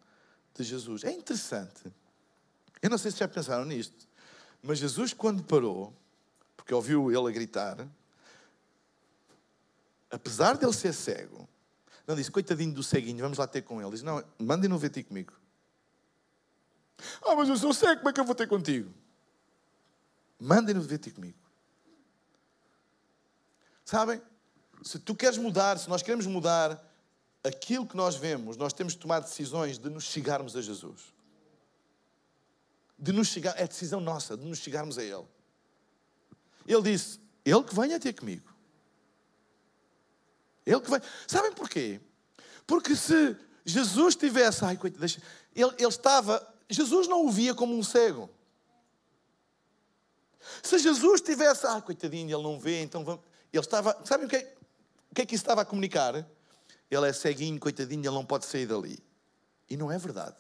de 0.55 0.63
Jesus. 0.65 1.05
É 1.05 1.11
interessante. 1.11 1.93
Eu 2.83 2.91
não 2.91 2.99
sei 2.99 3.11
se 3.11 3.19
já 3.19 3.29
pensaram 3.29 3.65
nisto. 3.65 4.07
Mas 4.63 4.79
Jesus, 4.79 5.13
quando 5.13 5.43
parou, 5.43 5.93
porque 6.57 6.75
ouviu 6.75 7.11
ele 7.11 7.29
a 7.29 7.33
gritar, 7.33 7.89
apesar 10.11 10.57
de 10.57 10.65
ele 10.65 10.73
ser 10.73 10.93
cego, 10.93 11.49
não 12.07 12.17
disse, 12.17 12.31
coitadinho 12.31 12.73
do 12.73 12.83
ceguinho, 12.83 13.19
vamos 13.19 13.39
lá 13.39 13.47
ter 13.47 13.63
com 13.63 13.81
ele. 13.81 13.91
Diz, 13.91 14.03
não, 14.03 14.23
mandem-no 14.39 14.79
ver 14.79 14.91
ti 14.91 15.03
comigo. 15.03 15.33
Ah, 17.23 17.35
mas 17.37 17.49
eu 17.49 17.57
sou 17.57 17.73
cego, 17.73 17.99
como 17.99 18.09
é 18.09 18.13
que 18.13 18.21
eu 18.21 18.25
vou 18.25 18.35
ter 18.35 18.49
contigo? 18.49 18.93
Mandem-no 20.39 20.81
ver 20.81 20.99
ti 20.99 21.11
comigo. 21.11 21.39
Sabem? 23.85 24.21
Se 24.83 24.99
tu 24.99 25.15
queres 25.15 25.39
mudar, 25.39 25.79
se 25.79 25.89
nós 25.89 26.03
queremos 26.03 26.27
mudar 26.27 26.85
aquilo 27.43 27.87
que 27.87 27.97
nós 27.97 28.17
vemos, 28.17 28.57
nós 28.57 28.73
temos 28.73 28.93
de 28.93 28.99
tomar 28.99 29.21
decisões 29.21 29.79
de 29.79 29.89
nos 29.89 30.05
chegarmos 30.05 30.57
a 30.57 30.61
Jesus. 30.61 31.15
de 32.99 33.13
nos 33.13 33.29
chegar, 33.29 33.55
é 33.57 33.67
decisão 33.67 34.01
nossa 34.01 34.37
de 34.37 34.45
nos 34.45 34.59
chegarmos 34.59 34.99
a 34.99 35.05
Ele. 35.05 35.25
Ele 36.67 36.83
disse: 36.83 37.21
Ele 37.45 37.63
que 37.63 37.75
venha 37.75 38.01
ter 38.01 38.13
comigo. 38.13 38.53
Ele 40.67 40.81
que 40.81 40.91
vem. 40.91 41.01
Sabem 41.27 41.53
porquê? 41.53 42.01
Porque 42.67 42.97
se 42.97 43.37
Jesus 43.65 44.17
tivesse. 44.17 44.65
Ai, 44.65 44.77
coitado, 44.77 45.01
deixa. 45.01 45.23
Ele, 45.55 45.73
ele 45.79 45.89
estava. 45.89 46.47
Jesus 46.69 47.09
não 47.09 47.27
o 47.27 47.31
via 47.31 47.55
como 47.55 47.77
um 47.77 47.83
cego. 47.83 48.29
Se 50.63 50.79
Jesus 50.79 51.21
tivesse. 51.21 51.67
Ai, 51.67 51.81
coitadinho, 51.83 52.37
ele 52.37 52.43
não 52.43 52.59
vê, 52.59 52.83
então 52.83 53.05
vamos. 53.05 53.23
Ele 53.53 53.63
estava. 53.63 53.99
Sabem 54.05 54.27
o 54.27 54.29
que, 54.29 54.37
é, 54.37 54.55
o 55.11 55.15
que 55.15 55.23
é 55.23 55.27
que 55.27 55.35
isso 55.35 55.43
estava 55.43 55.63
a 55.63 55.65
comunicar? 55.65 56.15
Ele 56.91 57.09
é 57.09 57.13
ceguinho, 57.13 57.59
coitadinho, 57.59 58.01
ele 58.01 58.15
não 58.15 58.25
pode 58.25 58.47
sair 58.47 58.67
dali. 58.67 58.99
E 59.69 59.77
não 59.77 59.91
é 59.91 59.99
verdade. 59.99 60.37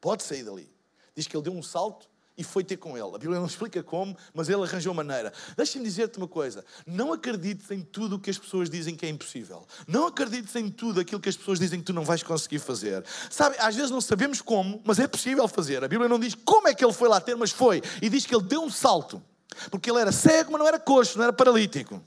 Pode 0.00 0.22
sair 0.22 0.44
dali. 0.44 0.70
Diz 1.14 1.26
que 1.26 1.36
ele 1.36 1.42
deu 1.42 1.52
um 1.52 1.62
salto 1.62 2.08
e 2.36 2.44
foi 2.44 2.62
ter 2.62 2.76
com 2.76 2.96
ele. 2.96 3.14
A 3.14 3.18
Bíblia 3.18 3.38
não 3.38 3.46
explica 3.46 3.82
como, 3.82 4.16
mas 4.34 4.48
ele 4.48 4.62
arranjou 4.62 4.92
maneira. 4.92 5.32
Deixa-me 5.56 5.84
dizer-te 5.84 6.18
uma 6.18 6.28
coisa: 6.28 6.64
não 6.86 7.12
acredites 7.12 7.70
em 7.70 7.80
tudo 7.80 8.16
o 8.16 8.18
que 8.18 8.30
as 8.30 8.38
pessoas 8.38 8.68
dizem 8.68 8.94
que 8.94 9.06
é 9.06 9.08
impossível. 9.08 9.66
Não 9.86 10.06
acredites 10.06 10.54
em 10.56 10.68
tudo 10.70 11.00
aquilo 11.00 11.20
que 11.20 11.28
as 11.28 11.36
pessoas 11.36 11.58
dizem 11.58 11.78
que 11.80 11.86
tu 11.86 11.92
não 11.92 12.04
vais 12.04 12.22
conseguir 12.22 12.58
fazer. 12.58 13.04
Sabe, 13.30 13.56
às 13.58 13.74
vezes 13.74 13.90
não 13.90 14.00
sabemos 14.00 14.40
como, 14.40 14.82
mas 14.84 14.98
é 14.98 15.06
possível 15.06 15.46
fazer. 15.48 15.82
A 15.82 15.88
Bíblia 15.88 16.08
não 16.08 16.18
diz 16.18 16.34
como 16.34 16.68
é 16.68 16.74
que 16.74 16.84
ele 16.84 16.92
foi 16.92 17.08
lá 17.08 17.20
ter, 17.20 17.36
mas 17.36 17.50
foi. 17.50 17.82
E 18.02 18.08
diz 18.08 18.26
que 18.26 18.34
ele 18.34 18.44
deu 18.44 18.62
um 18.62 18.70
salto. 18.70 19.22
Porque 19.70 19.90
ele 19.90 20.00
era 20.00 20.12
cego, 20.12 20.52
mas 20.52 20.58
não 20.58 20.68
era 20.68 20.78
coxo, 20.78 21.16
não 21.16 21.24
era 21.24 21.32
paralítico. 21.32 22.02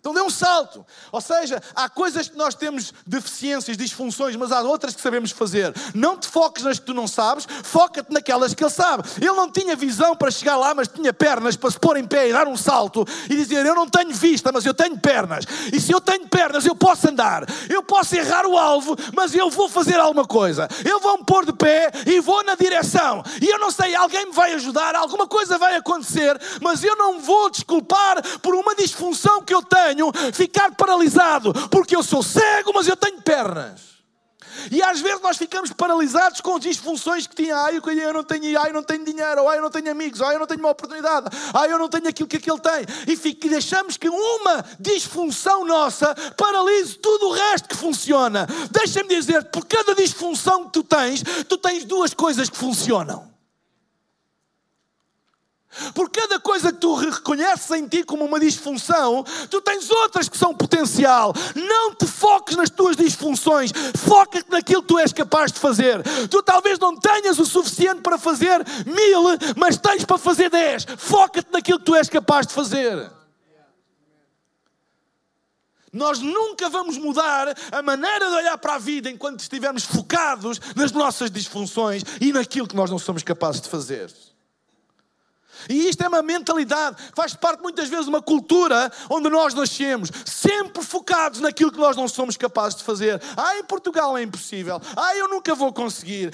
Então 0.00 0.14
dê 0.14 0.20
um 0.20 0.30
salto. 0.30 0.86
Ou 1.10 1.20
seja, 1.20 1.60
há 1.74 1.88
coisas 1.88 2.28
que 2.28 2.36
nós 2.36 2.54
temos 2.54 2.92
deficiências, 3.06 3.76
disfunções, 3.76 4.36
mas 4.36 4.52
há 4.52 4.62
outras 4.62 4.94
que 4.94 5.00
sabemos 5.00 5.32
fazer. 5.32 5.74
Não 5.94 6.16
te 6.16 6.28
foques 6.28 6.62
nas 6.62 6.78
que 6.78 6.86
tu 6.86 6.94
não 6.94 7.08
sabes, 7.08 7.46
foca-te 7.64 8.12
naquelas 8.12 8.54
que 8.54 8.62
ele 8.62 8.70
sabe. 8.70 9.08
Ele 9.16 9.32
não 9.32 9.50
tinha 9.50 9.74
visão 9.74 10.14
para 10.14 10.30
chegar 10.30 10.56
lá, 10.56 10.74
mas 10.74 10.88
tinha 10.88 11.12
pernas 11.12 11.56
para 11.56 11.70
se 11.70 11.78
pôr 11.78 11.96
em 11.96 12.06
pé 12.06 12.28
e 12.28 12.32
dar 12.32 12.46
um 12.46 12.56
salto 12.56 13.04
e 13.28 13.34
dizer: 13.34 13.66
Eu 13.66 13.74
não 13.74 13.88
tenho 13.88 14.14
vista, 14.14 14.52
mas 14.52 14.64
eu 14.64 14.72
tenho 14.72 14.98
pernas. 14.98 15.44
E 15.72 15.80
se 15.80 15.92
eu 15.92 16.00
tenho 16.00 16.28
pernas, 16.28 16.64
eu 16.64 16.76
posso 16.76 17.08
andar. 17.08 17.44
Eu 17.68 17.82
posso 17.82 18.14
errar 18.14 18.46
o 18.46 18.56
alvo, 18.56 18.96
mas 19.14 19.34
eu 19.34 19.50
vou 19.50 19.68
fazer 19.68 19.98
alguma 19.98 20.24
coisa. 20.24 20.68
Eu 20.84 21.00
vou 21.00 21.18
me 21.18 21.24
pôr 21.24 21.44
de 21.44 21.52
pé 21.52 21.90
e 22.06 22.20
vou 22.20 22.44
na 22.44 22.54
direção. 22.54 23.22
E 23.42 23.46
eu 23.46 23.58
não 23.58 23.70
sei, 23.70 23.94
alguém 23.96 24.26
me 24.26 24.32
vai 24.32 24.54
ajudar, 24.54 24.94
alguma 24.94 25.26
coisa 25.26 25.58
vai 25.58 25.74
acontecer, 25.76 26.40
mas 26.62 26.84
eu 26.84 26.96
não 26.96 27.18
vou 27.18 27.50
desculpar 27.50 28.22
por 28.40 28.54
uma 28.54 28.74
disfunção 28.74 29.42
que 29.42 29.52
eu 29.52 29.62
tenho 29.62 29.87
ficar 30.32 30.72
paralisado, 30.72 31.52
porque 31.68 31.94
eu 31.94 32.02
sou 32.02 32.22
cego, 32.22 32.72
mas 32.74 32.88
eu 32.88 32.96
tenho 32.96 33.20
pernas. 33.22 33.98
E 34.70 34.82
às 34.82 35.00
vezes 35.00 35.20
nós 35.22 35.36
ficamos 35.36 35.72
paralisados 35.72 36.40
com 36.40 36.58
disfunções 36.58 37.26
que 37.26 37.34
tinha. 37.34 37.56
Ai, 37.56 37.76
eu 37.76 38.12
não 38.12 38.24
tenho, 38.24 38.60
ai, 38.60 38.72
não 38.72 38.82
tenho 38.82 39.04
dinheiro, 39.04 39.48
ai, 39.48 39.58
eu 39.58 39.62
não 39.62 39.70
tenho 39.70 39.90
amigos, 39.90 40.20
ai, 40.20 40.34
eu 40.34 40.40
não 40.40 40.46
tenho 40.46 40.60
uma 40.60 40.70
oportunidade, 40.70 41.28
ai, 41.54 41.72
eu 41.72 41.78
não 41.78 41.88
tenho 41.88 42.08
aquilo 42.08 42.28
que 42.28 42.36
aquele 42.36 42.58
tem. 42.60 42.84
E 43.06 43.48
deixamos 43.48 43.96
que 43.96 44.08
uma 44.08 44.64
disfunção 44.78 45.64
nossa 45.64 46.14
paralise 46.36 46.96
tudo 46.96 47.28
o 47.28 47.32
resto 47.32 47.68
que 47.68 47.76
funciona. 47.76 48.46
Deixa-me 48.70 49.08
dizer, 49.08 49.44
por 49.44 49.64
cada 49.64 49.94
disfunção 49.94 50.64
que 50.64 50.72
tu 50.72 50.82
tens, 50.82 51.22
tu 51.48 51.56
tens 51.58 51.84
duas 51.84 52.12
coisas 52.12 52.48
que 52.50 52.56
funcionam. 52.56 53.37
Por 55.94 56.10
cada 56.10 56.40
coisa 56.40 56.72
que 56.72 56.78
tu 56.78 56.94
reconheces 56.94 57.70
em 57.72 57.86
ti 57.86 58.02
como 58.02 58.24
uma 58.24 58.40
disfunção, 58.40 59.22
tu 59.50 59.60
tens 59.60 59.90
outras 59.90 60.28
que 60.28 60.38
são 60.38 60.54
potencial. 60.54 61.32
Não 61.54 61.94
te 61.94 62.06
foques 62.06 62.56
nas 62.56 62.70
tuas 62.70 62.96
disfunções, 62.96 63.70
foca-te 63.96 64.50
naquilo 64.50 64.82
que 64.82 64.88
tu 64.88 64.98
és 64.98 65.12
capaz 65.12 65.52
de 65.52 65.60
fazer. 65.60 66.02
Tu 66.28 66.42
talvez 66.42 66.78
não 66.78 66.96
tenhas 66.96 67.38
o 67.38 67.44
suficiente 67.44 68.00
para 68.00 68.18
fazer 68.18 68.64
mil, 68.86 69.24
mas 69.56 69.76
tens 69.76 70.04
para 70.04 70.16
fazer 70.16 70.48
dez. 70.48 70.86
Foca-te 70.96 71.52
naquilo 71.52 71.78
que 71.78 71.84
tu 71.84 71.94
és 71.94 72.08
capaz 72.08 72.46
de 72.46 72.54
fazer. 72.54 73.10
Nós 75.92 76.18
nunca 76.20 76.68
vamos 76.68 76.96
mudar 76.98 77.54
a 77.72 77.82
maneira 77.82 78.28
de 78.28 78.36
olhar 78.36 78.58
para 78.58 78.74
a 78.74 78.78
vida 78.78 79.10
enquanto 79.10 79.40
estivermos 79.40 79.84
focados 79.84 80.60
nas 80.74 80.92
nossas 80.92 81.30
disfunções 81.30 82.02
e 82.20 82.32
naquilo 82.32 82.68
que 82.68 82.76
nós 82.76 82.90
não 82.90 82.98
somos 82.98 83.22
capazes 83.22 83.60
de 83.60 83.68
fazer. 83.68 84.10
E 85.68 85.88
isto 85.88 86.02
é 86.02 86.08
uma 86.08 86.22
mentalidade, 86.22 86.96
faz 87.14 87.34
parte 87.34 87.62
muitas 87.62 87.88
vezes 87.88 88.04
de 88.04 88.10
uma 88.10 88.22
cultura 88.22 88.90
onde 89.10 89.28
nós 89.28 89.54
nascemos, 89.54 90.10
sempre 90.24 90.82
focados 90.82 91.40
naquilo 91.40 91.72
que 91.72 91.78
nós 91.78 91.96
não 91.96 92.08
somos 92.08 92.36
capazes 92.36 92.78
de 92.78 92.84
fazer. 92.84 93.20
Ah, 93.36 93.56
em 93.56 93.64
Portugal 93.64 94.16
é 94.16 94.22
impossível. 94.22 94.80
Ah, 94.96 95.16
eu 95.16 95.28
nunca 95.28 95.54
vou 95.54 95.72
conseguir. 95.72 96.30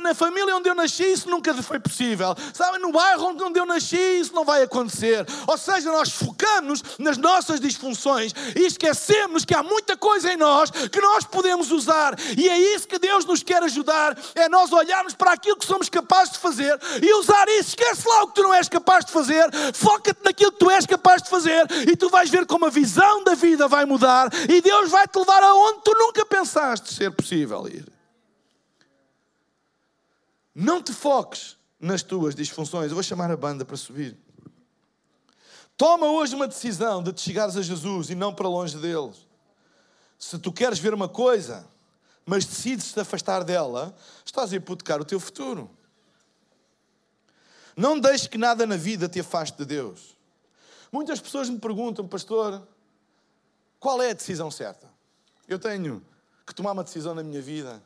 Na 0.00 0.14
família 0.14 0.56
onde 0.56 0.68
eu 0.68 0.74
nasci, 0.74 1.04
isso 1.04 1.28
nunca 1.28 1.54
foi 1.62 1.78
possível. 1.78 2.34
Sabem, 2.52 2.80
no 2.80 2.92
bairro 2.92 3.26
onde 3.26 3.58
eu 3.58 3.66
nasci, 3.66 3.96
isso 3.96 4.34
não 4.34 4.44
vai 4.44 4.62
acontecer. 4.62 5.26
Ou 5.46 5.58
seja, 5.58 5.90
nós 5.90 6.10
focamos 6.10 6.82
nas 6.98 7.16
nossas 7.16 7.60
disfunções 7.60 8.32
e 8.56 8.66
esquecemos 8.66 9.44
que 9.44 9.54
há 9.54 9.62
muita 9.62 9.96
coisa 9.96 10.32
em 10.32 10.36
nós 10.36 10.70
que 10.70 11.00
nós 11.00 11.24
podemos 11.24 11.70
usar. 11.70 12.14
E 12.36 12.48
é 12.48 12.58
isso 12.74 12.88
que 12.88 12.98
Deus 12.98 13.24
nos 13.24 13.42
quer 13.42 13.62
ajudar: 13.62 14.16
é 14.34 14.48
nós 14.48 14.72
olharmos 14.72 15.14
para 15.14 15.32
aquilo 15.32 15.56
que 15.56 15.66
somos 15.66 15.88
capazes 15.88 16.34
de 16.34 16.38
fazer 16.38 16.78
e 17.02 17.14
usar 17.14 17.48
isso. 17.48 17.70
Esquece 17.70 18.08
lá 18.08 18.22
o 18.22 18.28
que 18.28 18.34
tu 18.34 18.42
não 18.42 18.54
és 18.58 18.68
capaz 18.68 19.04
de 19.04 19.12
fazer, 19.12 19.48
foca-te 19.74 20.22
naquilo 20.24 20.52
que 20.52 20.58
tu 20.58 20.70
és 20.70 20.84
capaz 20.84 21.22
de 21.22 21.30
fazer 21.30 21.66
e 21.88 21.96
tu 21.96 22.10
vais 22.10 22.28
ver 22.28 22.46
como 22.46 22.66
a 22.66 22.70
visão 22.70 23.24
da 23.24 23.34
vida 23.34 23.66
vai 23.68 23.84
mudar 23.84 24.28
e 24.48 24.60
Deus 24.60 24.90
vai 24.90 25.06
te 25.06 25.18
levar 25.18 25.42
aonde 25.42 25.82
tu 25.82 25.92
nunca 25.94 26.26
pensaste 26.26 26.92
ser 26.92 27.10
possível 27.10 27.66
ir. 27.68 27.90
Não 30.54 30.82
te 30.82 30.92
foques 30.92 31.56
nas 31.78 32.02
tuas 32.02 32.34
disfunções. 32.34 32.88
Eu 32.90 32.94
vou 32.94 33.02
chamar 33.02 33.30
a 33.30 33.36
banda 33.36 33.64
para 33.64 33.76
subir. 33.76 34.16
Toma 35.76 36.06
hoje 36.06 36.34
uma 36.34 36.48
decisão 36.48 37.00
de 37.02 37.12
te 37.12 37.20
chegares 37.20 37.56
a 37.56 37.62
Jesus 37.62 38.10
e 38.10 38.16
não 38.16 38.34
para 38.34 38.48
longe 38.48 38.76
deles. 38.76 39.26
Se 40.18 40.36
tu 40.36 40.52
queres 40.52 40.80
ver 40.80 40.92
uma 40.92 41.08
coisa, 41.08 41.64
mas 42.26 42.44
decides 42.44 42.92
te 42.92 42.98
afastar 42.98 43.44
dela, 43.44 43.94
estás 44.24 44.52
a 44.52 44.56
hipotecar 44.56 45.00
o 45.00 45.04
teu 45.04 45.20
futuro. 45.20 45.70
Não 47.78 47.96
deixe 47.96 48.28
que 48.28 48.36
nada 48.36 48.66
na 48.66 48.76
vida 48.76 49.08
te 49.08 49.20
afaste 49.20 49.56
de 49.56 49.64
Deus. 49.64 50.18
Muitas 50.90 51.20
pessoas 51.20 51.48
me 51.48 51.60
perguntam, 51.60 52.08
pastor, 52.08 52.66
qual 53.78 54.02
é 54.02 54.10
a 54.10 54.14
decisão 54.14 54.50
certa? 54.50 54.90
Eu 55.46 55.60
tenho 55.60 56.04
que 56.44 56.52
tomar 56.52 56.72
uma 56.72 56.82
decisão 56.82 57.14
na 57.14 57.22
minha 57.22 57.40
vida. 57.40 57.80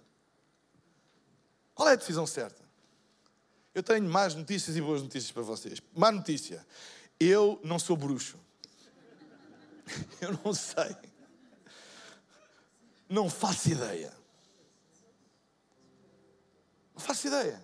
Qual 1.74 1.86
é 1.90 1.92
a 1.92 1.96
decisão 1.96 2.26
certa? 2.26 2.62
Eu 3.74 3.82
tenho 3.82 4.08
más 4.08 4.34
notícias 4.34 4.78
e 4.78 4.80
boas 4.80 5.02
notícias 5.02 5.30
para 5.30 5.42
vocês. 5.42 5.82
Má 5.94 6.10
notícia: 6.10 6.66
eu 7.20 7.60
não 7.62 7.78
sou 7.78 7.94
bruxo. 7.94 8.38
Eu 10.22 10.38
não 10.42 10.54
sei. 10.54 10.96
Não 13.10 13.28
faço 13.28 13.68
ideia. 13.68 14.10
Não 16.94 17.00
faço 17.00 17.26
ideia. 17.26 17.62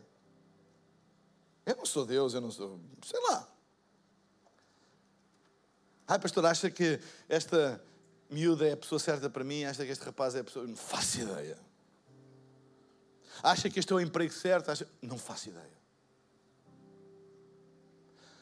Eu 1.69 1.77
não 1.77 1.85
sou 1.85 2.07
Deus, 2.07 2.33
eu 2.33 2.41
não 2.41 2.51
sou. 2.51 2.81
Sei 3.05 3.21
lá. 3.29 3.47
Ai, 6.07 6.19
pastor, 6.19 6.47
acha 6.47 6.71
que 6.71 6.99
esta 7.29 7.79
miúda 8.31 8.67
é 8.67 8.73
a 8.73 8.77
pessoa 8.77 8.99
certa 8.99 9.29
para 9.29 9.45
mim? 9.45 9.65
Acha 9.65 9.85
que 9.85 9.93
este 9.93 10.03
rapaz 10.03 10.35
é 10.35 10.41
a 10.41 10.45
pessoa. 10.45 10.67
Não 10.67 10.75
faço 10.75 11.21
ideia. 11.21 11.59
Acha 13.43 13.69
que 13.69 13.79
este 13.79 13.93
é 13.93 13.97
o 13.97 14.01
emprego 14.01 14.33
certo? 14.33 14.71
Acha... 14.71 14.89
Não 15.03 15.19
faço 15.19 15.51
ideia. 15.51 15.79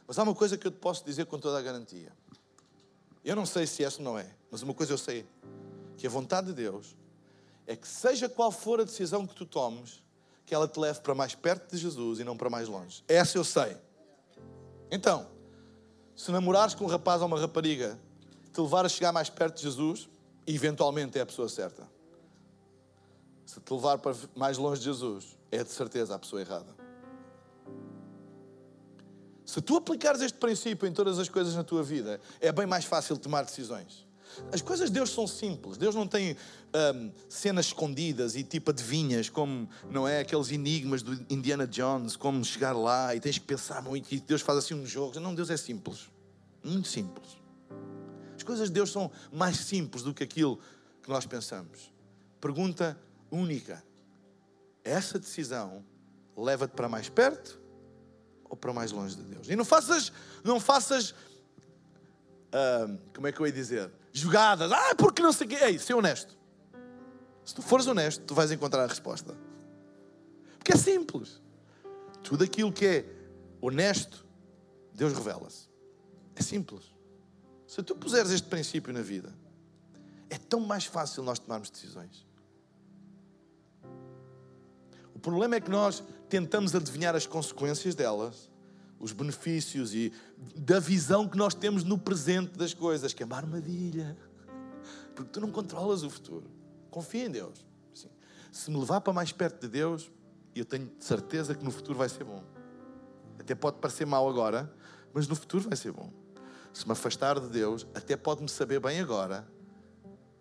Mas 0.07 0.21
há 0.21 0.23
uma 0.23 0.35
coisa 0.35 0.57
que 0.57 0.69
eu 0.69 0.71
te 0.71 0.79
posso 0.79 1.05
dizer 1.05 1.27
com 1.27 1.37
toda 1.37 1.59
a 1.59 1.63
garantia. 1.63 2.13
Eu 3.25 3.35
não 3.35 3.45
sei 3.45 3.67
se 3.67 3.83
essa 3.83 4.01
não 4.01 4.17
é, 4.17 4.33
mas 4.53 4.63
uma 4.63 4.73
coisa 4.73 4.93
eu 4.93 4.99
sei: 4.99 5.27
que 5.97 6.07
a 6.07 6.11
vontade 6.11 6.47
de 6.47 6.53
Deus 6.53 6.95
é 7.67 7.75
que, 7.75 7.89
seja 7.89 8.29
qual 8.29 8.53
for 8.53 8.81
a 8.81 8.85
decisão 8.85 9.27
que 9.27 9.35
tu 9.35 9.45
tomes, 9.45 10.01
que 10.47 10.55
ela 10.55 10.69
te 10.69 10.79
leve 10.79 11.01
para 11.01 11.15
mais 11.15 11.35
perto 11.35 11.73
de 11.73 11.77
Jesus 11.77 12.21
e 12.21 12.25
não 12.25 12.37
para 12.37 12.49
mais 12.49 12.69
longe. 12.69 13.03
Essa 13.09 13.37
eu 13.37 13.45
sei. 13.45 13.77
Então, 14.91 15.27
se 16.15 16.31
namorares 16.31 16.75
com 16.75 16.85
um 16.85 16.89
rapaz 16.89 17.21
ou 17.21 17.27
uma 17.27 17.39
rapariga, 17.39 17.99
te 18.53 18.61
levar 18.61 18.87
a 18.87 18.89
chegar 18.89 19.13
mais 19.13 19.29
perto 19.29 19.57
de 19.57 19.63
Jesus, 19.63 20.09
eventualmente 20.47 21.19
é 21.19 21.23
a 21.23 21.27
pessoa 21.27 21.49
certa. 21.49 21.87
Se 23.45 23.61
te 23.61 23.73
levar 23.75 23.99
para 23.99 24.15
mais 24.35 24.57
longe 24.57 24.81
de 24.81 24.87
Jesus, 24.87 25.37
é 25.51 25.65
de 25.65 25.71
certeza 25.71 26.15
a 26.15 26.19
pessoa 26.19 26.41
errada. 26.41 26.75
Se 29.45 29.61
tu 29.61 29.77
aplicares 29.77 30.21
este 30.21 30.39
princípio 30.39 30.89
em 30.89 30.93
todas 30.93 31.19
as 31.19 31.29
coisas 31.29 31.55
na 31.55 31.65
tua 31.65 31.83
vida, 31.83 32.21
é 32.41 32.53
bem 32.53 32.67
mais 32.67 32.85
fácil 32.85 33.17
tomar 33.19 33.45
decisões. 33.45 34.06
As 34.53 34.61
coisas 34.61 34.89
de 34.89 34.95
Deus 34.95 35.11
são 35.11 35.27
simples. 35.27 35.77
Deus 35.77 35.95
não 35.95 36.07
tem 36.07 36.37
um, 36.95 37.13
cenas 37.29 37.67
escondidas 37.67 38.37
e 38.37 38.43
tipo 38.43 38.71
adivinhas, 38.71 39.29
como 39.29 39.69
não 39.91 40.07
é 40.07 40.21
aqueles 40.21 40.51
enigmas 40.51 41.03
do 41.03 41.15
Indiana 41.33 41.67
Jones, 41.67 42.17
como 42.17 42.45
chegar 42.45 42.73
lá 42.73 43.15
e 43.15 43.21
tens 43.21 43.39
que 43.39 43.47
pensar 43.47 43.83
muito 43.83 44.13
e 44.13 44.21
Deus 44.21 44.43
faz 44.43 44.59
assim 44.59 44.75
um 44.75 44.87
jogo. 44.87 45.19
Não, 45.21 45.35
Deus 45.35 45.51
é 45.51 45.57
simples. 45.57 46.11
Muito 46.63 46.89
simples. 46.89 47.39
As 48.37 48.43
coisas 48.43 48.69
de 48.69 48.75
Deus 48.75 48.91
são 48.91 49.11
mais 49.33 49.57
simples 49.57 50.03
do 50.03 50.13
que 50.13 50.23
aquilo 50.23 50.59
que 51.03 51.09
nós 51.09 51.27
pensamos. 51.27 51.93
Pergunta 52.41 52.99
única. 53.31 53.83
Essa 54.85 55.19
decisão 55.19 55.85
leva-te 56.37 56.73
para 56.73 56.89
mais 56.89 57.09
perto 57.09 57.61
ou 58.45 58.57
para 58.57 58.73
mais 58.73 58.93
longe 58.93 59.17
de 59.17 59.23
Deus. 59.23 59.49
E 59.49 59.57
não 59.57 59.65
faças, 59.65 60.13
não 60.45 60.61
faças, 60.61 61.15
como 63.15 63.27
é 63.27 63.33
que 63.33 63.41
eu 63.41 63.47
ia 63.47 63.53
dizer? 63.53 63.91
Jogadas. 64.13 64.71
Ah, 64.73 64.95
porque 64.97 65.23
não 65.23 65.33
sei 65.33 65.47
o 65.47 65.51
quê. 65.51 65.57
Ei, 65.63 65.79
ser 65.79 65.95
honesto. 65.95 66.37
Se 67.45 67.55
tu 67.55 67.63
fores 67.63 67.87
honesto, 67.87 68.25
tu 68.25 68.35
vais 68.35 68.51
encontrar 68.51 68.85
a 68.85 68.87
resposta. 68.87 69.37
Porque 70.59 70.73
é 70.73 70.77
simples. 70.77 71.41
Tudo 72.23 72.43
aquilo 72.43 72.73
que 72.73 72.87
é 72.87 73.05
honesto, 73.61 74.27
Deus 74.93 75.13
revela-se. 75.13 75.69
É 76.35 76.43
simples. 76.43 76.93
Se 77.67 77.83
tu 77.83 77.95
puseres 77.95 78.31
este 78.31 78.49
princípio 78.49 78.93
na 78.93 79.01
vida, 79.01 79.33
é 80.29 80.39
tão 80.39 80.61
mais 80.61 80.85
fácil 80.85 81.23
nós 81.23 81.39
tomarmos 81.39 81.71
decisões. 81.71 82.27
O 85.15 85.19
problema 85.19 85.57
é 85.57 85.61
que 85.61 85.71
nós 85.71 86.03
tentamos 86.29 86.75
adivinhar 86.75 87.15
as 87.15 87.27
consequências 87.27 87.95
delas, 87.95 88.51
os 88.99 89.13
benefícios 89.13 89.95
e 89.95 90.13
da 90.55 90.81
visão 90.81 91.29
que 91.29 91.37
nós 91.37 91.55
temos 91.55 91.85
no 91.85 91.99
presente 91.99 92.57
das 92.59 92.73
coisas, 92.73 93.13
que 93.13 93.23
é 93.23 93.27
uma 93.27 93.37
armadilha. 93.37 94.17
Porque 95.15 95.31
tu 95.31 95.41
não 95.41 95.51
controlas 95.51 96.03
o 96.03 96.11
futuro. 96.11 96.51
Confia 96.91 97.27
em 97.27 97.31
Deus. 97.31 97.65
Se 98.51 98.71
me 98.71 98.79
levar 98.79 99.01
para 99.03 99.13
mais 99.13 99.33
perto 99.33 99.61
de 99.61 99.69
Deus, 99.69 100.11
eu 100.55 100.65
tenho 100.65 100.91
certeza 100.99 101.55
que 101.55 101.63
no 101.63 101.71
futuro 101.71 101.99
vai 101.99 102.09
ser 102.09 102.25
bom. 102.25 102.43
Até 103.39 103.55
pode 103.55 103.79
parecer 103.79 104.07
mal 104.07 104.29
agora, 104.29 104.73
mas 105.13 105.29
no 105.29 105.37
futuro 105.37 105.69
vai 105.69 105.77
ser 105.77 105.93
bom. 105.93 106.11
Se 106.73 106.87
me 106.87 106.93
afastar 106.93 107.39
de 107.39 107.49
Deus, 107.49 107.87
até 107.95 108.17
pode-me 108.17 108.49
saber 108.49 108.81
bem 108.81 109.01
agora, 109.01 109.47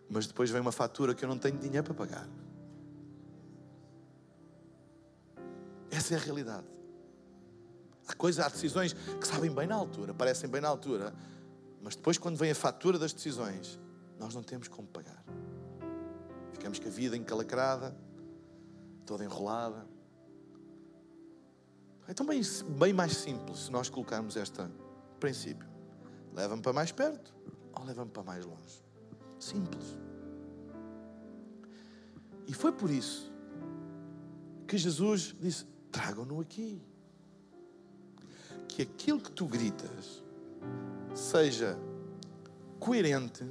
mas 0.09 0.27
depois 0.27 0.49
vem 0.49 0.61
uma 0.61 0.71
fatura 0.71 1.13
que 1.13 1.23
eu 1.23 1.29
não 1.29 1.37
tenho 1.37 1.57
dinheiro 1.57 1.83
para 1.83 1.93
pagar. 1.93 2.29
Essa 5.89 6.13
é 6.13 6.17
a 6.17 6.19
realidade. 6.19 6.67
Há 8.07 8.13
coisas, 8.13 8.45
há 8.45 8.49
decisões 8.49 8.93
que 8.93 9.27
sabem 9.27 9.51
bem 9.51 9.67
na 9.67 9.75
altura, 9.75 10.13
parecem 10.13 10.49
bem 10.49 10.61
na 10.61 10.67
altura, 10.67 11.13
mas 11.81 11.95
depois, 11.95 12.17
quando 12.17 12.37
vem 12.37 12.51
a 12.51 12.55
fatura 12.55 12.97
das 12.97 13.13
decisões, 13.13 13.79
nós 14.19 14.33
não 14.33 14.41
temos 14.41 14.67
como 14.67 14.87
pagar. 14.87 15.23
Ficamos 16.51 16.79
com 16.79 16.87
a 16.87 16.91
vida 16.91 17.15
encalacrada, 17.15 17.95
toda 19.05 19.23
enrolada. 19.23 19.87
É 22.07 22.13
tão 22.13 22.25
bem, 22.25 22.41
bem 22.77 22.93
mais 22.93 23.17
simples 23.17 23.65
se 23.65 23.71
nós 23.71 23.89
colocarmos 23.89 24.35
este 24.35 24.59
princípio. 25.19 25.67
Leva-me 26.33 26.61
para 26.61 26.73
mais 26.73 26.91
perto 26.91 27.35
ou 27.73 27.83
leva-me 27.83 28.11
para 28.11 28.23
mais 28.23 28.45
longe. 28.45 28.83
Simples. 29.39 29.97
E 32.47 32.53
foi 32.53 32.71
por 32.71 32.89
isso 32.89 33.31
que 34.67 34.77
Jesus 34.77 35.35
disse: 35.39 35.65
tragam-no 35.91 36.39
aqui. 36.39 36.81
Que 38.67 38.81
aquilo 38.81 39.19
que 39.19 39.31
tu 39.31 39.45
gritas 39.45 40.23
seja 41.13 41.77
coerente 42.79 43.45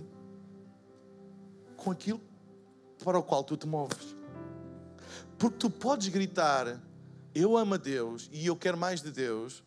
com 1.77 1.91
aquilo 1.91 2.21
para 3.03 3.19
o 3.19 3.23
qual 3.23 3.43
tu 3.45 3.57
te 3.57 3.67
moves. 3.67 4.17
Porque 5.39 5.59
tu 5.59 5.71
podes 5.71 6.09
gritar: 6.09 6.81
Eu 7.35 7.57
amo 7.57 7.75
a 7.75 7.77
Deus 7.77 8.29
e 8.33 8.47
eu 8.47 8.57
quero 8.57 8.79
mais 8.79 9.03
de 9.03 9.11
Deus, 9.11 9.63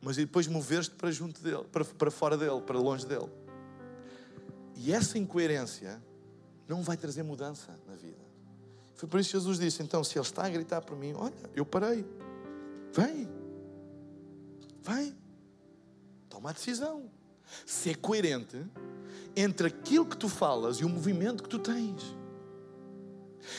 mas 0.00 0.16
depois 0.16 0.46
mover-te 0.46 0.90
para 0.90 1.10
junto 1.10 1.42
dele, 1.42 1.64
para, 1.72 1.84
para 1.84 2.10
fora 2.10 2.36
dele, 2.36 2.60
para 2.60 2.78
longe 2.78 3.06
dele. 3.06 3.28
E 4.76 4.92
essa 4.92 5.18
incoerência 5.18 6.00
não 6.68 6.82
vai 6.82 6.96
trazer 6.96 7.22
mudança 7.22 7.74
na 7.86 7.94
vida. 7.94 8.28
Foi 8.94 9.08
por 9.08 9.18
isso 9.18 9.30
que 9.30 9.38
Jesus 9.38 9.58
disse: 9.58 9.82
então, 9.82 10.04
se 10.04 10.18
ele 10.18 10.24
está 10.24 10.44
a 10.44 10.48
gritar 10.48 10.82
por 10.82 10.96
mim, 10.96 11.14
olha, 11.16 11.34
eu 11.54 11.64
parei. 11.64 12.04
Vem. 12.92 13.37
Vem. 14.88 15.14
Toma 16.30 16.48
a 16.48 16.52
decisão. 16.52 17.10
Ser 17.66 17.96
coerente 17.96 18.56
entre 19.36 19.68
aquilo 19.68 20.06
que 20.06 20.16
tu 20.16 20.28
falas 20.28 20.78
e 20.78 20.84
o 20.84 20.88
movimento 20.88 21.42
que 21.42 21.48
tu 21.48 21.58
tens. 21.58 22.02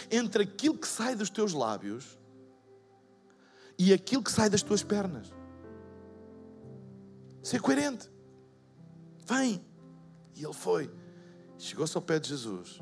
Entre 0.10 0.44
aquilo 0.44 0.78
que 0.78 0.88
sai 0.88 1.16
dos 1.16 1.30
teus 1.30 1.54
lábios 1.54 2.18
e 3.78 3.94
aquilo 3.94 4.24
que 4.24 4.32
sai 4.32 4.50
das 4.50 4.64
tuas 4.64 4.84
pernas. 4.84 5.32
Ser 7.44 7.62
coerente. 7.62 8.10
Vem. 9.26 9.64
E 10.36 10.44
ele 10.44 10.54
foi. 10.54 10.92
Chegou-se 11.58 11.96
ao 11.96 12.02
pé 12.02 12.20
de 12.20 12.30
Jesus. 12.30 12.80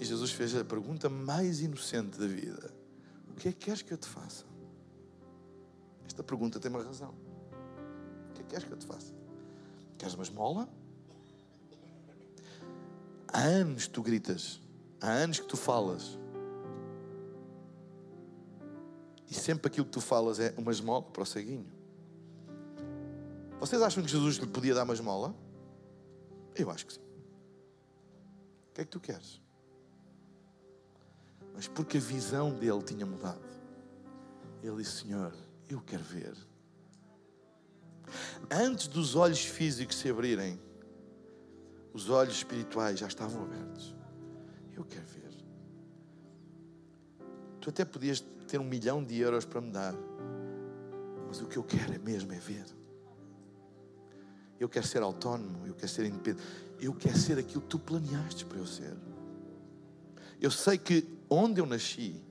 E 0.00 0.04
Jesus 0.04 0.32
fez 0.32 0.54
a 0.56 0.64
pergunta 0.64 1.08
mais 1.08 1.60
inocente 1.60 2.18
da 2.18 2.26
vida: 2.26 2.74
O 3.28 3.34
que 3.34 3.48
é 3.48 3.52
que 3.52 3.66
queres 3.66 3.82
que 3.82 3.92
eu 3.92 3.98
te 3.98 4.08
faça? 4.08 4.51
Esta 6.06 6.22
pergunta 6.22 6.60
tem 6.60 6.70
uma 6.70 6.82
razão. 6.82 7.14
O 8.30 8.32
que 8.34 8.40
é 8.40 8.44
que 8.44 8.50
queres 8.50 8.64
que 8.64 8.72
eu 8.72 8.76
te 8.76 8.86
faça? 8.86 9.14
Queres 9.98 10.14
uma 10.14 10.22
esmola? 10.22 10.68
Há 13.28 13.40
anos 13.40 13.86
tu 13.86 14.02
gritas, 14.02 14.60
há 15.00 15.10
anos 15.10 15.40
que 15.40 15.46
tu 15.46 15.56
falas. 15.56 16.18
E 19.30 19.34
sempre 19.34 19.68
aquilo 19.68 19.86
que 19.86 19.92
tu 19.92 20.00
falas 20.00 20.38
é 20.38 20.54
uma 20.58 20.70
esmola 20.70 21.02
para 21.02 21.22
o 21.22 21.26
ceguinho. 21.26 21.66
Vocês 23.58 23.80
acham 23.80 24.02
que 24.02 24.10
Jesus 24.10 24.36
lhe 24.36 24.46
podia 24.46 24.74
dar 24.74 24.84
uma 24.84 24.92
esmola? 24.92 25.34
Eu 26.54 26.70
acho 26.70 26.84
que 26.86 26.94
sim. 26.94 27.00
O 27.00 28.74
que 28.74 28.80
é 28.82 28.84
que 28.84 28.90
tu 28.90 29.00
queres? 29.00 29.42
mas 31.54 31.68
porque 31.68 31.98
a 31.98 32.00
visão 32.00 32.50
dele 32.50 32.82
tinha 32.82 33.06
mudado. 33.06 33.40
Ele 34.62 34.76
disse: 34.76 35.02
Senhor, 35.02 35.32
eu 35.72 35.80
quero 35.80 36.02
ver. 36.02 36.34
Antes 38.50 38.86
dos 38.88 39.14
olhos 39.14 39.44
físicos 39.44 39.96
se 39.96 40.10
abrirem, 40.10 40.60
os 41.92 42.10
olhos 42.10 42.36
espirituais 42.36 42.98
já 42.98 43.06
estavam 43.06 43.42
abertos. 43.44 43.94
Eu 44.74 44.84
quero 44.84 45.06
ver. 45.06 45.30
Tu 47.60 47.70
até 47.70 47.84
podias 47.84 48.20
ter 48.48 48.58
um 48.58 48.64
milhão 48.64 49.02
de 49.02 49.18
euros 49.18 49.44
para 49.44 49.60
me 49.60 49.70
dar, 49.70 49.94
mas 51.28 51.40
o 51.40 51.46
que 51.46 51.56
eu 51.56 51.62
quero 51.62 51.94
é 51.94 51.98
mesmo 51.98 52.32
é 52.32 52.38
ver. 52.38 52.66
Eu 54.58 54.68
quero 54.68 54.86
ser 54.86 55.02
autónomo, 55.02 55.66
eu 55.66 55.74
quero 55.74 55.88
ser 55.88 56.06
independente, 56.06 56.42
eu 56.80 56.94
quero 56.94 57.18
ser 57.18 57.38
aquilo 57.38 57.62
que 57.62 57.68
tu 57.68 57.78
planeaste 57.78 58.44
para 58.44 58.58
eu 58.58 58.66
ser. 58.66 58.96
Eu 60.40 60.50
sei 60.50 60.76
que 60.76 61.06
onde 61.30 61.60
eu 61.60 61.66
nasci 61.66 62.22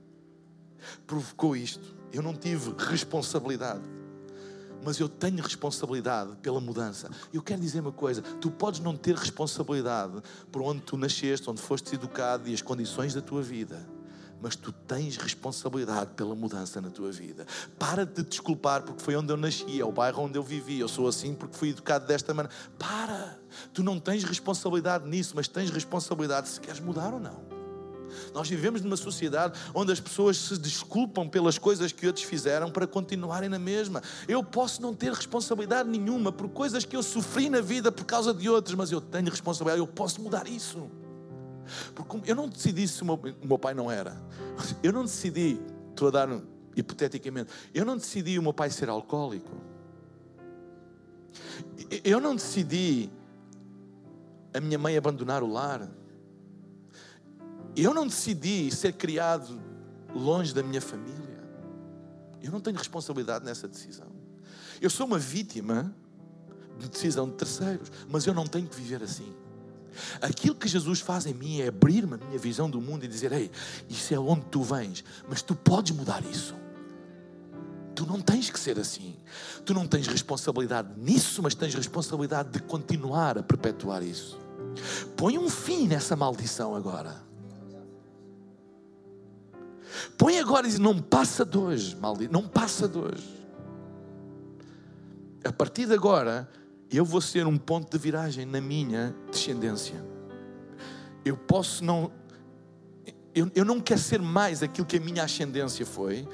provocou 1.08 1.56
isto. 1.56 2.01
Eu 2.12 2.22
não 2.22 2.34
tive 2.34 2.74
responsabilidade. 2.78 3.82
Mas 4.84 5.00
eu 5.00 5.08
tenho 5.08 5.42
responsabilidade 5.44 6.36
pela 6.38 6.60
mudança. 6.60 7.10
Eu 7.32 7.42
quero 7.42 7.62
dizer 7.62 7.82
uma 7.82 7.92
coisa: 7.92 8.22
tu 8.22 8.50
podes 8.50 8.80
não 8.80 8.98
ter 8.98 9.16
responsabilidade 9.16 10.22
por 10.52 10.62
onde 10.62 10.82
tu 10.82 10.98
nasceste, 10.98 11.50
onde 11.50 11.62
foste 11.62 11.94
educado 11.94 12.50
e 12.50 12.54
as 12.54 12.62
condições 12.62 13.14
da 13.14 13.22
tua 13.22 13.42
vida 13.42 13.88
mas 14.42 14.56
tu 14.56 14.72
tens 14.72 15.18
responsabilidade 15.18 16.12
pela 16.16 16.34
mudança 16.34 16.82
na 16.82 16.90
tua 16.90 17.12
vida. 17.12 17.46
Para 17.78 18.06
de 18.06 18.24
te 18.24 18.24
desculpar 18.24 18.82
porque 18.82 19.02
foi 19.02 19.16
onde 19.16 19.32
eu 19.32 19.38
nasci, 19.38 19.80
é 19.80 19.86
o 19.86 19.92
bairro 19.92 20.24
onde 20.24 20.38
eu 20.38 20.44
vivi, 20.44 20.80
eu 20.80 20.88
sou 20.88 21.08
assim 21.08 21.36
porque 21.36 21.56
fui 21.56 21.70
educado 21.70 22.08
desta 22.08 22.34
maneira. 22.34 22.56
Para! 22.80 23.40
Tu 23.72 23.84
não 23.84 24.00
tens 24.00 24.24
responsabilidade 24.24 25.08
nisso, 25.08 25.34
mas 25.36 25.48
tens 25.48 25.70
responsabilidade 25.70 26.50
se 26.50 26.60
queres 26.60 26.80
mudar 26.80 27.14
ou 27.14 27.20
não. 27.20 27.51
Nós 28.34 28.50
vivemos 28.50 28.82
numa 28.82 28.98
sociedade 28.98 29.60
onde 29.74 29.92
as 29.92 30.00
pessoas 30.00 30.38
se 30.38 30.58
desculpam 30.58 31.28
pelas 31.28 31.58
coisas 31.58 31.92
que 31.92 32.08
outros 32.08 32.26
fizeram 32.26 32.72
para 32.72 32.88
continuarem 32.88 33.50
na 33.50 33.60
mesma. 33.60 34.02
Eu 34.28 34.44
posso 34.44 34.82
não 34.82 34.94
ter 34.94 35.12
responsabilidade 35.12 35.90
nenhuma 35.90 36.32
por 36.32 36.50
coisas 36.50 36.86
que 36.86 36.96
eu 36.96 37.04
sofri 37.04 37.50
na 37.50 37.62
vida 37.62 37.92
por 37.92 38.06
causa 38.06 38.34
de 38.34 38.50
outros, 38.50 38.76
mas 38.76 38.92
eu 38.92 39.02
tenho 39.02 39.30
responsabilidade, 39.30 39.80
eu 39.80 39.88
posso 39.88 40.22
mudar 40.22 40.48
isso. 40.48 40.90
Porque 41.96 42.32
eu 42.32 42.36
não 42.36 42.48
decidi 42.48 42.88
se 42.88 43.02
o 43.02 43.06
meu, 43.06 43.20
o 43.42 43.48
meu 43.48 43.60
pai 43.60 43.74
não 43.74 43.90
era. 43.90 44.22
Eu 44.84 44.92
não 44.92 45.04
decidi, 45.04 45.60
estou 45.90 46.08
a 46.10 46.12
dar 46.12 46.30
um, 46.30 46.42
hipoteticamente, 46.76 47.52
eu 47.74 47.86
não 47.86 47.98
decidi 47.98 48.38
o 48.38 48.44
meu 48.44 48.54
pai 48.54 48.70
ser 48.70 48.90
alcoólico. 48.90 49.52
Eu 52.04 52.20
não 52.20 52.36
decidi 52.36 53.10
a 54.54 54.60
minha 54.60 54.78
mãe 54.78 54.98
abandonar 54.98 55.44
o 55.44 55.48
lar. 55.48 55.90
Eu 57.76 57.94
não 57.94 58.06
decidi 58.06 58.70
ser 58.72 58.94
criado 58.94 59.62
longe 60.14 60.54
da 60.54 60.62
minha 60.62 60.82
família. 60.82 61.22
Eu 62.42 62.52
não 62.52 62.60
tenho 62.60 62.78
responsabilidade 62.78 63.46
nessa 63.46 63.68
decisão. 63.68 64.08
Eu 64.82 64.90
sou 64.90 65.06
uma 65.06 65.20
vítima 65.20 65.94
de 66.80 66.90
decisão 66.90 67.30
de 67.30 67.36
terceiros, 67.36 67.92
mas 68.10 68.26
eu 68.26 68.34
não 68.34 68.48
tenho 68.48 68.68
que 68.68 68.76
viver 68.76 69.04
assim. 69.04 69.32
Aquilo 70.22 70.56
que 70.56 70.68
Jesus 70.68 71.02
faz 71.02 71.26
em 71.26 71.34
mim 71.34 71.60
é 71.60 71.68
abrir-me 71.68 72.16
a 72.16 72.18
minha 72.18 72.40
visão 72.40 72.70
do 72.70 72.82
mundo 72.82 73.04
e 73.06 73.08
dizer: 73.08 73.32
Ei, 73.32 73.52
isso 73.90 74.14
é 74.14 74.20
onde 74.20 74.46
tu 74.46 74.64
vens, 74.64 75.04
mas 75.30 75.42
tu 75.42 75.56
podes 75.56 75.96
mudar 75.96 76.24
isso. 76.26 76.56
Tu 77.94 78.06
não 78.06 78.22
tens 78.22 78.50
que 78.50 78.60
ser 78.60 78.80
assim. 78.80 79.16
Tu 79.66 79.74
não 79.74 79.86
tens 79.86 80.08
responsabilidade 80.08 80.90
nisso, 80.98 81.44
mas 81.44 81.54
tens 81.54 81.76
responsabilidade 81.76 82.50
de 82.50 82.60
continuar 82.60 83.38
a 83.38 83.44
perpetuar 83.44 84.02
isso. 84.02 84.40
Põe 85.16 85.38
um 85.38 85.50
fim 85.50 85.88
nessa 85.88 86.16
maldição 86.16 86.74
agora. 86.74 87.31
Põe 90.18 90.40
agora 90.40 90.68
e 90.68 90.70
diz: 90.70 90.80
não 90.80 91.00
passa 91.00 91.46
de 91.46 91.58
hoje, 91.58 91.96
maldito, 91.96 92.32
não 92.32 92.48
passa 92.48 92.88
de 92.88 92.98
hoje. 92.98 93.42
A 95.44 95.52
partir 95.52 95.88
de 95.88 95.94
agora, 95.94 96.50
eu 96.92 97.04
vou 97.04 97.22
ser 97.22 97.48
um 97.48 97.58
ponto 97.58 97.90
de 97.90 97.98
viragem 97.98 98.46
na 98.46 98.62
minha 98.62 99.16
descendência. 99.32 100.04
Eu 101.26 101.38
posso 101.38 101.84
não. 101.84 102.12
Eu, 103.34 103.50
eu 103.56 103.64
não 103.64 103.80
quero 103.80 104.00
ser 104.00 104.22
mais 104.22 104.62
aquilo 104.62 104.86
que 104.86 104.98
a 104.98 105.00
minha 105.00 105.24
ascendência 105.24 105.86
foi. 105.86 106.28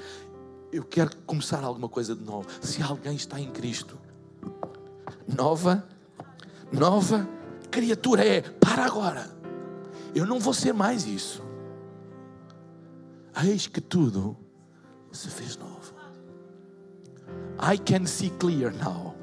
Eu 0.72 0.84
quero 0.84 1.16
começar 1.24 1.62
alguma 1.62 1.88
coisa 1.88 2.14
de 2.14 2.22
novo. 2.22 2.46
Se 2.60 2.82
alguém 2.82 3.14
está 3.14 3.40
em 3.40 3.50
Cristo, 3.50 3.96
nova, 5.26 5.86
nova 6.72 7.26
criatura 7.70 8.24
é. 8.24 8.40
Para 8.42 8.84
agora. 8.84 9.30
Eu 10.14 10.26
não 10.26 10.38
vou 10.38 10.52
ser 10.52 10.74
mais 10.74 11.06
isso. 11.06 11.47
Eis 13.44 13.66
que 13.66 13.80
tudo 13.80 14.36
se 15.12 15.28
fez 15.28 15.56
novo. 15.56 15.94
I 17.60 17.78
can 17.78 18.06
see 18.06 18.30
clear 18.30 18.72
now. 18.72 19.14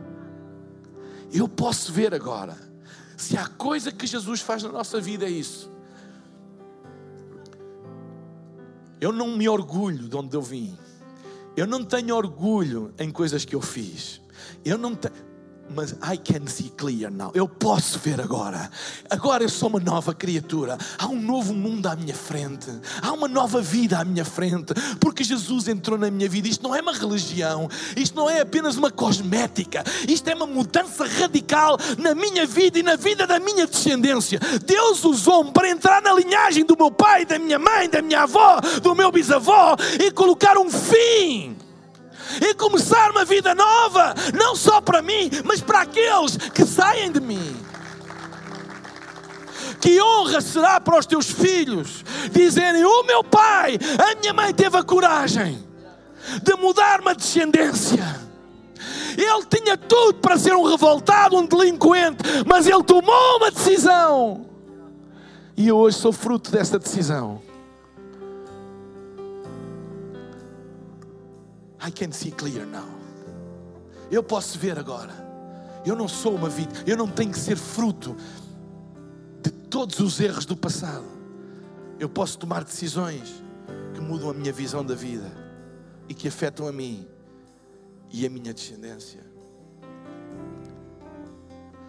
Eu 1.31 1.47
posso 1.47 1.91
ver 1.91 2.13
agora. 2.13 2.57
Se 3.17 3.37
há 3.37 3.47
coisa 3.47 3.91
que 3.91 4.05
Jesus 4.05 4.41
faz 4.41 4.63
na 4.63 4.71
nossa 4.71 4.99
vida 4.99 5.25
é 5.25 5.29
isso. 5.29 5.71
Eu 8.99 9.11
não 9.11 9.35
me 9.35 9.47
orgulho 9.47 10.07
de 10.07 10.15
onde 10.15 10.35
eu 10.35 10.41
vim. 10.41 10.77
Eu 11.55 11.65
não 11.65 11.83
tenho 11.83 12.15
orgulho 12.15 12.93
em 12.99 13.11
coisas 13.11 13.45
que 13.45 13.55
eu 13.55 13.61
fiz. 13.61 14.21
Eu 14.63 14.77
não 14.77 14.95
tenho 14.95 15.13
mas 15.69 15.91
I 15.93 16.17
can 16.17 16.47
see 16.47 16.69
clear 16.69 17.11
now. 17.11 17.31
Eu 17.33 17.47
posso 17.47 17.99
ver 17.99 18.21
agora. 18.21 18.69
Agora 19.09 19.43
eu 19.43 19.49
sou 19.49 19.69
uma 19.69 19.79
nova 19.79 20.13
criatura. 20.13 20.77
Há 20.97 21.07
um 21.07 21.19
novo 21.19 21.53
mundo 21.53 21.87
à 21.87 21.95
minha 21.95 22.13
frente. 22.13 22.69
Há 23.01 23.11
uma 23.11 23.27
nova 23.27 23.61
vida 23.61 23.99
à 23.99 24.05
minha 24.05 24.25
frente. 24.25 24.73
Porque 24.99 25.23
Jesus 25.23 25.67
entrou 25.67 25.97
na 25.97 26.11
minha 26.11 26.29
vida. 26.29 26.47
Isto 26.47 26.63
não 26.63 26.75
é 26.75 26.81
uma 26.81 26.93
religião. 26.93 27.69
Isto 27.95 28.15
não 28.15 28.29
é 28.29 28.41
apenas 28.41 28.75
uma 28.75 28.91
cosmética. 28.91 29.83
Isto 30.07 30.29
é 30.29 30.35
uma 30.35 30.47
mudança 30.47 31.05
radical 31.05 31.77
na 31.97 32.13
minha 32.13 32.45
vida 32.45 32.79
e 32.79 32.83
na 32.83 32.95
vida 32.95 33.25
da 33.25 33.39
minha 33.39 33.65
descendência. 33.65 34.39
Deus 34.65 35.03
usou-me 35.03 35.51
para 35.51 35.69
entrar 35.69 36.01
na 36.01 36.13
linhagem 36.13 36.65
do 36.65 36.77
meu 36.77 36.91
pai, 36.91 37.25
da 37.25 37.39
minha 37.39 37.59
mãe, 37.59 37.89
da 37.89 38.01
minha 38.01 38.21
avó, 38.21 38.59
do 38.81 38.95
meu 38.95 39.11
bisavó 39.11 39.75
e 39.99 40.11
colocar 40.11 40.57
um 40.57 40.69
fim 40.69 41.55
e 42.41 42.53
começar 42.53 43.11
uma 43.11 43.25
vida 43.25 43.53
nova, 43.53 44.13
não 44.33 44.55
só 44.55 44.81
para 44.81 45.01
mim, 45.01 45.29
mas 45.43 45.61
para 45.61 45.81
aqueles 45.81 46.37
que 46.37 46.65
saem 46.65 47.11
de 47.11 47.19
mim. 47.19 47.55
Que 49.79 50.01
honra 50.01 50.41
será 50.41 50.79
para 50.79 50.97
os 50.97 51.05
teus 51.05 51.29
filhos 51.29 52.03
dizerem: 52.31 52.83
O 52.83 53.03
meu 53.03 53.23
pai, 53.23 53.77
a 53.99 54.19
minha 54.19 54.33
mãe 54.33 54.53
teve 54.53 54.77
a 54.77 54.83
coragem 54.83 55.63
de 56.41 56.55
mudar 56.55 57.01
uma 57.01 57.13
descendência. 57.13 58.25
Ele 59.17 59.45
tinha 59.45 59.77
tudo 59.77 60.15
para 60.15 60.37
ser 60.37 60.55
um 60.55 60.63
revoltado, 60.63 61.37
um 61.37 61.45
delinquente, 61.45 62.17
mas 62.45 62.67
ele 62.67 62.83
tomou 62.83 63.37
uma 63.37 63.49
decisão. 63.49 64.45
E 65.55 65.67
eu 65.69 65.77
hoje 65.77 65.97
sou 65.97 66.11
fruto 66.11 66.51
dessa 66.51 66.77
decisão. 66.77 67.41
I 71.81 71.91
can 71.91 72.11
see 72.11 72.31
clear 72.31 72.65
now. 72.65 72.87
Eu 74.11 74.23
posso 74.23 74.57
ver 74.57 74.77
agora. 74.77 75.13
Eu 75.85 75.95
não 75.95 76.07
sou 76.07 76.35
uma 76.35 76.49
vítima, 76.49 76.83
eu 76.87 76.97
não 76.97 77.07
tenho 77.07 77.31
que 77.31 77.39
ser 77.39 77.57
fruto 77.57 78.15
de 79.41 79.51
todos 79.51 79.99
os 79.99 80.19
erros 80.19 80.45
do 80.45 80.57
passado. 80.57 81.05
Eu 81.99 82.09
posso 82.09 82.39
tomar 82.39 82.63
decisões 82.63 83.43
que 83.93 84.01
mudam 84.01 84.29
a 84.29 84.33
minha 84.33 84.51
visão 84.51 84.83
da 84.83 84.95
vida 84.95 85.31
e 86.09 86.13
que 86.13 86.27
afetam 86.27 86.67
a 86.67 86.71
mim 86.71 87.07
e 88.11 88.25
a 88.25 88.29
minha 88.29 88.53
descendência. 88.53 89.23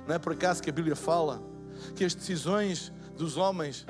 Não 0.06 0.14
é 0.14 0.18
por 0.18 0.32
acaso 0.32 0.62
que 0.62 0.70
a 0.70 0.72
Bíblia 0.72 0.94
fala 0.94 1.42
que 1.94 2.04
as 2.04 2.14
decisões 2.14 2.92
dos 3.16 3.36
homens 3.36 3.86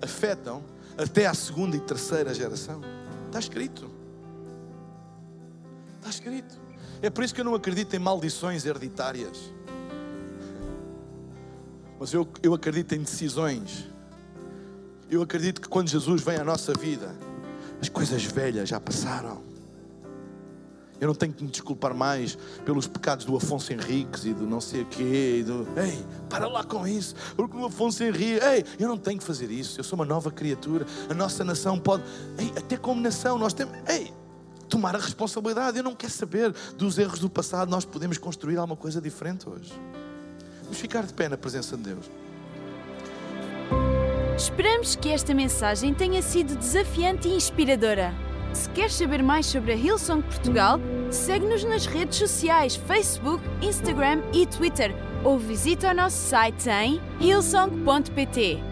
afetam 0.00 0.64
até 0.96 1.26
a 1.26 1.34
segunda 1.34 1.76
e 1.76 1.80
terceira 1.80 2.34
geração? 2.34 2.80
Está 3.26 3.38
escrito. 3.38 4.01
Está 6.02 6.10
escrito. 6.10 6.60
É 7.00 7.08
por 7.08 7.22
isso 7.22 7.32
que 7.32 7.40
eu 7.40 7.44
não 7.44 7.54
acredito 7.54 7.94
em 7.94 7.98
maldições 8.00 8.66
hereditárias. 8.66 9.38
Mas 11.98 12.12
eu, 12.12 12.28
eu 12.42 12.52
acredito 12.52 12.92
em 12.96 13.02
decisões. 13.02 13.88
Eu 15.08 15.22
acredito 15.22 15.60
que 15.60 15.68
quando 15.68 15.88
Jesus 15.88 16.20
vem 16.22 16.38
à 16.38 16.44
nossa 16.44 16.74
vida, 16.74 17.14
as 17.80 17.88
coisas 17.88 18.24
velhas 18.24 18.68
já 18.68 18.80
passaram. 18.80 19.40
Eu 21.00 21.06
não 21.06 21.14
tenho 21.14 21.32
que 21.32 21.44
me 21.44 21.50
desculpar 21.50 21.94
mais 21.94 22.36
pelos 22.64 22.88
pecados 22.88 23.24
do 23.24 23.36
Afonso 23.36 23.72
Henriques 23.72 24.24
e 24.24 24.34
do 24.34 24.44
não 24.44 24.60
sei 24.60 24.82
o 24.82 24.86
quê. 24.86 25.36
E 25.38 25.44
do, 25.44 25.68
ei, 25.80 26.04
para 26.28 26.48
lá 26.48 26.64
com 26.64 26.84
isso. 26.84 27.14
Porque 27.36 27.56
o 27.56 27.66
Afonso 27.66 28.02
Henrique, 28.02 28.44
ei, 28.44 28.64
eu 28.76 28.88
não 28.88 28.98
tenho 28.98 29.20
que 29.20 29.24
fazer 29.24 29.52
isso. 29.52 29.78
Eu 29.78 29.84
sou 29.84 29.96
uma 29.96 30.04
nova 30.04 30.32
criatura. 30.32 30.84
A 31.08 31.14
nossa 31.14 31.44
nação 31.44 31.78
pode, 31.78 32.02
ei, 32.38 32.52
até 32.56 32.76
como 32.76 33.00
nação, 33.00 33.38
nós 33.38 33.52
temos, 33.52 33.76
ei, 33.88 34.12
tomar 34.72 34.96
a 34.96 34.98
responsabilidade. 34.98 35.76
Eu 35.76 35.84
não 35.84 35.94
quero 35.94 36.12
saber 36.12 36.54
dos 36.78 36.98
erros 36.98 37.20
do 37.20 37.28
passado, 37.28 37.70
nós 37.70 37.84
podemos 37.84 38.16
construir 38.16 38.56
alguma 38.56 38.76
coisa 38.76 39.00
diferente 39.00 39.46
hoje. 39.46 39.70
Vamos 40.62 40.78
ficar 40.78 41.04
de 41.04 41.12
pé 41.12 41.28
na 41.28 41.36
presença 41.36 41.76
de 41.76 41.82
Deus. 41.82 42.10
Esperamos 44.36 44.96
que 44.96 45.10
esta 45.10 45.34
mensagem 45.34 45.92
tenha 45.92 46.22
sido 46.22 46.56
desafiante 46.56 47.28
e 47.28 47.36
inspiradora. 47.36 48.14
Se 48.54 48.68
queres 48.70 48.94
saber 48.94 49.22
mais 49.22 49.46
sobre 49.46 49.72
a 49.72 49.76
Hillsong 49.76 50.22
Portugal, 50.22 50.78
segue-nos 51.10 51.64
nas 51.64 51.86
redes 51.86 52.18
sociais 52.18 52.74
Facebook, 52.74 53.42
Instagram 53.60 54.22
e 54.32 54.46
Twitter 54.46 54.94
ou 55.22 55.38
visita 55.38 55.90
o 55.90 55.94
nosso 55.94 56.16
site 56.16 56.68
em 56.68 57.00
hillsong.pt. 57.20 58.71